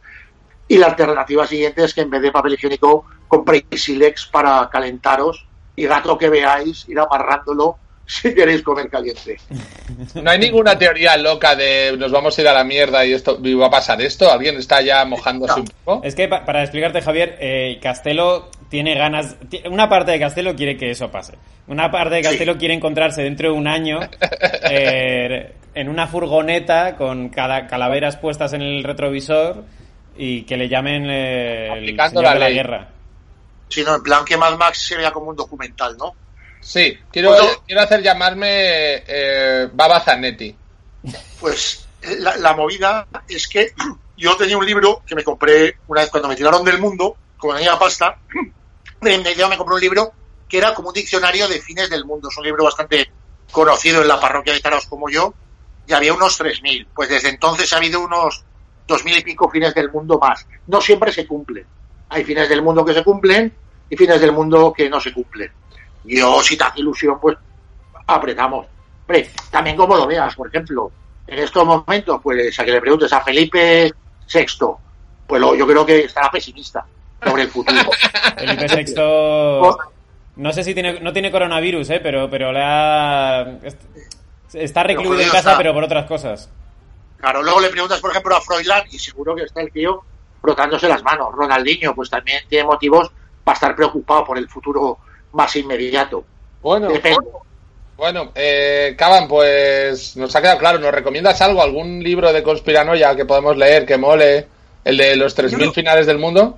Y 0.69 0.77
la 0.77 0.85
alternativa 0.87 1.45
siguiente 1.45 1.83
es 1.83 1.93
que 1.93 1.99
en 1.99 2.09
vez 2.09 2.21
de 2.21 2.31
papel 2.31 2.53
higiénico 2.53 3.03
compréis 3.27 3.65
Silex 3.75 4.27
para 4.27 4.69
calentaros 4.71 5.45
y 5.75 5.85
gato 5.85 6.17
que 6.17 6.29
veáis, 6.29 6.87
ir 6.87 6.97
amarrándolo 6.99 7.77
si 8.05 8.33
queréis 8.33 8.61
comer 8.63 8.89
caliente. 8.89 9.37
No 10.15 10.31
hay 10.31 10.39
ninguna 10.39 10.77
teoría 10.79 11.17
loca 11.17 11.53
de 11.57 11.95
nos 11.97 12.13
vamos 12.13 12.37
a 12.37 12.41
ir 12.41 12.47
a 12.47 12.53
la 12.53 12.63
mierda 12.63 13.05
y 13.05 13.11
esto 13.11 13.37
y 13.43 13.53
va 13.53 13.67
a 13.67 13.71
pasar 13.71 14.01
esto. 14.01 14.31
¿Alguien 14.31 14.55
está 14.55 14.81
ya 14.81 15.03
mojándose 15.03 15.59
un 15.59 15.67
poco? 15.83 16.01
Es 16.05 16.15
que 16.15 16.29
pa- 16.29 16.45
para 16.45 16.61
explicarte, 16.61 17.01
Javier, 17.01 17.37
eh, 17.41 17.77
Castelo 17.83 18.49
tiene 18.71 18.95
ganas. 18.95 19.35
Una 19.69 19.87
parte 19.87 20.11
de 20.11 20.19
Castelo 20.19 20.55
quiere 20.55 20.75
que 20.77 20.89
eso 20.89 21.11
pase. 21.11 21.33
Una 21.67 21.91
parte 21.91 22.15
de 22.15 22.21
Castelo 22.23 22.57
quiere 22.57 22.73
encontrarse 22.73 23.21
dentro 23.21 23.51
de 23.51 23.55
un 23.57 23.67
año 23.67 23.99
eh, 24.69 25.53
en 25.75 25.89
una 25.89 26.07
furgoneta 26.07 26.95
con 26.95 27.29
cala- 27.29 27.67
calaveras 27.67 28.17
puestas 28.17 28.53
en 28.53 28.61
el 28.63 28.83
retrovisor 28.83 29.63
y 30.17 30.43
que 30.43 30.57
le 30.57 30.67
llamen 30.69 31.05
eh, 31.09 31.65
el 31.67 31.71
Aplicando 31.71 32.21
señor 32.21 32.23
la 32.23 32.33
de 32.33 32.39
la 32.39 32.45
ley. 32.47 32.55
guerra. 32.55 32.87
Sino 33.69 33.95
en 33.95 34.03
plan 34.03 34.25
que 34.25 34.37
Mad 34.37 34.57
Max 34.57 34.79
se 34.87 34.97
vea 34.97 35.11
como 35.11 35.29
un 35.29 35.35
documental, 35.35 35.95
¿no? 35.97 36.13
Sí, 36.61 36.97
quiero, 37.11 37.29
Bueno. 37.29 37.45
quiero 37.65 37.81
hacer 37.81 38.01
llamarme 38.01 38.47
eh, 39.07 39.67
Baba 39.73 39.99
Zanetti. 39.99 40.55
Pues 41.39 41.87
eh, 42.03 42.15
la, 42.19 42.37
la 42.37 42.53
movida 42.53 43.07
es 43.27 43.47
que 43.47 43.69
yo 44.17 44.35
tenía 44.37 44.57
un 44.57 44.65
libro 44.65 45.01
que 45.05 45.15
me 45.15 45.23
compré 45.23 45.75
una 45.87 46.01
vez 46.01 46.09
cuando 46.09 46.29
me 46.29 46.35
tiraron 46.35 46.63
del 46.63 46.79
mundo, 46.79 47.15
como 47.37 47.55
tenía 47.55 47.77
pasta, 47.79 48.17
me, 49.01 49.17
me, 49.17 49.35
me 49.35 49.57
compré 49.57 49.75
un 49.75 49.81
libro 49.81 50.13
que 50.47 50.57
era 50.57 50.73
como 50.73 50.89
un 50.89 50.93
diccionario 50.93 51.47
de 51.47 51.59
fines 51.59 51.89
del 51.89 52.05
mundo. 52.05 52.29
Es 52.29 52.37
un 52.37 52.43
libro 52.43 52.63
bastante 52.63 53.11
conocido 53.51 54.01
en 54.01 54.07
la 54.07 54.19
parroquia 54.19 54.53
de 54.53 54.59
Taraos 54.59 54.85
como 54.85 55.09
yo, 55.09 55.33
y 55.87 55.93
había 55.93 56.13
unos 56.13 56.39
3.000. 56.39 56.87
Pues 56.93 57.09
desde 57.09 57.29
entonces 57.29 57.71
ha 57.73 57.77
habido 57.77 58.01
unos 58.01 58.43
2.000 58.87 59.19
y 59.19 59.23
pico 59.23 59.49
fines 59.49 59.73
del 59.73 59.91
mundo 59.91 60.19
más. 60.19 60.45
No 60.67 60.79
siempre 60.79 61.11
se 61.11 61.25
cumplen. 61.25 61.65
Hay 62.09 62.23
fines 62.23 62.49
del 62.49 62.61
mundo 62.61 62.85
que 62.85 62.93
se 62.93 63.03
cumplen 63.03 63.53
y 63.89 63.95
fines 63.95 64.21
del 64.21 64.31
mundo 64.31 64.73
que 64.75 64.89
no 64.89 64.99
se 64.99 65.13
cumplen. 65.13 65.51
Yo, 66.03 66.41
si 66.41 66.57
te 66.57 66.63
hace 66.63 66.79
ilusión, 66.81 67.19
pues 67.19 67.37
apretamos. 68.07 68.67
También 69.49 69.75
como 69.75 69.95
lo 69.95 70.07
veas, 70.07 70.35
por 70.35 70.47
ejemplo, 70.47 70.91
en 71.27 71.39
estos 71.39 71.65
momentos, 71.65 72.19
pues 72.21 72.57
a 72.59 72.65
que 72.65 72.71
le 72.71 72.81
preguntes 72.81 73.11
a 73.11 73.21
Felipe 73.21 73.91
VI, 74.33 74.45
pues 75.27 75.41
yo 75.57 75.67
creo 75.67 75.85
que 75.85 76.05
estará 76.05 76.31
pesimista 76.31 76.85
sobre 77.23 77.43
el 77.43 77.49
futuro. 77.49 77.89
Felipe 78.37 78.67
VI. 78.67 78.93
No 80.37 80.53
sé 80.53 80.63
si 80.63 80.73
tiene, 80.73 80.99
no 81.01 81.11
tiene 81.13 81.29
coronavirus, 81.31 81.89
¿eh? 81.91 81.99
pero, 82.01 82.29
pero 82.29 82.51
le 82.51 82.61
ha. 82.63 83.41
est- 83.63 83.81
Está 84.53 84.83
recluido 84.83 85.19
en 85.19 85.27
casa, 85.29 85.37
está. 85.51 85.57
pero 85.57 85.73
por 85.73 85.83
otras 85.83 86.05
cosas. 86.07 86.49
Claro, 87.17 87.41
luego 87.43 87.59
le 87.61 87.69
preguntas, 87.69 87.99
por 88.01 88.11
ejemplo, 88.11 88.35
a 88.35 88.41
Froilán 88.41 88.83
y 88.91 88.99
seguro 88.99 89.35
que 89.35 89.43
está 89.43 89.61
el 89.61 89.71
tío 89.71 90.01
frotándose 90.41 90.87
las 90.89 91.03
manos. 91.03 91.33
Ronaldinho, 91.33 91.93
pues 91.95 92.09
también 92.09 92.41
tiene 92.49 92.65
motivos 92.65 93.11
para 93.43 93.53
estar 93.55 93.75
preocupado 93.75 94.25
por 94.25 94.37
el 94.37 94.49
futuro 94.49 94.97
más 95.33 95.55
inmediato. 95.55 96.25
Bueno, 96.61 96.89
Depende. 96.89 97.17
bueno, 97.95 98.31
eh, 98.35 98.95
Caban, 98.97 99.27
pues 99.27 100.17
nos 100.17 100.35
ha 100.35 100.41
quedado 100.41 100.57
claro. 100.59 100.79
¿Nos 100.79 100.91
recomiendas 100.91 101.39
algo? 101.41 101.61
¿Algún 101.61 102.03
libro 102.03 102.33
de 102.33 102.43
conspiranoia 102.43 103.15
que 103.15 103.25
podemos 103.25 103.55
leer 103.55 103.85
que 103.85 103.97
mole? 103.97 104.47
¿El 104.83 104.97
de 104.97 105.15
los 105.15 105.37
3.000 105.37 105.65
Yo- 105.65 105.71
finales 105.73 106.07
del 106.07 106.17
mundo? 106.17 106.57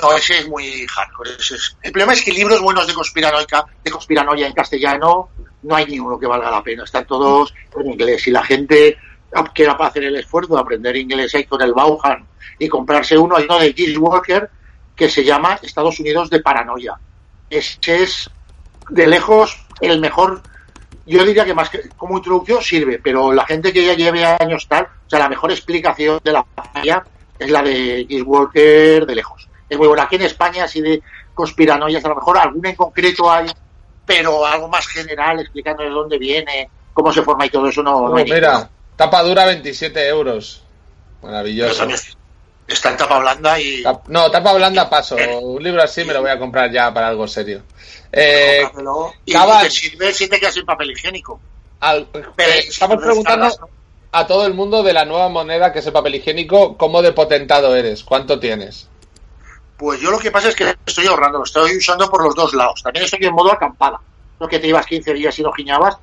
No, 0.00 0.12
ese 0.16 0.38
es 0.38 0.48
muy 0.48 0.86
hardcore. 0.86 1.30
ese 1.38 1.54
es- 1.56 1.76
El 1.82 1.92
problema 1.92 2.12
es 2.14 2.22
que 2.24 2.32
libros 2.32 2.60
buenos 2.60 2.86
de 2.86 2.94
conspiranoica, 2.94 3.64
de 3.84 3.90
conspiranoia 3.90 4.46
en 4.46 4.52
castellano, 4.52 5.28
no 5.62 5.74
hay 5.76 5.86
ni 5.86 5.98
uno 6.00 6.18
que 6.18 6.26
valga 6.26 6.50
la 6.50 6.62
pena. 6.62 6.84
Están 6.84 7.06
todos 7.06 7.52
en 7.78 7.90
inglés. 7.92 8.26
Y 8.26 8.30
la 8.30 8.42
gente 8.42 8.96
que 9.54 9.62
era 9.62 9.76
para 9.76 9.90
hacer 9.90 10.04
el 10.04 10.16
esfuerzo 10.16 10.54
de 10.54 10.60
aprender 10.60 10.96
inglés 10.96 11.34
ahí 11.34 11.44
con 11.44 11.60
el 11.62 11.72
Bauhan 11.72 12.26
y 12.58 12.68
comprarse 12.68 13.16
uno, 13.16 13.36
hay 13.36 13.44
uno 13.44 13.58
de 13.58 13.72
Gilles 13.72 13.96
Walker 13.98 14.50
que 14.96 15.08
se 15.08 15.24
llama 15.24 15.58
Estados 15.62 15.98
Unidos 16.00 16.28
de 16.30 16.40
Paranoia. 16.40 16.98
Ese 17.48 18.02
es 18.02 18.30
de 18.90 19.06
lejos 19.06 19.64
el 19.80 20.00
mejor. 20.00 20.42
Yo 21.06 21.24
diría 21.24 21.44
que 21.44 21.54
más 21.54 21.70
que 21.70 21.88
como 21.96 22.16
introducción 22.18 22.62
sirve, 22.62 22.98
pero 23.02 23.32
la 23.32 23.44
gente 23.46 23.72
que 23.72 23.84
ya 23.84 23.94
lleve 23.94 24.24
años 24.24 24.66
tal, 24.68 24.84
o 24.84 25.10
sea, 25.10 25.18
la 25.18 25.28
mejor 25.28 25.50
explicación 25.50 26.20
de 26.22 26.32
la 26.32 26.44
falla 26.44 27.04
es 27.38 27.50
la 27.50 27.62
de 27.62 28.04
Gilles 28.08 28.24
Walker 28.26 29.06
de 29.06 29.14
lejos. 29.14 29.48
Es 29.72 29.78
muy 29.78 29.88
buena. 29.88 30.02
Aquí 30.02 30.16
en 30.16 30.22
España, 30.22 30.64
así 30.64 30.82
de 30.82 31.00
conspiranoias, 31.34 32.04
a 32.04 32.08
lo 32.08 32.16
mejor 32.16 32.36
alguna 32.36 32.68
en 32.68 32.76
concreto 32.76 33.30
hay, 33.32 33.46
pero 34.04 34.44
algo 34.44 34.68
más 34.68 34.86
general, 34.86 35.40
explicando 35.40 35.82
de 35.82 35.88
dónde 35.88 36.18
viene, 36.18 36.68
cómo 36.92 37.10
se 37.10 37.22
forma 37.22 37.46
y 37.46 37.50
todo 37.50 37.68
eso, 37.68 37.82
no, 37.82 38.06
no 38.08 38.16
hay 38.16 38.24
mira, 38.24 38.68
tapa 38.96 39.22
dura 39.22 39.46
27 39.46 40.08
euros. 40.08 40.62
Maravilloso. 41.22 41.86
está 42.68 42.90
en 42.90 42.96
tapa 42.98 43.18
blanda 43.18 43.58
y 43.58 43.82
No, 44.08 44.30
tapa 44.30 44.52
blanda 44.52 44.90
paso. 44.90 45.16
Un 45.40 45.62
libro 45.62 45.82
así 45.82 46.04
me 46.04 46.12
lo 46.12 46.20
voy 46.20 46.30
a 46.30 46.38
comprar 46.38 46.70
ya 46.70 46.92
para 46.92 47.08
algo 47.08 47.26
serio. 47.26 47.62
Eh, 48.12 48.62
y 49.24 49.32
Cabal. 49.32 49.64
te 49.64 49.70
sirve 49.70 50.12
si 50.12 50.28
te 50.28 50.38
quedas 50.38 50.52
sin 50.52 50.66
papel 50.66 50.90
higiénico. 50.90 51.40
al- 51.80 52.06
Pero 52.36 52.52
eh, 52.52 52.64
estamos 52.68 52.98
preguntando 53.02 53.48
a 54.12 54.26
todo 54.26 54.44
el 54.46 54.52
mundo 54.52 54.82
de 54.82 54.92
la 54.92 55.06
nueva 55.06 55.30
moneda 55.30 55.72
que 55.72 55.78
es 55.78 55.86
el 55.86 55.94
papel 55.94 56.16
higiénico, 56.16 56.76
¿cómo 56.76 57.00
de 57.00 57.12
potentado 57.12 57.74
eres? 57.74 58.04
¿Cuánto 58.04 58.38
tienes? 58.38 58.88
Pues 59.82 60.00
yo 60.00 60.12
lo 60.12 60.18
que 60.20 60.30
pasa 60.30 60.48
es 60.48 60.54
que 60.54 60.76
estoy 60.86 61.08
ahorrando, 61.08 61.38
lo 61.38 61.44
estoy 61.44 61.76
usando 61.76 62.08
por 62.08 62.22
los 62.22 62.36
dos 62.36 62.54
lados. 62.54 62.80
También 62.84 63.04
estoy 63.04 63.18
en 63.24 63.34
modo 63.34 63.50
acampada. 63.50 63.98
No 64.38 64.46
que 64.46 64.60
te 64.60 64.68
ibas 64.68 64.86
15 64.86 65.12
días 65.12 65.36
y 65.36 65.42
no 65.42 65.50
giñabas, 65.52 65.96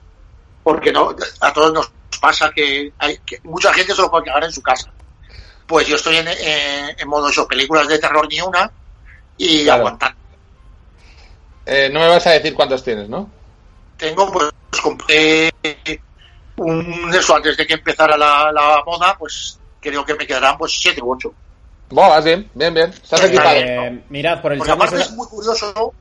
porque 0.61 0.91
no, 0.91 1.15
a 1.39 1.53
todos 1.53 1.71
nos 1.71 1.89
pasa 2.19 2.51
que, 2.53 2.91
hay, 2.99 3.19
que 3.19 3.39
mucha 3.43 3.73
gente 3.73 3.95
se 3.95 4.01
lo 4.01 4.11
puede 4.11 4.25
cagar 4.25 4.43
en 4.43 4.51
su 4.51 4.61
casa. 4.61 4.91
Pues 5.65 5.88
yo 5.88 5.95
estoy 5.95 6.17
en, 6.17 6.27
en 6.27 7.07
modo 7.07 7.30
eso, 7.30 7.47
películas 7.47 7.88
de 7.88 7.99
terror 7.99 8.27
ni 8.30 8.41
una 8.41 8.69
y 9.38 9.63
Claro. 9.63 9.80
aguantando. 9.80 10.19
Eh, 11.65 11.89
no 11.89 12.01
me 12.01 12.09
vas 12.09 12.27
a 12.27 12.32
decir 12.32 12.53
cuántos 12.53 12.84
tienes, 12.84 13.07
¿no? 13.07 13.30
Tengo, 13.95 14.30
pues 14.30 14.49
compré 14.84 15.53
un 16.57 17.13
eso 17.13 17.34
antes 17.34 17.55
de 17.55 17.65
que 17.65 17.75
empezara 17.75 18.17
la, 18.17 18.51
la 18.51 18.84
moda, 18.86 19.15
pues 19.17 19.57
creo 19.80 20.03
que 20.03 20.15
me 20.15 20.27
quedarán 20.27 20.57
pues 20.57 20.77
7 20.82 21.01
u 21.01 21.13
8. 21.13 21.34
Buah, 21.91 22.07
vas 22.09 22.23
bien, 22.25 22.47
bien, 22.53 22.73
bien. 22.73 22.89
Estás 22.89 23.23
equipado. 23.25 23.55
Eh, 23.55 24.01
mirad, 24.09 24.41
por 24.41 24.51
el, 24.53 24.59
Porque 24.59 24.71
chat 24.73 24.79
nos, 24.91 24.93
es 24.93 25.11
muy 25.11 25.27
curioso. 25.27 25.93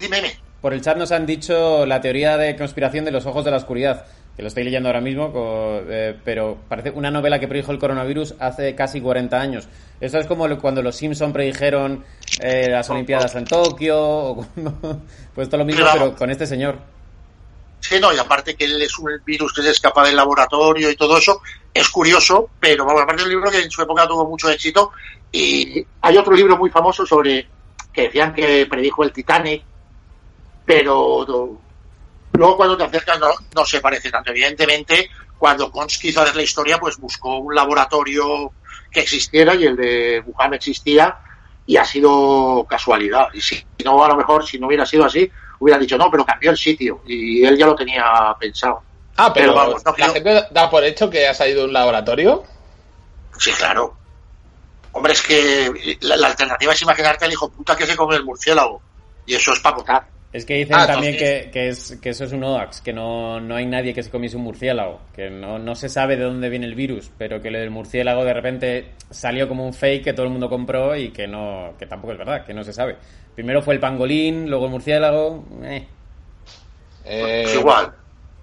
Dime, 0.00 0.16
dime. 0.16 0.34
por 0.60 0.74
el 0.74 0.80
chat 0.82 0.96
nos 0.96 1.12
han 1.12 1.26
dicho 1.26 1.86
la 1.86 2.00
teoría 2.00 2.36
de 2.36 2.56
conspiración 2.56 3.04
de 3.04 3.12
los 3.12 3.24
ojos 3.26 3.44
de 3.44 3.52
la 3.52 3.58
oscuridad, 3.58 4.04
que 4.36 4.42
lo 4.42 4.48
estoy 4.48 4.64
leyendo 4.64 4.88
ahora 4.88 5.00
mismo, 5.00 5.32
eh, 5.36 6.16
pero 6.24 6.58
parece 6.68 6.90
una 6.90 7.10
novela 7.12 7.38
que 7.38 7.46
predijo 7.46 7.70
el 7.70 7.78
coronavirus 7.78 8.34
hace 8.40 8.74
casi 8.74 9.00
40 9.00 9.40
años. 9.40 9.68
Esto 10.00 10.18
es 10.18 10.26
como 10.26 10.48
cuando 10.58 10.82
los 10.82 10.96
Simpson 10.96 11.32
predijeron 11.32 12.04
eh, 12.40 12.68
las 12.68 12.90
Olimpiadas 12.90 13.34
en 13.36 13.44
Tokio, 13.44 13.96
o 14.00 14.34
cuando- 14.36 15.00
pues 15.36 15.48
todo 15.48 15.58
lo 15.58 15.64
mismo, 15.64 15.86
pero 15.92 16.16
con 16.16 16.30
este 16.30 16.46
señor. 16.46 16.78
Sí, 17.86 18.00
no, 18.00 18.14
y 18.14 18.16
aparte 18.18 18.56
que 18.56 18.64
él 18.64 18.80
es 18.80 18.98
un 18.98 19.10
virus 19.26 19.52
que 19.52 19.60
se 19.60 19.68
escapa 19.68 20.06
del 20.06 20.16
laboratorio 20.16 20.90
y 20.90 20.96
todo 20.96 21.18
eso, 21.18 21.42
es 21.74 21.86
curioso, 21.90 22.48
pero 22.58 22.86
vamos, 22.86 23.02
aparte 23.02 23.24
del 23.24 23.32
libro 23.32 23.50
que 23.50 23.60
en 23.60 23.70
su 23.70 23.82
época 23.82 24.08
tuvo 24.08 24.24
mucho 24.26 24.48
éxito, 24.48 24.92
y 25.30 25.84
hay 26.00 26.16
otro 26.16 26.32
libro 26.34 26.56
muy 26.56 26.70
famoso 26.70 27.04
sobre 27.04 27.46
que 27.92 28.02
decían 28.04 28.32
que 28.32 28.64
predijo 28.70 29.04
el 29.04 29.12
Titanic, 29.12 29.62
pero 30.64 31.24
no- 31.28 31.60
luego 32.32 32.56
cuando 32.56 32.76
te 32.78 32.84
acercas 32.84 33.20
no, 33.20 33.28
no 33.54 33.66
se 33.66 33.82
parece 33.82 34.10
tanto. 34.10 34.30
Evidentemente, 34.30 35.10
cuando 35.38 35.70
Kons 35.70 35.98
quiso 35.98 36.22
hacer 36.22 36.36
la 36.36 36.42
historia, 36.42 36.78
pues 36.78 36.96
buscó 36.96 37.36
un 37.38 37.54
laboratorio 37.54 38.52
que 38.90 39.00
existiera 39.00 39.54
y 39.54 39.64
el 39.66 39.76
de 39.76 40.22
Wuhan 40.24 40.54
existía 40.54 41.18
y 41.66 41.76
ha 41.76 41.84
sido 41.84 42.66
casualidad. 42.68 43.28
Y 43.34 43.42
si 43.42 43.62
no, 43.84 44.02
a 44.02 44.08
lo 44.08 44.16
mejor, 44.16 44.46
si 44.46 44.58
no 44.58 44.68
hubiera 44.68 44.86
sido 44.86 45.04
así, 45.04 45.30
hubiera 45.58 45.78
dicho 45.78 45.96
no, 45.96 46.10
pero 46.10 46.24
cambió 46.24 46.50
el 46.50 46.56
sitio 46.56 47.02
y 47.06 47.44
él 47.44 47.56
ya 47.56 47.66
lo 47.66 47.74
tenía 47.74 48.04
pensado. 48.38 48.82
Ah, 49.16 49.32
pero, 49.32 49.52
pero 49.52 49.54
vamos, 49.54 49.84
no 49.84 49.94
la 49.96 50.08
gente 50.08 50.46
da 50.50 50.68
por 50.68 50.84
hecho 50.84 51.08
que 51.08 51.26
ha 51.26 51.34
salido 51.34 51.60
de 51.60 51.66
un 51.66 51.72
laboratorio. 51.72 52.44
Sí, 53.38 53.52
claro. 53.52 53.96
Hombre, 54.92 55.12
es 55.12 55.22
que 55.22 55.98
la, 56.00 56.16
la 56.16 56.28
alternativa 56.28 56.72
es 56.72 56.82
imaginarte 56.82 57.24
al 57.24 57.32
hijo 57.32 57.48
puta 57.48 57.76
que 57.76 57.86
se 57.86 57.96
come 57.96 58.16
el 58.16 58.24
murciélago. 58.24 58.80
Y 59.26 59.34
eso 59.34 59.52
es 59.52 59.60
para 59.60 59.76
votar. 59.76 60.13
Es 60.34 60.44
que 60.44 60.54
dicen 60.54 60.74
Ah, 60.76 60.84
también 60.84 61.16
que, 61.16 61.48
que, 61.52 61.68
es, 61.68 61.96
que 62.02 62.08
eso 62.08 62.24
es 62.24 62.32
un 62.32 62.42
hoax, 62.42 62.80
que 62.80 62.92
no, 62.92 63.40
no 63.40 63.54
hay 63.54 63.66
nadie 63.66 63.94
que 63.94 64.02
se 64.02 64.10
comiese 64.10 64.36
un 64.36 64.42
murciélago, 64.42 65.00
que 65.14 65.30
no, 65.30 65.60
no 65.60 65.76
se 65.76 65.88
sabe 65.88 66.16
de 66.16 66.24
dónde 66.24 66.48
viene 66.48 66.66
el 66.66 66.74
virus, 66.74 67.08
pero 67.16 67.40
que 67.40 67.52
lo 67.52 67.60
del 67.60 67.70
murciélago 67.70 68.24
de 68.24 68.34
repente 68.34 68.94
salió 69.10 69.46
como 69.46 69.64
un 69.64 69.72
fake 69.72 70.02
que 70.02 70.12
todo 70.12 70.26
el 70.26 70.32
mundo 70.32 70.48
compró 70.50 70.96
y 70.96 71.10
que 71.12 71.28
no 71.28 71.74
que 71.78 71.86
tampoco 71.86 72.14
es 72.14 72.18
verdad, 72.18 72.44
que 72.44 72.52
no 72.52 72.64
se 72.64 72.72
sabe. 72.72 72.96
Primero 73.36 73.62
fue 73.62 73.74
el 73.74 73.80
pangolín, 73.80 74.50
luego 74.50 74.64
el 74.64 74.72
murciélago. 74.72 75.44
eh. 75.62 75.86
Eh, 77.04 77.42
Pues 77.44 77.54
igual. 77.54 77.94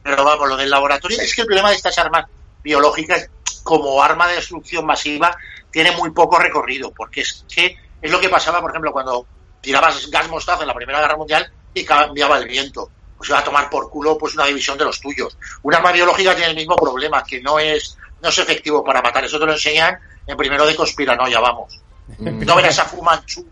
Pero 0.01 0.23
vamos, 0.23 0.47
lo 0.47 0.55
del 0.55 0.69
laboratorio. 0.69 1.19
Es 1.21 1.35
que 1.35 1.41
el 1.41 1.47
problema 1.47 1.71
de 1.71 1.75
estas 1.75 1.97
armas 1.97 2.25
biológicas, 2.63 3.29
como 3.63 4.01
arma 4.01 4.29
de 4.29 4.35
destrucción 4.35 4.85
masiva, 4.85 5.35
tiene 5.69 5.91
muy 5.91 6.11
poco 6.11 6.39
recorrido. 6.39 6.93
Porque 6.93 7.19
es 7.19 7.43
que 7.53 7.75
es 8.01 8.09
lo 8.09 8.21
que 8.21 8.29
pasaba, 8.29 8.61
por 8.61 8.69
ejemplo, 8.71 8.93
cuando 8.93 9.27
tirabas 9.59 10.09
gas 10.09 10.29
mostaza 10.29 10.61
en 10.61 10.67
la 10.69 10.73
Primera 10.73 11.01
Guerra 11.01 11.17
Mundial 11.17 11.51
y 11.73 11.83
cambiaba 11.85 12.37
el 12.37 12.47
viento. 12.47 12.89
Pues 13.17 13.29
iba 13.29 13.39
a 13.39 13.43
tomar 13.43 13.69
por 13.69 13.89
culo 13.89 14.17
pues 14.17 14.33
una 14.35 14.45
división 14.45 14.77
de 14.77 14.85
los 14.85 14.99
tuyos. 14.99 15.37
Un 15.63 15.73
arma 15.75 15.91
biológica 15.91 16.33
tiene 16.35 16.51
el 16.51 16.55
mismo 16.55 16.75
problema, 16.75 17.23
que 17.23 17.39
no 17.41 17.59
es, 17.59 17.97
no 18.21 18.29
es 18.29 18.37
efectivo 18.39 18.83
para 18.83 19.01
matar. 19.01 19.23
Eso 19.25 19.39
te 19.39 19.45
lo 19.45 19.53
enseñan 19.53 19.97
en 20.25 20.35
primero 20.37 20.65
de 20.65 20.75
conspiranoia, 20.75 21.39
vamos. 21.39 21.79
No 22.19 22.55
verás 22.55 22.79
a 22.79 22.85
Fumanchu 22.85 23.45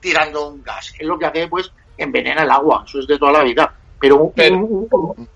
tirando 0.00 0.48
un 0.48 0.62
gas. 0.62 0.92
Es 0.98 1.06
lo 1.06 1.18
que 1.18 1.26
hace, 1.26 1.48
pues, 1.48 1.70
envenena 1.98 2.44
el 2.44 2.50
agua. 2.50 2.84
Eso 2.86 3.00
es 3.00 3.06
de 3.06 3.18
toda 3.18 3.32
la 3.32 3.42
vida. 3.42 3.74
Pero 4.00 4.16
un, 4.16 4.32
Pero- 4.32 4.56
un, 4.56 4.88
un- 4.90 5.28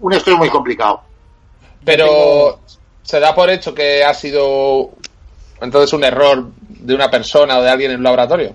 un 0.00 0.12
esto 0.12 0.32
es 0.32 0.36
muy 0.36 0.50
complicado. 0.50 1.02
pero 1.84 2.60
se 3.02 3.20
da 3.20 3.34
por 3.34 3.48
hecho 3.50 3.72
que 3.74 4.02
ha 4.04 4.12
sido 4.14 4.90
entonces 5.60 5.92
un 5.92 6.02
error 6.04 6.50
de 6.68 6.94
una 6.94 7.08
persona 7.10 7.58
o 7.58 7.62
de 7.62 7.70
alguien 7.70 7.90
en 7.92 7.98
un 7.98 8.02
laboratorio. 8.02 8.54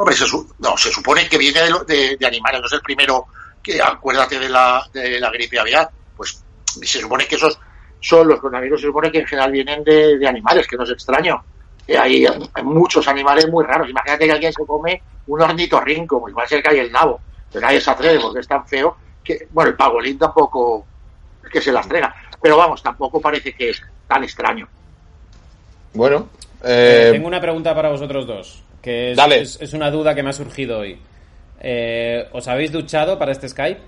Hombre, 0.00 0.16
se, 0.16 0.24
su- 0.24 0.54
no, 0.60 0.78
se 0.78 0.90
supone 0.90 1.28
que 1.28 1.36
viene 1.36 1.60
de, 1.60 1.70
lo- 1.70 1.84
de- 1.84 2.16
de 2.16 2.26
animales. 2.26 2.60
No 2.62 2.66
es 2.66 2.72
el 2.72 2.80
primero 2.80 3.26
que, 3.62 3.82
acuérdate 3.82 4.38
de 4.38 4.48
la, 4.48 4.82
de 4.94 5.20
la 5.20 5.30
gripe 5.30 5.58
aviar. 5.60 5.90
Pues 6.16 6.42
se 6.64 7.00
supone 7.00 7.26
que 7.26 7.34
esos 7.36 7.58
son 8.00 8.26
los 8.28 8.40
coronavirus. 8.40 8.80
Se 8.80 8.86
supone 8.86 9.12
que 9.12 9.18
en 9.18 9.26
general 9.26 9.52
vienen 9.52 9.84
de, 9.84 10.16
de 10.16 10.26
animales, 10.26 10.66
que 10.66 10.76
no 10.78 10.84
es 10.84 10.90
extraño. 10.90 11.44
Que 11.86 11.98
hay, 11.98 12.24
hay 12.24 12.62
muchos 12.64 13.06
animales 13.08 13.46
muy 13.50 13.62
raros. 13.64 13.90
Imagínate 13.90 14.24
que 14.24 14.32
alguien 14.32 14.52
se 14.54 14.64
come 14.64 15.02
un 15.26 15.42
ornitorrinco, 15.42 16.26
igual 16.30 16.48
se 16.48 16.62
cae 16.62 16.80
el 16.80 16.90
nabo. 16.90 17.20
Pero 17.52 17.66
nadie 17.66 17.80
se 17.82 17.90
atreve 17.90 18.20
porque 18.20 18.40
es 18.40 18.48
tan 18.48 18.66
feo 18.66 18.96
que, 19.22 19.48
bueno, 19.50 19.70
el 19.70 19.76
pagolín 19.76 20.16
tampoco 20.18 20.86
es 21.44 21.50
que 21.50 21.60
se 21.60 21.72
las 21.72 21.86
trega. 21.86 22.14
Pero 22.40 22.56
vamos, 22.56 22.82
tampoco 22.82 23.20
parece 23.20 23.52
que 23.54 23.68
es 23.68 23.82
tan 24.08 24.24
extraño. 24.24 24.66
Bueno, 25.92 26.28
Eh, 26.62 27.08
eh, 27.08 27.12
tengo 27.12 27.26
una 27.26 27.40
pregunta 27.40 27.74
para 27.74 27.90
vosotros 27.90 28.26
dos, 28.26 28.62
que 28.82 29.10
es, 29.12 29.16
Dale. 29.16 29.40
es- 29.40 29.58
es 29.60 29.72
una 29.72 29.90
duda 29.90 30.14
que 30.14 30.22
me 30.22 30.30
ha 30.30 30.32
surgido 30.34 30.78
hoy. 30.80 30.98
Eh, 31.60 32.28
¿Os 32.32 32.48
habéis 32.48 32.72
duchado 32.72 33.18
para 33.18 33.32
este 33.32 33.48
Skype? 33.48 33.80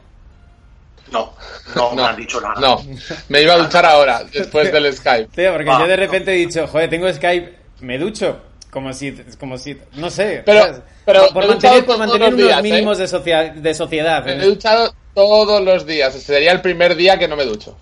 No, 1.10 1.34
no, 1.74 1.90
me 1.90 1.96
no, 1.96 2.06
han 2.06 2.16
dicho 2.16 2.40
nada. 2.40 2.54
no, 2.60 2.82
me 3.28 3.42
iba 3.42 3.54
a 3.54 3.58
duchar 3.58 3.84
ahora, 3.84 4.22
después 4.32 4.72
del 4.72 4.92
Skype. 4.94 5.28
Tío, 5.34 5.52
porque 5.52 5.68
Ah, 5.70 5.78
yo 5.80 5.86
de 5.86 5.96
no. 5.96 6.02
repente 6.02 6.32
he 6.32 6.36
dicho, 6.36 6.66
joder, 6.66 6.88
tengo 6.88 7.12
Skype, 7.12 7.58
me 7.80 7.98
ducho. 7.98 8.40
Como 8.70 8.90
si, 8.94 9.12
como 9.38 9.58
si, 9.58 9.78
no 9.94 10.08
sé. 10.08 10.42
Pero- 10.46 10.60
¿sabes? 10.62 10.80
pero 11.04 11.28
por, 11.34 11.42
me 11.42 11.48
mantener, 11.50 11.84
por 11.84 11.98
mantener 11.98 12.30
los 12.30 12.38
unos 12.38 12.46
días, 12.48 12.58
¿eh? 12.58 12.62
mínimos 12.62 12.96
de, 12.98 13.06
socia- 13.06 13.52
de 13.52 13.74
sociedad. 13.74 14.24
Me 14.24 14.32
he 14.32 14.46
duchado 14.46 14.94
todos 15.14 15.60
los 15.62 15.84
días, 15.84 16.14
sería 16.14 16.52
el 16.52 16.62
primer 16.62 16.94
día 16.96 17.18
que 17.18 17.28
no 17.28 17.36
me 17.36 17.44
ducho. 17.44 17.76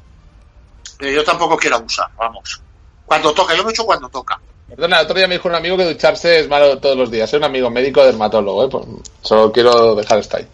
Pero 0.99 1.13
yo 1.13 1.23
tampoco 1.25 1.57
quiero 1.57 1.77
abusar, 1.77 2.09
vamos. 2.19 2.61
Cuando 3.07 3.33
toca, 3.33 3.55
yo 3.55 3.63
lo 3.63 3.69
he 3.69 3.73
hecho 3.73 3.85
cuando 3.87 4.09
toca. 4.09 4.41
Perdona, 4.71 5.01
el 5.01 5.05
otro 5.05 5.17
día 5.17 5.27
me 5.27 5.35
dijo 5.35 5.49
un 5.49 5.55
amigo 5.55 5.77
que 5.77 5.85
ducharse 5.85 6.41
es 6.41 6.49
malo 6.49 6.79
todos 6.79 6.97
los 6.97 7.11
días. 7.11 7.29
Soy 7.29 7.39
un 7.39 7.45
amigo 7.45 7.71
médico 7.71 8.05
dermatólogo, 8.05 8.65
¿eh? 8.65 8.69
Pues 8.71 8.85
solo 9.21 9.53
quiero 9.53 9.95
dejar 9.95 10.19
esto 10.21 10.37
ahí. 10.37 10.47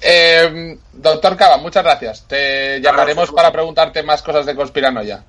Eh, 0.00 0.78
doctor 0.92 1.36
Cava, 1.36 1.58
muchas 1.58 1.84
gracias. 1.84 2.24
Te 2.26 2.80
llamaremos 2.80 3.30
para 3.30 3.52
preguntarte 3.52 4.02
más 4.02 4.22
cosas 4.22 4.46
de 4.46 4.56
conspiranoia. 4.56 5.22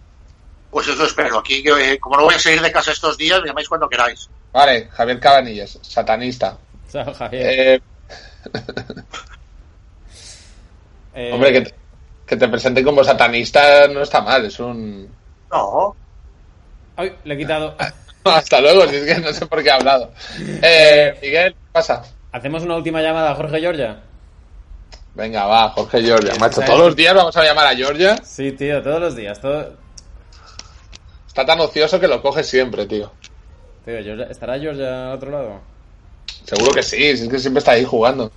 Pues 0.71 0.87
eso 0.87 1.05
espero. 1.05 1.39
Aquí, 1.39 1.63
eh, 1.67 1.99
como 1.99 2.17
no 2.17 2.23
voy 2.23 2.35
a 2.35 2.39
salir 2.39 2.61
de 2.61 2.71
casa 2.71 2.91
estos 2.91 3.17
días, 3.17 3.41
me 3.41 3.47
llamáis 3.47 3.67
cuando 3.67 3.89
queráis. 3.89 4.29
Vale, 4.51 4.87
Javier 4.91 5.19
Cabanillas, 5.19 5.77
satanista. 5.81 6.57
Chao, 6.91 7.13
Javier. 7.13 7.47
Eh, 7.47 7.81
Eh, 11.19 11.31
hombre, 11.33 11.51
que 11.51 11.61
te, 11.61 11.75
que 12.25 12.37
te 12.37 12.47
presenten 12.47 12.85
como 12.85 13.03
satanista 13.03 13.87
no 13.87 14.03
está 14.03 14.21
mal, 14.21 14.45
es 14.45 14.59
un... 14.59 15.09
No, 15.51 15.95
Ay, 16.95 17.13
le 17.23 17.33
he 17.33 17.37
quitado. 17.37 17.75
Hasta 18.37 18.61
luego, 18.61 18.87
si 18.87 18.95
es 18.95 19.05
que 19.15 19.21
no 19.21 19.33
sé 19.33 19.45
por 19.45 19.61
qué 19.63 19.69
he 19.69 19.71
hablado. 19.71 20.11
Eh, 20.61 21.17
Miguel, 21.21 21.53
¿qué 21.53 21.59
pasa? 21.71 22.03
¿Hacemos 22.31 22.63
una 22.63 22.75
última 22.75 23.01
llamada 23.01 23.31
a 23.31 23.35
Jorge 23.35 23.59
Giorgia? 23.59 23.99
Venga, 25.15 25.45
va, 25.47 25.69
Jorge 25.69 26.01
Georgia. 26.01 26.33
Sí, 26.33 26.39
Macho, 26.39 26.61
todos 26.61 26.79
los 26.79 26.95
días 26.95 27.13
vamos 27.13 27.35
a 27.35 27.43
llamar 27.43 27.67
a 27.67 27.75
Georgia. 27.75 28.15
Sí, 28.23 28.51
tío, 28.51 28.81
todos 28.81 29.01
los 29.01 29.15
días. 29.15 29.39
Todo... 29.41 29.73
Está 31.27 31.45
tan 31.45 31.59
ocioso 31.59 31.99
que 31.99 32.07
lo 32.07 32.21
coge 32.21 32.43
siempre, 32.43 32.85
tío. 32.85 33.11
Tío, 33.85 34.03
Georgia- 34.03 34.27
¿estará 34.29 34.59
Georgia 34.59 35.07
al 35.07 35.15
otro 35.15 35.31
lado? 35.31 35.61
Seguro 36.45 36.71
que 36.73 36.83
sí, 36.83 37.17
si 37.17 37.23
es 37.23 37.29
que 37.29 37.39
siempre 37.39 37.59
está 37.59 37.71
ahí 37.71 37.83
jugando. 37.85 38.31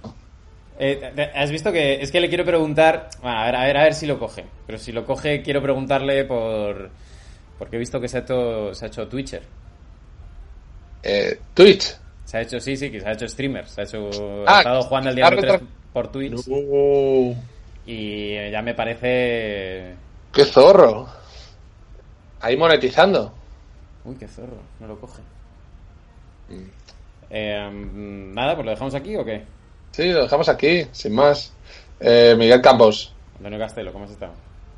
Eh, 0.78 1.30
¿Has 1.34 1.50
visto 1.50 1.70
que 1.70 2.02
es 2.02 2.10
que 2.10 2.20
le 2.20 2.28
quiero 2.28 2.44
preguntar? 2.44 3.08
Bueno, 3.20 3.38
a 3.38 3.44
ver, 3.44 3.56
a 3.56 3.64
ver, 3.64 3.76
a 3.76 3.82
ver 3.84 3.94
si 3.94 4.06
lo 4.06 4.18
coge. 4.18 4.44
Pero 4.66 4.78
si 4.78 4.90
lo 4.92 5.04
coge, 5.04 5.42
quiero 5.42 5.62
preguntarle 5.62 6.24
por 6.24 6.90
porque 7.58 7.76
he 7.76 7.78
visto 7.78 8.00
que 8.00 8.08
se 8.08 8.16
ha 8.16 8.20
hecho, 8.20 8.74
se 8.74 8.84
ha 8.84 8.88
hecho 8.88 9.06
Twitcher. 9.06 9.42
Eh, 11.02 11.38
Twitch. 11.54 11.96
Se 12.24 12.38
ha 12.38 12.40
hecho, 12.42 12.60
sí, 12.60 12.76
sí, 12.76 12.90
que 12.90 13.00
se 13.00 13.08
ha 13.08 13.12
hecho 13.12 13.28
streamer. 13.28 13.68
Se 13.68 13.80
ha 13.80 13.84
hecho, 13.84 14.08
Ah, 14.46 14.56
ha 14.56 14.58
estado 14.58 14.82
jugando 14.82 15.10
el 15.10 15.16
Diablo 15.16 15.38
ha 15.38 15.40
3 15.42 15.52
retro- 15.54 15.66
por 15.92 16.08
Twitch 16.10 16.46
y 17.86 18.50
ya 18.50 18.62
me 18.62 18.74
parece, 18.74 19.94
¡Qué 20.32 20.44
zorro! 20.44 21.06
Ahí 22.40 22.56
monetizando. 22.56 23.32
uy, 24.04 24.16
qué 24.16 24.26
zorro, 24.28 24.56
no 24.80 24.86
lo 24.86 24.98
coge. 25.00 25.20
Mm. 26.48 26.64
Eh, 27.30 27.70
mm, 27.70 28.34
nada, 28.34 28.54
pues 28.54 28.64
lo 28.66 28.70
dejamos 28.72 28.94
aquí 28.94 29.16
o 29.16 29.24
qué? 29.24 29.44
Sí, 29.90 30.10
lo 30.10 30.22
dejamos 30.22 30.48
aquí, 30.48 30.86
sin 30.92 31.14
más. 31.14 31.52
Eh, 32.00 32.34
Miguel 32.38 32.60
Campos. 32.62 33.14
Antonio 33.36 33.58
Castelo, 33.58 33.92
¿cómo 33.92 34.04
has 34.06 34.10
estado? 34.12 34.32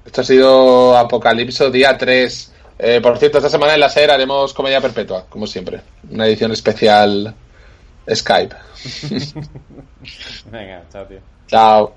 Esto 0.05 0.21
ha 0.21 0.25
sido 0.25 0.97
Apocalipso 0.97 1.71
día 1.71 1.97
3. 1.97 2.53
Eh, 2.79 3.01
por 3.01 3.19
cierto, 3.19 3.39
esta 3.39 3.51
semana 3.51 3.75
en 3.75 3.81
la 3.81 3.89
SER 3.89 4.11
haremos 4.11 4.53
Comedia 4.53 4.81
Perpetua, 4.81 5.27
como 5.29 5.47
siempre. 5.47 5.81
Una 6.11 6.27
edición 6.27 6.53
especial 6.53 7.35
Skype. 8.13 8.55
Venga, 10.51 10.83
chao, 10.91 11.07
tío. 11.07 11.21
Chao. 11.47 11.95